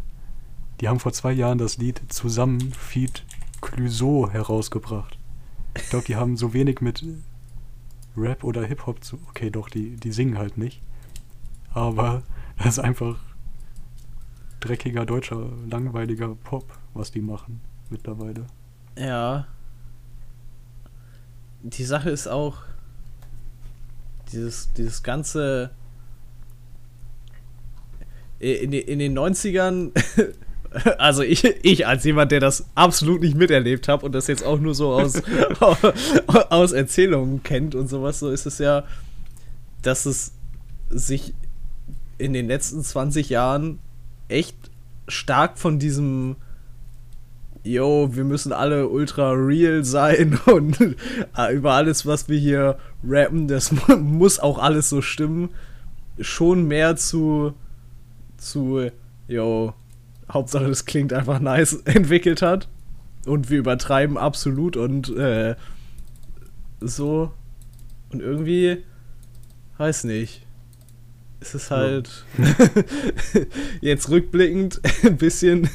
die 0.80 0.88
haben 0.88 0.98
vor 0.98 1.12
zwei 1.12 1.32
Jahren 1.32 1.58
das 1.58 1.78
Lied 1.78 2.02
zusammen 2.08 2.72
Feed 2.72 3.24
Clouseau 3.60 4.28
herausgebracht. 4.28 5.18
Ich 5.76 5.88
glaube, 5.90 6.04
die 6.04 6.16
haben 6.16 6.36
so 6.36 6.52
wenig 6.52 6.80
mit 6.80 7.04
Rap 8.16 8.44
oder 8.44 8.64
Hip-Hop 8.64 9.02
zu. 9.02 9.18
Okay, 9.28 9.50
doch, 9.50 9.68
die, 9.68 9.96
die 9.96 10.12
singen 10.12 10.38
halt 10.38 10.58
nicht. 10.58 10.82
Aber 11.72 12.22
das 12.58 12.66
ist 12.66 12.78
einfach 12.78 13.18
dreckiger, 14.60 15.06
deutscher, 15.06 15.50
langweiliger 15.68 16.34
Pop, 16.34 16.78
was 16.94 17.10
die 17.10 17.20
machen 17.20 17.60
mittlerweile. 17.90 18.46
Ja. 18.96 19.46
Die 21.62 21.84
Sache 21.84 22.10
ist 22.10 22.26
auch, 22.26 22.58
dieses, 24.32 24.72
dieses 24.72 25.02
ganze. 25.02 25.70
In, 28.38 28.72
in 28.72 28.98
den 28.98 29.16
90ern 29.16 29.92
Also 30.98 31.22
ich, 31.22 31.44
ich 31.44 31.86
als 31.86 32.04
jemand, 32.04 32.32
der 32.32 32.40
das 32.40 32.66
absolut 32.74 33.20
nicht 33.20 33.36
miterlebt 33.36 33.88
habe 33.88 34.06
und 34.06 34.12
das 34.12 34.26
jetzt 34.26 34.44
auch 34.44 34.58
nur 34.58 34.74
so 34.74 34.92
aus, 34.92 35.22
aus 36.50 36.72
Erzählungen 36.72 37.42
kennt 37.42 37.74
und 37.74 37.88
sowas, 37.88 38.18
so 38.18 38.30
ist 38.30 38.46
es 38.46 38.58
ja, 38.58 38.84
dass 39.82 40.06
es 40.06 40.32
sich 40.90 41.34
in 42.18 42.32
den 42.32 42.46
letzten 42.46 42.82
20 42.82 43.28
Jahren 43.28 43.78
echt 44.28 44.56
stark 45.08 45.58
von 45.58 45.78
diesem 45.78 46.36
yo, 47.64 48.08
wir 48.12 48.24
müssen 48.24 48.52
alle 48.52 48.88
ultra 48.88 49.32
real 49.32 49.84
sein 49.84 50.38
und 50.46 50.80
äh, 51.36 51.54
über 51.54 51.72
alles, 51.72 52.06
was 52.06 52.28
wir 52.28 52.38
hier 52.38 52.78
rappen, 53.04 53.48
das 53.48 53.72
muss 53.98 54.38
auch 54.38 54.58
alles 54.58 54.88
so 54.88 55.00
stimmen, 55.00 55.50
schon 56.20 56.66
mehr 56.66 56.96
zu, 56.96 57.54
zu, 58.36 58.90
yo, 59.28 59.74
Hauptsache 60.32 60.66
das 60.66 60.84
klingt 60.84 61.12
einfach 61.12 61.40
nice, 61.40 61.74
entwickelt 61.84 62.42
hat. 62.42 62.68
Und 63.26 63.50
wir 63.50 63.58
übertreiben 63.58 64.18
absolut 64.18 64.76
und 64.76 65.08
äh, 65.16 65.54
so. 66.80 67.32
Und 68.10 68.20
irgendwie, 68.20 68.78
weiß 69.78 70.04
nicht. 70.04 70.46
Es 71.40 71.54
ist 71.54 71.70
halt 71.70 72.24
ja. 72.38 72.70
jetzt 73.80 74.08
rückblickend 74.10 74.80
ein 75.04 75.16
bisschen, 75.16 75.68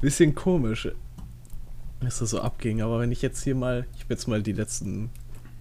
bisschen 0.00 0.34
komisch, 0.34 0.88
dass 2.00 2.18
das 2.18 2.30
so 2.30 2.40
abging. 2.40 2.80
Aber 2.80 3.00
wenn 3.00 3.10
ich 3.10 3.22
jetzt 3.22 3.42
hier 3.42 3.54
mal, 3.56 3.86
ich 3.96 4.04
habe 4.04 4.14
jetzt 4.14 4.28
mal 4.28 4.42
die 4.42 4.52
letzten 4.52 5.10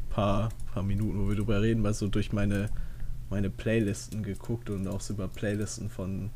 paar, 0.09 0.49
paar 0.74 0.84
Minuten, 0.84 1.19
wo 1.19 1.30
wir 1.30 1.36
drüber 1.36 1.61
reden, 1.61 1.82
mal 1.82 1.93
so 1.93 2.07
durch 2.07 2.32
meine, 2.32 2.69
meine 3.30 3.49
Playlisten 3.49 4.21
geguckt 4.21 4.69
und 4.69 4.88
auch 4.88 5.01
so 5.01 5.13
über 5.13 5.28
Playlisten 5.28 5.89
von 5.89 6.30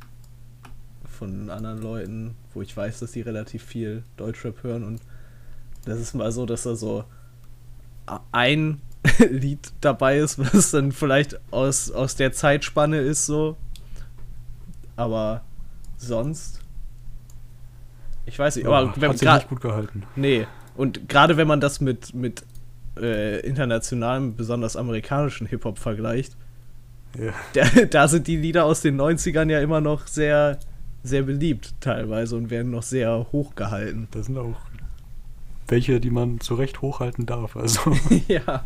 von 1.17 1.49
anderen 1.49 1.81
Leuten, 1.81 2.35
wo 2.53 2.61
ich 2.61 2.75
weiß, 2.75 2.99
dass 2.99 3.11
die 3.11 3.21
relativ 3.21 3.63
viel 3.63 4.03
Deutschrap 4.15 4.63
hören 4.63 4.83
und 4.83 5.01
das 5.85 5.99
ist 5.99 6.13
mal 6.13 6.31
so, 6.31 6.45
dass 6.45 6.63
da 6.63 6.75
so 6.75 7.05
ein 8.31 8.81
Lied 9.29 9.71
dabei 9.81 10.17
ist, 10.17 10.39
was 10.39 10.71
dann 10.71 10.91
vielleicht 10.91 11.39
aus, 11.51 11.91
aus 11.91 12.15
der 12.15 12.31
Zeitspanne 12.33 12.99
ist, 12.99 13.25
so. 13.25 13.57
Aber 14.95 15.43
sonst. 15.97 16.61
Ich 18.25 18.37
weiß 18.37 18.57
nicht, 18.57 18.65
ja, 18.65 18.71
aber 18.71 18.93
wenn, 18.97 19.09
hat 19.09 19.17
sich 19.17 19.31
nicht 19.31 19.49
gut 19.49 19.61
gehalten. 19.61 20.03
Nee. 20.15 20.47
Und 20.75 21.07
gerade 21.07 21.37
wenn 21.37 21.47
man 21.47 21.61
das 21.61 21.79
mit, 21.79 22.13
mit 22.13 22.43
äh, 22.99 23.39
internationalem, 23.41 24.35
besonders 24.35 24.75
amerikanischen 24.75 25.47
Hip-Hop 25.47 25.79
vergleicht, 25.79 26.35
ja. 27.17 27.33
da, 27.53 27.85
da 27.89 28.07
sind 28.07 28.27
die 28.27 28.35
Lieder 28.35 28.65
aus 28.65 28.81
den 28.81 28.99
90ern 28.99 29.49
ja 29.49 29.59
immer 29.61 29.81
noch 29.81 30.07
sehr, 30.07 30.59
sehr 31.07 31.23
beliebt 31.23 31.73
teilweise 31.79 32.35
und 32.35 32.49
werden 32.49 32.71
noch 32.71 32.83
sehr 32.83 33.27
hoch 33.31 33.55
gehalten. 33.55 34.07
Das 34.11 34.27
sind 34.27 34.37
auch 34.37 34.55
welche, 35.67 35.99
die 35.99 36.11
man 36.11 36.39
zu 36.39 36.55
Recht 36.55 36.81
hochhalten 36.81 37.25
darf. 37.25 37.57
Also 37.57 37.79
ja. 38.27 38.65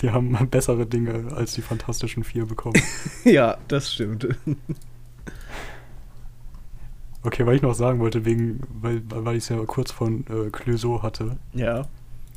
Die 0.00 0.10
haben 0.10 0.36
bessere 0.50 0.86
Dinge 0.86 1.32
als 1.34 1.54
die 1.54 1.62
Fantastischen 1.62 2.24
Vier 2.24 2.46
bekommen. 2.46 2.80
ja, 3.24 3.56
das 3.68 3.92
stimmt. 3.92 4.28
Okay, 7.22 7.46
weil 7.46 7.56
ich 7.56 7.62
noch 7.62 7.74
sagen 7.74 7.98
wollte, 7.98 8.24
wegen, 8.24 8.60
weil, 8.68 9.02
weil 9.08 9.36
ich 9.36 9.44
es 9.44 9.48
ja 9.48 9.56
kurz 9.64 9.90
von 9.90 10.24
äh, 10.28 10.50
Clouseau 10.50 11.02
hatte. 11.02 11.38
Ja 11.52 11.88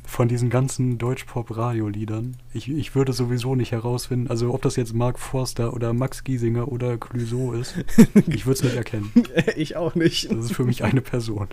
von 0.06 0.28
diesen 0.28 0.50
ganzen 0.50 0.98
Deutsch-Pop-Radio-Liedern. 0.98 2.36
Ich, 2.52 2.68
ich 2.70 2.94
würde 2.94 3.12
sowieso 3.12 3.54
nicht 3.54 3.72
herausfinden, 3.72 4.28
also 4.28 4.52
ob 4.52 4.62
das 4.62 4.76
jetzt 4.76 4.94
Mark 4.94 5.18
Forster 5.18 5.72
oder 5.72 5.92
Max 5.92 6.24
Giesinger 6.24 6.70
oder 6.70 6.98
Clouseau 6.98 7.52
ist, 7.52 7.76
ich 8.26 8.46
würde 8.46 8.58
es 8.58 8.62
nicht 8.62 8.76
erkennen. 8.76 9.12
Ich 9.56 9.76
auch 9.76 9.94
nicht. 9.94 10.30
Das 10.30 10.46
ist 10.46 10.52
für 10.52 10.64
mich 10.64 10.84
eine 10.84 11.00
Person. 11.00 11.48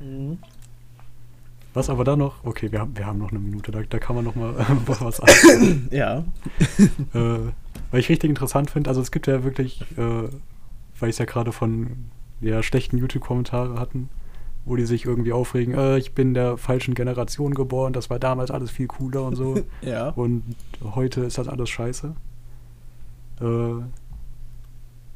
Mhm. 0.00 0.38
Was 1.72 1.88
aber 1.88 2.04
da 2.04 2.16
noch, 2.16 2.44
okay, 2.44 2.72
wir 2.72 2.80
haben, 2.80 2.96
wir 2.96 3.06
haben 3.06 3.18
noch 3.18 3.30
eine 3.30 3.38
Minute, 3.38 3.70
da, 3.70 3.82
da 3.82 3.98
kann 3.98 4.16
man 4.16 4.24
noch 4.24 4.34
mal 4.34 4.54
äh, 4.58 4.64
was 4.86 5.20
an. 5.20 5.88
Ja. 5.90 6.24
äh, 7.14 7.52
weil 7.90 8.00
ich 8.00 8.08
richtig 8.08 8.28
interessant 8.28 8.70
finde, 8.70 8.90
also 8.90 9.00
es 9.00 9.10
gibt 9.10 9.26
ja 9.26 9.44
wirklich, 9.44 9.82
äh, 9.96 10.28
weil 10.98 11.08
ich 11.08 11.14
es 11.14 11.18
ja 11.18 11.24
gerade 11.26 11.52
von 11.52 12.10
ja, 12.40 12.62
schlechten 12.62 12.98
YouTube-Kommentaren 12.98 13.78
hatten, 13.78 14.08
wo 14.64 14.76
die 14.76 14.84
sich 14.84 15.04
irgendwie 15.04 15.32
aufregen, 15.32 15.74
äh, 15.74 15.98
ich 15.98 16.14
bin 16.14 16.34
der 16.34 16.56
falschen 16.56 16.94
Generation 16.94 17.54
geboren, 17.54 17.92
das 17.92 18.10
war 18.10 18.18
damals 18.18 18.50
alles 18.50 18.70
viel 18.70 18.86
cooler 18.86 19.24
und 19.24 19.36
so. 19.36 19.58
ja. 19.82 20.10
Und 20.10 20.42
heute 20.82 21.22
ist 21.22 21.38
das 21.38 21.48
alles 21.48 21.70
scheiße. 21.70 22.14
Äh, 23.40 23.72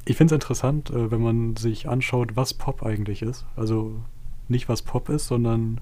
ich 0.07 0.16
finde 0.16 0.34
es 0.34 0.36
interessant, 0.36 0.90
äh, 0.90 1.11
wenn 1.11 1.22
man 1.22 1.57
sich 1.57 1.88
anschaut, 1.88 2.36
was 2.36 2.55
Pop 2.55 2.82
eigentlich 2.82 3.22
ist. 3.22 3.47
Also 3.57 3.92
nicht 4.49 4.68
was 4.68 4.82
Pop 4.82 5.09
ist, 5.09 5.26
sondern 5.26 5.80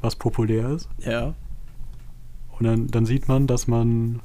was 0.00 0.16
populär 0.16 0.70
ist. 0.70 0.88
Ja. 0.98 1.34
Und 2.58 2.66
dann, 2.66 2.86
dann 2.88 3.06
sieht 3.06 3.28
man, 3.28 3.46
dass 3.46 3.68
man 3.68 4.20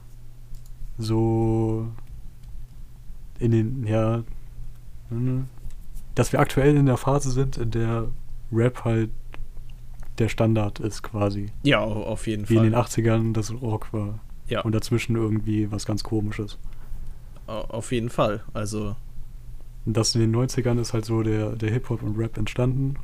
so 0.97 1.87
in 3.39 3.51
den, 3.51 3.87
ja, 3.87 4.23
ne, 5.09 5.45
dass 6.15 6.31
wir 6.31 6.39
aktuell 6.39 6.75
in 6.75 6.85
der 6.85 6.97
Phase 6.97 7.31
sind, 7.31 7.57
in 7.57 7.71
der 7.71 8.07
Rap 8.53 8.83
halt 8.85 9.09
der 10.19 10.29
Standard 10.29 10.79
ist 10.79 11.01
quasi. 11.01 11.47
Ja, 11.63 11.79
auf 11.79 12.27
jeden 12.27 12.47
Wie 12.49 12.55
Fall. 12.55 12.63
Wie 12.63 12.67
in 12.67 12.73
den 12.73 12.79
80ern 12.79 13.33
das 13.33 13.51
Rock 13.53 13.91
war. 13.93 14.19
Ja. 14.47 14.61
Und 14.61 14.73
dazwischen 14.73 15.15
irgendwie 15.15 15.71
was 15.71 15.85
ganz 15.85 16.03
komisches. 16.03 16.59
Auf 17.47 17.91
jeden 17.91 18.09
Fall. 18.09 18.41
Also. 18.53 18.95
Und 19.85 19.97
das 19.97 20.13
in 20.15 20.21
den 20.21 20.35
90ern 20.35 20.79
ist 20.79 20.93
halt 20.93 21.05
so 21.05 21.23
der, 21.23 21.55
der 21.55 21.71
Hip-Hop 21.71 22.03
und 22.03 22.17
Rap 22.17 22.37
entstanden. 22.37 22.95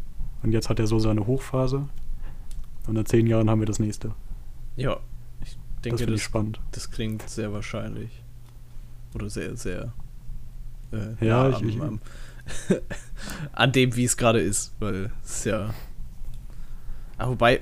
Und 0.44 0.52
jetzt 0.54 0.70
hat 0.70 0.80
er 0.80 0.88
so 0.88 1.00
seine 1.00 1.26
Hochphase. 1.28 1.88
Und 2.88 2.96
in 2.98 3.06
zehn 3.06 3.28
Jahren 3.28 3.50
haben 3.50 3.60
wir 3.60 3.66
das 3.68 3.80
nächste. 3.80 4.14
Ja, 4.76 4.98
ich 5.44 5.58
denke, 5.84 6.06
das, 6.06 6.14
das, 6.14 6.22
spannend. 6.22 6.60
das 6.72 6.90
klingt 6.92 7.28
sehr 7.30 7.52
wahrscheinlich. 7.52 8.24
Oder 9.14 9.30
sehr, 9.30 9.58
sehr 9.58 9.92
äh, 10.94 11.26
Ja, 11.26 11.50
nah 11.50 11.58
ich- 11.58 11.62
ich- 11.64 11.82
am, 11.82 11.88
am, 11.88 12.02
an 13.54 13.72
dem, 13.72 13.96
wie 13.96 14.06
es 14.06 14.18
gerade 14.18 14.40
ist, 14.40 14.74
weil 14.80 15.12
es 15.24 15.44
ja. 15.44 15.74
Aber 17.18 17.32
wobei, 17.32 17.62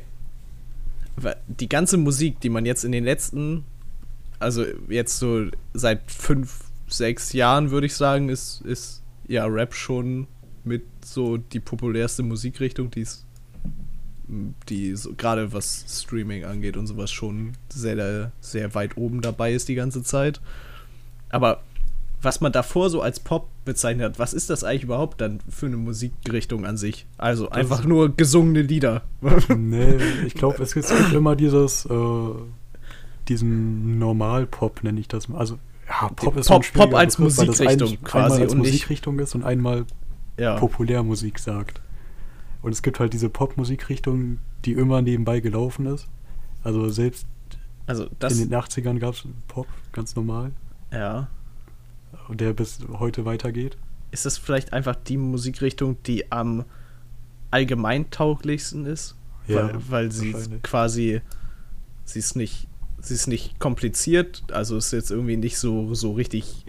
weil 1.15 1.37
die 1.47 1.69
ganze 1.69 1.97
Musik, 1.97 2.39
die 2.41 2.49
man 2.49 2.65
jetzt 2.65 2.83
in 2.83 2.91
den 2.91 3.03
letzten, 3.03 3.63
also 4.39 4.65
jetzt 4.87 5.17
so 5.17 5.47
seit 5.73 6.11
fünf, 6.11 6.65
sechs 6.87 7.33
Jahren, 7.33 7.71
würde 7.71 7.87
ich 7.87 7.95
sagen, 7.95 8.29
ist, 8.29 8.61
ist 8.61 9.01
ja 9.27 9.45
Rap 9.45 9.73
schon 9.73 10.27
mit 10.63 10.83
so 11.03 11.37
die 11.37 11.59
populärste 11.59 12.23
Musikrichtung, 12.23 12.91
die 12.91 13.01
es 13.01 13.25
die 14.67 14.95
so, 14.95 15.13
gerade 15.13 15.53
was 15.53 15.85
Streaming 15.87 16.43
angeht 16.43 16.77
und 16.77 16.87
sowas 16.87 17.11
schon 17.11 17.53
sehr, 17.69 18.31
sehr 18.41 18.75
weit 18.75 18.97
oben 18.97 19.21
dabei 19.21 19.53
ist 19.53 19.69
die 19.69 19.75
ganze 19.75 20.03
Zeit. 20.03 20.41
Aber 21.29 21.61
was 22.21 22.41
man 22.41 22.51
davor 22.51 22.89
so 22.89 23.01
als 23.01 23.19
Pop 23.19 23.47
bezeichnet 23.63 24.05
hat, 24.05 24.19
was 24.19 24.33
ist 24.33 24.49
das 24.49 24.63
eigentlich 24.63 24.83
überhaupt 24.83 25.21
dann 25.21 25.39
für 25.49 25.67
eine 25.67 25.77
Musikrichtung 25.77 26.65
an 26.65 26.75
sich? 26.77 27.05
Also 27.17 27.49
einfach 27.49 27.85
nur 27.85 28.15
gesungene 28.15 28.61
Lieder. 28.63 29.03
nee, 29.55 29.95
ich 30.25 30.33
glaube, 30.33 30.61
es 30.63 30.73
gibt 30.73 30.89
immer 31.13 31.35
dieses, 31.35 31.85
äh, 31.85 32.29
diesen 33.27 33.99
Normal-Pop, 33.99 34.83
nenne 34.83 34.99
ich 34.99 35.07
das 35.07 35.27
mal. 35.29 35.37
Also, 35.39 35.59
ja, 35.87 36.09
Pop 36.09 36.33
Die 36.33 36.39
ist 36.39 36.47
Pop- 36.47 36.73
Pop 36.73 36.93
als 36.93 37.17
Begriff, 37.17 37.35
das 37.35 37.45
Musikrichtung 37.47 37.89
ein- 37.89 38.03
quasi 38.03 38.25
einmal 38.25 38.41
als 38.41 38.51
und 38.53 38.57
Musikrichtung 38.59 39.19
ist 39.19 39.35
und 39.35 39.43
einmal 39.43 39.85
ja. 40.37 40.55
Populärmusik 40.57 41.39
sagt. 41.39 41.81
Und 42.61 42.71
es 42.71 42.81
gibt 42.81 42.99
halt 42.99 43.13
diese 43.13 43.29
Pop-Musikrichtung, 43.29 44.39
die 44.65 44.73
immer 44.73 45.01
nebenbei 45.01 45.39
gelaufen 45.39 45.85
ist. 45.85 46.07
Also 46.63 46.89
selbst 46.89 47.25
Also 47.85 48.07
das. 48.19 48.39
in 48.39 48.49
den 48.49 48.59
80ern 48.59 48.99
gab 48.99 49.13
es 49.13 49.23
Pop, 49.47 49.67
ganz 49.93 50.15
normal, 50.15 50.51
ja. 50.91 51.27
Der 52.35 52.53
bis 52.53 52.79
heute 52.99 53.25
weitergeht. 53.25 53.77
Ist 54.11 54.25
das 54.25 54.37
vielleicht 54.37 54.73
einfach 54.73 54.95
die 54.95 55.17
Musikrichtung, 55.17 56.01
die 56.03 56.31
am 56.31 56.65
allgemeintauglichsten 57.51 58.85
ist? 58.85 59.15
Ja, 59.47 59.67
weil, 59.67 59.89
weil 59.89 60.11
sie 60.11 60.33
quasi, 60.63 61.21
sie 62.03 62.19
ist 62.19 62.35
nicht, 62.35 62.67
sie 62.99 63.13
ist 63.13 63.27
nicht 63.27 63.59
kompliziert, 63.59 64.43
also 64.51 64.77
ist 64.77 64.91
jetzt 64.91 65.11
irgendwie 65.11 65.37
nicht 65.37 65.57
so, 65.57 65.93
so 65.93 66.13
richtig, 66.13 66.65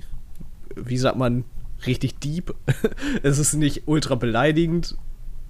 wie 0.77 0.99
sagt 0.99 1.17
man, 1.17 1.45
richtig 1.87 2.19
deep. 2.21 2.55
es 3.23 3.39
ist 3.39 3.55
nicht 3.55 3.85
ultra 3.87 4.15
beleidigend. 4.15 4.97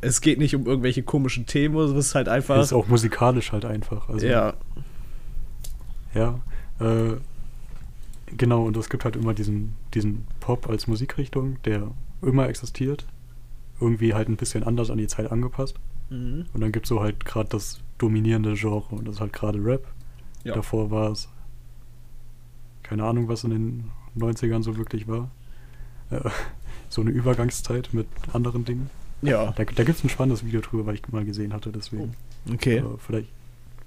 Es 0.01 0.21
geht 0.21 0.39
nicht 0.39 0.55
um 0.55 0.67
irgendwelche 0.67 1.03
komischen 1.03 1.47
Themen, 1.47 1.77
es 1.77 1.93
ist 1.93 2.15
halt 2.15 2.29
einfach. 2.29 2.61
Ist 2.63 2.73
auch 2.73 2.87
musikalisch 2.87 3.53
halt 3.53 3.65
einfach. 3.65 4.09
Also, 4.09 4.27
ja, 4.27 4.55
Ja, 6.15 6.41
äh, 6.81 7.17
genau, 8.37 8.65
und 8.65 8.77
es 8.77 8.89
gibt 8.89 9.05
halt 9.05 9.17
immer 9.17 9.35
diesen, 9.35 9.75
diesen 9.95 10.27
Pop 10.41 10.69
als 10.69 10.87
Musikrichtung, 10.87 11.57
der 11.65 11.91
immer 12.23 12.49
existiert. 12.49 13.07
Irgendwie 13.81 14.15
halt 14.15 14.29
ein 14.29 14.37
bisschen 14.37 14.65
anders 14.65 14.91
an 14.91 14.99
die 14.99 15.07
Zeit 15.07 15.31
angepasst. 15.31 15.77
mhm. 16.11 16.47
Und 16.53 16.61
dann 16.61 16.73
gibt 16.73 16.87
es 16.87 16.89
so 16.89 17.01
halt 17.01 17.25
gerade 17.25 17.49
das 17.49 17.81
dominierende 17.99 18.55
Genre 18.55 18.95
und 18.95 19.07
das 19.07 19.17
ist 19.17 19.21
halt 19.21 19.33
gerade 19.33 19.63
Rap. 19.65 19.87
Ja. 20.45 20.55
Davor 20.55 20.91
war 20.91 21.11
es 21.11 21.29
keine 22.83 23.05
Ahnung, 23.05 23.29
was 23.29 23.45
in 23.45 23.51
den 23.51 23.91
90ern 24.17 24.63
so 24.63 24.77
wirklich 24.77 25.07
war. 25.07 25.31
Äh, 26.11 26.31
so 26.89 27.03
eine 27.03 27.11
Übergangszeit 27.11 27.91
mit 27.93 28.07
anderen 28.33 28.65
Dingen. 28.65 28.91
ja, 29.21 29.53
Da, 29.53 29.65
da 29.65 29.85
gibt 29.85 29.99
es 29.99 30.05
ein 30.05 30.09
spannendes 30.09 30.45
Video 30.45 30.61
drüber, 30.61 30.87
weil 30.87 30.95
ich 30.95 31.07
mal 31.09 31.25
gesehen 31.25 31.53
hatte, 31.53 31.71
deswegen. 31.71 32.15
okay. 32.51 32.79
Äh, 32.79 32.85
vielleicht, 32.99 33.29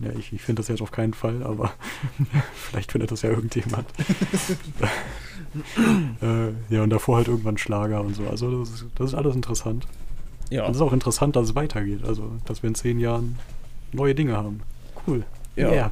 ja, 0.04 0.12
ich, 0.18 0.34
ich 0.34 0.42
finde 0.42 0.62
das 0.62 0.68
jetzt 0.68 0.82
auf 0.82 0.92
keinen 0.92 1.14
Fall, 1.14 1.44
aber 1.44 1.74
vielleicht 2.54 2.92
findet 2.92 3.12
das 3.12 3.22
ja 3.22 3.30
irgendjemand. 3.30 3.88
äh, 6.22 6.74
ja, 6.74 6.84
und 6.84 6.90
davor 6.90 7.18
halt 7.18 7.28
irgendwann 7.28 7.58
Schlager 7.58 8.02
und 8.02 8.16
so. 8.16 8.28
Also 8.28 8.60
das 8.60 8.70
ist, 8.70 8.86
das 8.96 9.10
ist 9.10 9.16
alles 9.16 9.36
interessant. 9.36 9.88
Ja, 10.50 10.66
Und 10.66 10.72
es 10.72 10.78
ist 10.78 10.82
auch 10.82 10.94
interessant, 10.94 11.36
dass 11.36 11.50
es 11.50 11.56
weitergeht. 11.56 12.04
Also, 12.04 12.38
dass 12.46 12.62
wir 12.62 12.68
in 12.68 12.76
zehn 12.76 13.00
Jahren 13.00 13.38
neue 13.94 14.14
Dinge 14.14 14.36
haben. 14.36 14.62
Cool. 15.08 15.24
Ja. 15.56 15.72
Yeah. 15.72 15.92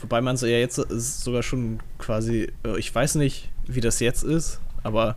Wobei 0.00 0.20
man 0.20 0.34
es 0.34 0.42
ja 0.42 0.48
jetzt 0.48 0.78
ist 0.78 1.22
sogar 1.22 1.42
schon 1.42 1.80
quasi, 1.98 2.52
äh, 2.64 2.78
ich 2.78 2.94
weiß 2.94 3.16
nicht, 3.16 3.50
wie 3.66 3.80
das 3.80 4.00
jetzt 4.00 4.22
ist, 4.22 4.60
aber 4.82 5.16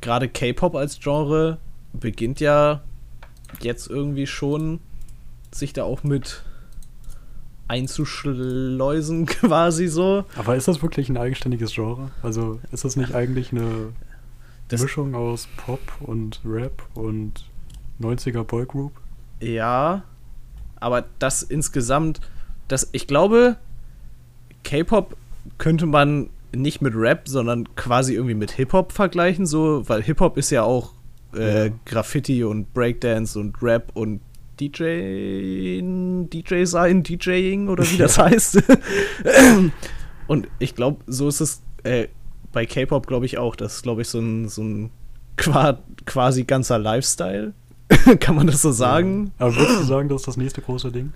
gerade 0.00 0.28
K-Pop 0.28 0.74
als 0.74 1.00
Genre 1.00 1.58
beginnt 1.92 2.40
ja 2.40 2.82
jetzt 3.60 3.88
irgendwie 3.88 4.26
schon 4.26 4.80
sich 5.52 5.72
da 5.72 5.84
auch 5.84 6.02
mit 6.02 6.44
einzuschleusen 7.68 9.26
quasi 9.26 9.86
so. 9.88 10.24
Aber 10.36 10.56
ist 10.56 10.68
das 10.68 10.82
wirklich 10.82 11.08
ein 11.08 11.16
eigenständiges 11.16 11.72
Genre? 11.74 12.10
Also, 12.22 12.60
ist 12.72 12.84
das 12.84 12.96
nicht 12.96 13.14
eigentlich 13.14 13.52
eine 13.52 13.92
Das- 14.68 14.82
Mischung 14.82 15.14
aus 15.14 15.48
Pop 15.56 15.80
und 16.00 16.40
Rap 16.44 16.82
und 16.94 17.44
90er 18.00 18.44
Boygroup? 18.44 18.92
Ja, 19.40 20.02
aber 20.80 21.04
das 21.18 21.42
insgesamt, 21.42 22.20
das, 22.68 22.88
ich 22.92 23.06
glaube, 23.06 23.56
K-Pop 24.64 25.16
könnte 25.58 25.86
man 25.86 26.30
nicht 26.54 26.80
mit 26.80 26.94
Rap, 26.94 27.28
sondern 27.28 27.74
quasi 27.74 28.14
irgendwie 28.14 28.34
mit 28.34 28.52
Hip-Hop 28.52 28.92
vergleichen, 28.92 29.44
so, 29.44 29.86
weil 29.88 30.02
Hip-Hop 30.02 30.36
ist 30.36 30.50
ja 30.50 30.62
auch 30.62 30.92
äh, 31.34 31.66
Ja. 31.66 31.72
Graffiti 31.84 32.44
und 32.44 32.72
Breakdance 32.72 33.38
und 33.38 33.60
Rap 33.60 33.90
und 33.94 34.20
DJ, 34.60 35.80
DJ 36.32 36.64
sein, 36.64 37.02
DJing 37.02 37.68
oder 37.68 37.84
wie 37.90 37.96
das 37.96 38.18
heißt. 38.18 38.62
und 40.26 40.48
ich 40.58 40.74
glaube, 40.74 41.02
so 41.06 41.28
ist 41.28 41.40
es 41.40 41.62
äh, 41.82 42.08
bei 42.52 42.66
K-Pop, 42.66 43.06
glaube 43.06 43.26
ich, 43.26 43.38
auch. 43.38 43.56
Das 43.56 43.76
ist, 43.76 43.82
glaube 43.82 44.02
ich, 44.02 44.08
so 44.08 44.20
ein, 44.20 44.48
so 44.48 44.62
ein 44.62 44.90
qua 45.36 45.78
quasi 46.06 46.44
ganzer 46.44 46.78
Lifestyle. 46.78 47.52
Kann 48.20 48.36
man 48.36 48.46
das 48.46 48.62
so 48.62 48.72
sagen? 48.72 49.32
Ja. 49.38 49.46
Aber 49.46 49.56
würdest 49.56 49.80
du 49.80 49.84
sagen, 49.84 50.08
das 50.08 50.22
ist 50.22 50.28
das 50.28 50.36
nächste 50.36 50.62
große 50.62 50.90
Ding? 50.90 51.12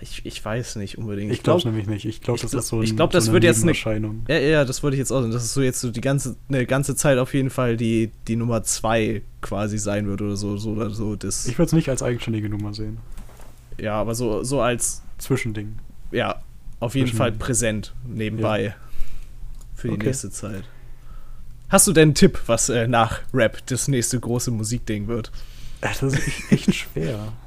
Ich, 0.00 0.24
ich 0.24 0.44
weiß 0.44 0.76
nicht 0.76 0.96
unbedingt. 0.98 1.32
Ich 1.32 1.42
glaube 1.42 1.64
nämlich 1.66 1.86
nicht. 1.86 2.04
Ich 2.04 2.20
glaube, 2.20 2.40
das 2.40 2.50
glaub- 2.52 2.60
ist 2.62 2.68
so, 2.68 2.76
ein, 2.76 2.82
ich 2.82 2.94
glaub, 2.96 3.10
das 3.10 3.24
so 3.24 3.30
eine 3.30 3.34
wird 3.34 3.44
jetzt 3.44 3.58
ne- 3.58 3.72
Nebenerscheinung. 3.72 4.24
Ja, 4.28 4.38
ja, 4.38 4.64
das 4.64 4.82
wollte 4.82 4.94
ich 4.94 4.98
jetzt 4.98 5.10
auch 5.12 5.20
sagen. 5.20 5.32
Das 5.32 5.44
ist 5.44 5.54
so 5.54 5.60
jetzt 5.62 5.80
so 5.80 5.90
die 5.90 6.00
ganze, 6.00 6.36
eine 6.48 6.66
ganze 6.66 6.94
Zeit 6.96 7.18
auf 7.18 7.34
jeden 7.34 7.50
Fall 7.50 7.76
die, 7.76 8.10
die 8.28 8.36
Nummer 8.36 8.62
zwei 8.62 9.22
quasi 9.40 9.78
sein 9.78 10.06
wird 10.06 10.22
oder 10.22 10.36
so. 10.36 10.56
so, 10.56 10.70
oder 10.70 10.90
so 10.90 11.16
das, 11.16 11.46
Ich 11.46 11.58
würde 11.58 11.66
es 11.66 11.72
nicht 11.72 11.88
als 11.88 12.02
eigenständige 12.02 12.48
Nummer 12.48 12.74
sehen. 12.74 12.98
ja, 13.78 13.94
aber 13.94 14.14
so, 14.14 14.42
so 14.44 14.60
als, 14.60 15.02
Zwischending. 15.18 15.76
ja, 16.12 16.40
auf 16.80 16.94
jeden 16.94 17.12
Fall 17.12 17.32
präsent 17.32 17.92
nebenbei 18.06 18.74
für 19.74 19.88
die 19.88 19.94
Okay. 19.94 20.06
nächste 20.06 20.30
Zeit. 20.30 20.62
Hast 21.70 21.86
du 21.88 21.92
denn 21.92 22.08
einen 22.10 22.14
Tipp, 22.14 22.38
was 22.46 22.68
äh, 22.68 22.86
nach 22.86 23.20
Rap 23.34 23.66
das 23.66 23.88
nächste 23.88 24.18
große 24.20 24.50
Musikding 24.52 25.06
wird? 25.08 25.32
Das 25.80 26.02
ist 26.02 26.18
echt 26.52 26.74
schwer. 26.74 27.32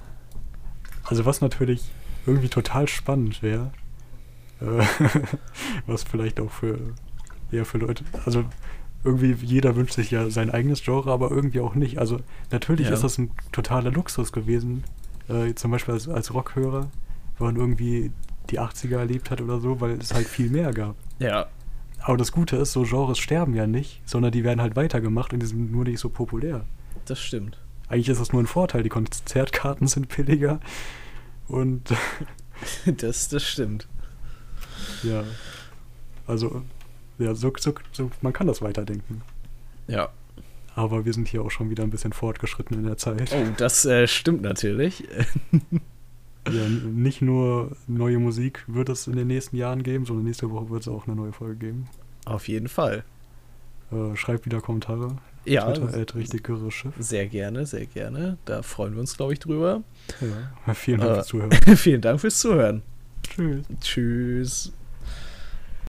Also 1.05 1.25
was 1.25 1.41
natürlich 1.41 1.81
irgendwie 2.25 2.49
total 2.49 2.87
spannend 2.87 3.41
wäre, 3.41 3.71
äh, 4.61 4.65
was 5.87 6.03
vielleicht 6.03 6.39
auch 6.39 6.51
für, 6.51 6.77
ja, 7.51 7.63
für 7.65 7.77
Leute, 7.77 8.03
also 8.25 8.43
irgendwie 9.03 9.33
jeder 9.45 9.75
wünscht 9.75 9.93
sich 9.95 10.11
ja 10.11 10.29
sein 10.29 10.51
eigenes 10.51 10.83
Genre, 10.83 11.11
aber 11.11 11.31
irgendwie 11.31 11.59
auch 11.59 11.73
nicht. 11.75 11.97
Also 11.97 12.19
natürlich 12.51 12.87
Ja. 12.87 12.93
ist 12.93 13.03
das 13.03 13.17
ein 13.17 13.31
totaler 13.51 13.91
Luxus 13.91 14.31
gewesen, 14.31 14.83
äh, 15.27 15.53
zum 15.55 15.71
Beispiel 15.71 15.95
als, 15.95 16.07
als 16.07 16.33
Rockhörer, 16.33 16.89
wenn 17.39 17.47
man 17.47 17.55
irgendwie 17.55 18.11
die 18.51 18.59
80er 18.59 18.97
erlebt 18.97 19.31
hat 19.31 19.41
oder 19.41 19.59
so, 19.59 19.81
weil 19.81 19.91
es 19.93 20.13
halt 20.13 20.27
viel 20.27 20.49
mehr 20.49 20.71
gab. 20.73 20.95
Ja, 21.19 21.47
Aber 22.03 22.17
das 22.17 22.31
Gute 22.31 22.57
ist, 22.57 22.73
so 22.73 22.83
Genres 22.83 23.17
sterben 23.19 23.53
ja 23.55 23.65
nicht, 23.67 24.01
sondern 24.05 24.31
die 24.31 24.43
werden 24.43 24.61
halt 24.61 24.75
weitergemacht 24.75 25.33
und 25.33 25.39
die 25.39 25.45
sind 25.47 25.71
nur 25.71 25.83
nicht 25.85 25.99
so 25.99 26.09
populär. 26.09 26.65
das 27.05 27.19
stimmt. 27.19 27.57
Eigentlich 27.89 28.09
ist 28.09 28.21
das 28.21 28.31
nur 28.31 28.41
ein 28.41 28.47
Vorteil. 28.47 28.83
Die 28.83 28.89
Konzertkarten 28.89 29.85
sind 29.87 30.07
billiger. 30.15 30.59
Und 31.51 31.91
Das, 32.97 33.29
das 33.29 33.43
stimmt. 33.43 33.87
ja, 35.03 35.23
also, 36.27 36.61
ja, 37.17 37.33
so, 37.35 37.51
so, 37.57 37.73
so, 37.91 38.11
man 38.21 38.33
kann 38.33 38.47
das 38.47 38.61
weiterdenken. 38.61 39.21
Ja. 39.87 40.09
Aber 40.75 41.03
wir 41.05 41.13
sind 41.13 41.27
hier 41.27 41.41
auch 41.41 41.51
schon 41.51 41.69
wieder 41.69 41.83
ein 41.83 41.89
bisschen 41.89 42.13
fortgeschritten 42.13 42.77
in 42.77 42.85
der 42.85 42.97
Zeit. 42.97 43.33
Oh, 43.33 43.45
das 43.57 43.85
äh, 43.85 44.07
stimmt 44.07 44.41
natürlich. 44.41 45.07
Ja, 46.47 46.67
nicht 46.67 47.21
nur 47.21 47.77
neue 47.85 48.17
Musik 48.17 48.63
wird 48.65 48.89
es 48.89 49.05
in 49.05 49.15
den 49.15 49.27
nächsten 49.27 49.57
Jahren 49.57 49.83
geben, 49.83 50.07
sondern 50.07 50.25
nächste 50.25 50.49
Woche 50.49 50.71
wird 50.71 50.81
es 50.81 50.87
auch 50.87 51.05
eine 51.05 51.15
neue 51.15 51.33
Folge 51.33 51.67
geben. 51.67 51.87
Auf 52.25 52.47
jeden 52.47 52.67
Fall. 52.67 53.03
Äh, 53.91 54.15
schreibt 54.15 54.47
wieder 54.47 54.59
Kommentare. 54.59 55.17
Ja, 55.45 55.71
Twitter, 55.71 55.99
at 56.01 56.15
richtig 56.15 56.47
Schiff. 56.71 56.93
sehr 56.99 57.27
gerne, 57.27 57.65
sehr 57.65 57.85
gerne. 57.85 58.37
Da 58.45 58.61
freuen 58.61 58.93
wir 58.93 59.01
uns, 59.01 59.17
glaube 59.17 59.33
ich, 59.33 59.39
drüber. 59.39 59.81
Ja. 60.19 60.73
Vielen 60.73 60.99
Dank 60.99 61.11
Äh, 61.11 61.15
fürs 61.15 61.27
Zuhören. 61.27 61.51
Vielen 61.77 62.01
Dank 62.01 62.19
fürs 62.21 62.39
Zuhören. 62.39 62.81
Tschüss. 63.23 63.65
Tschüss. 63.81 64.73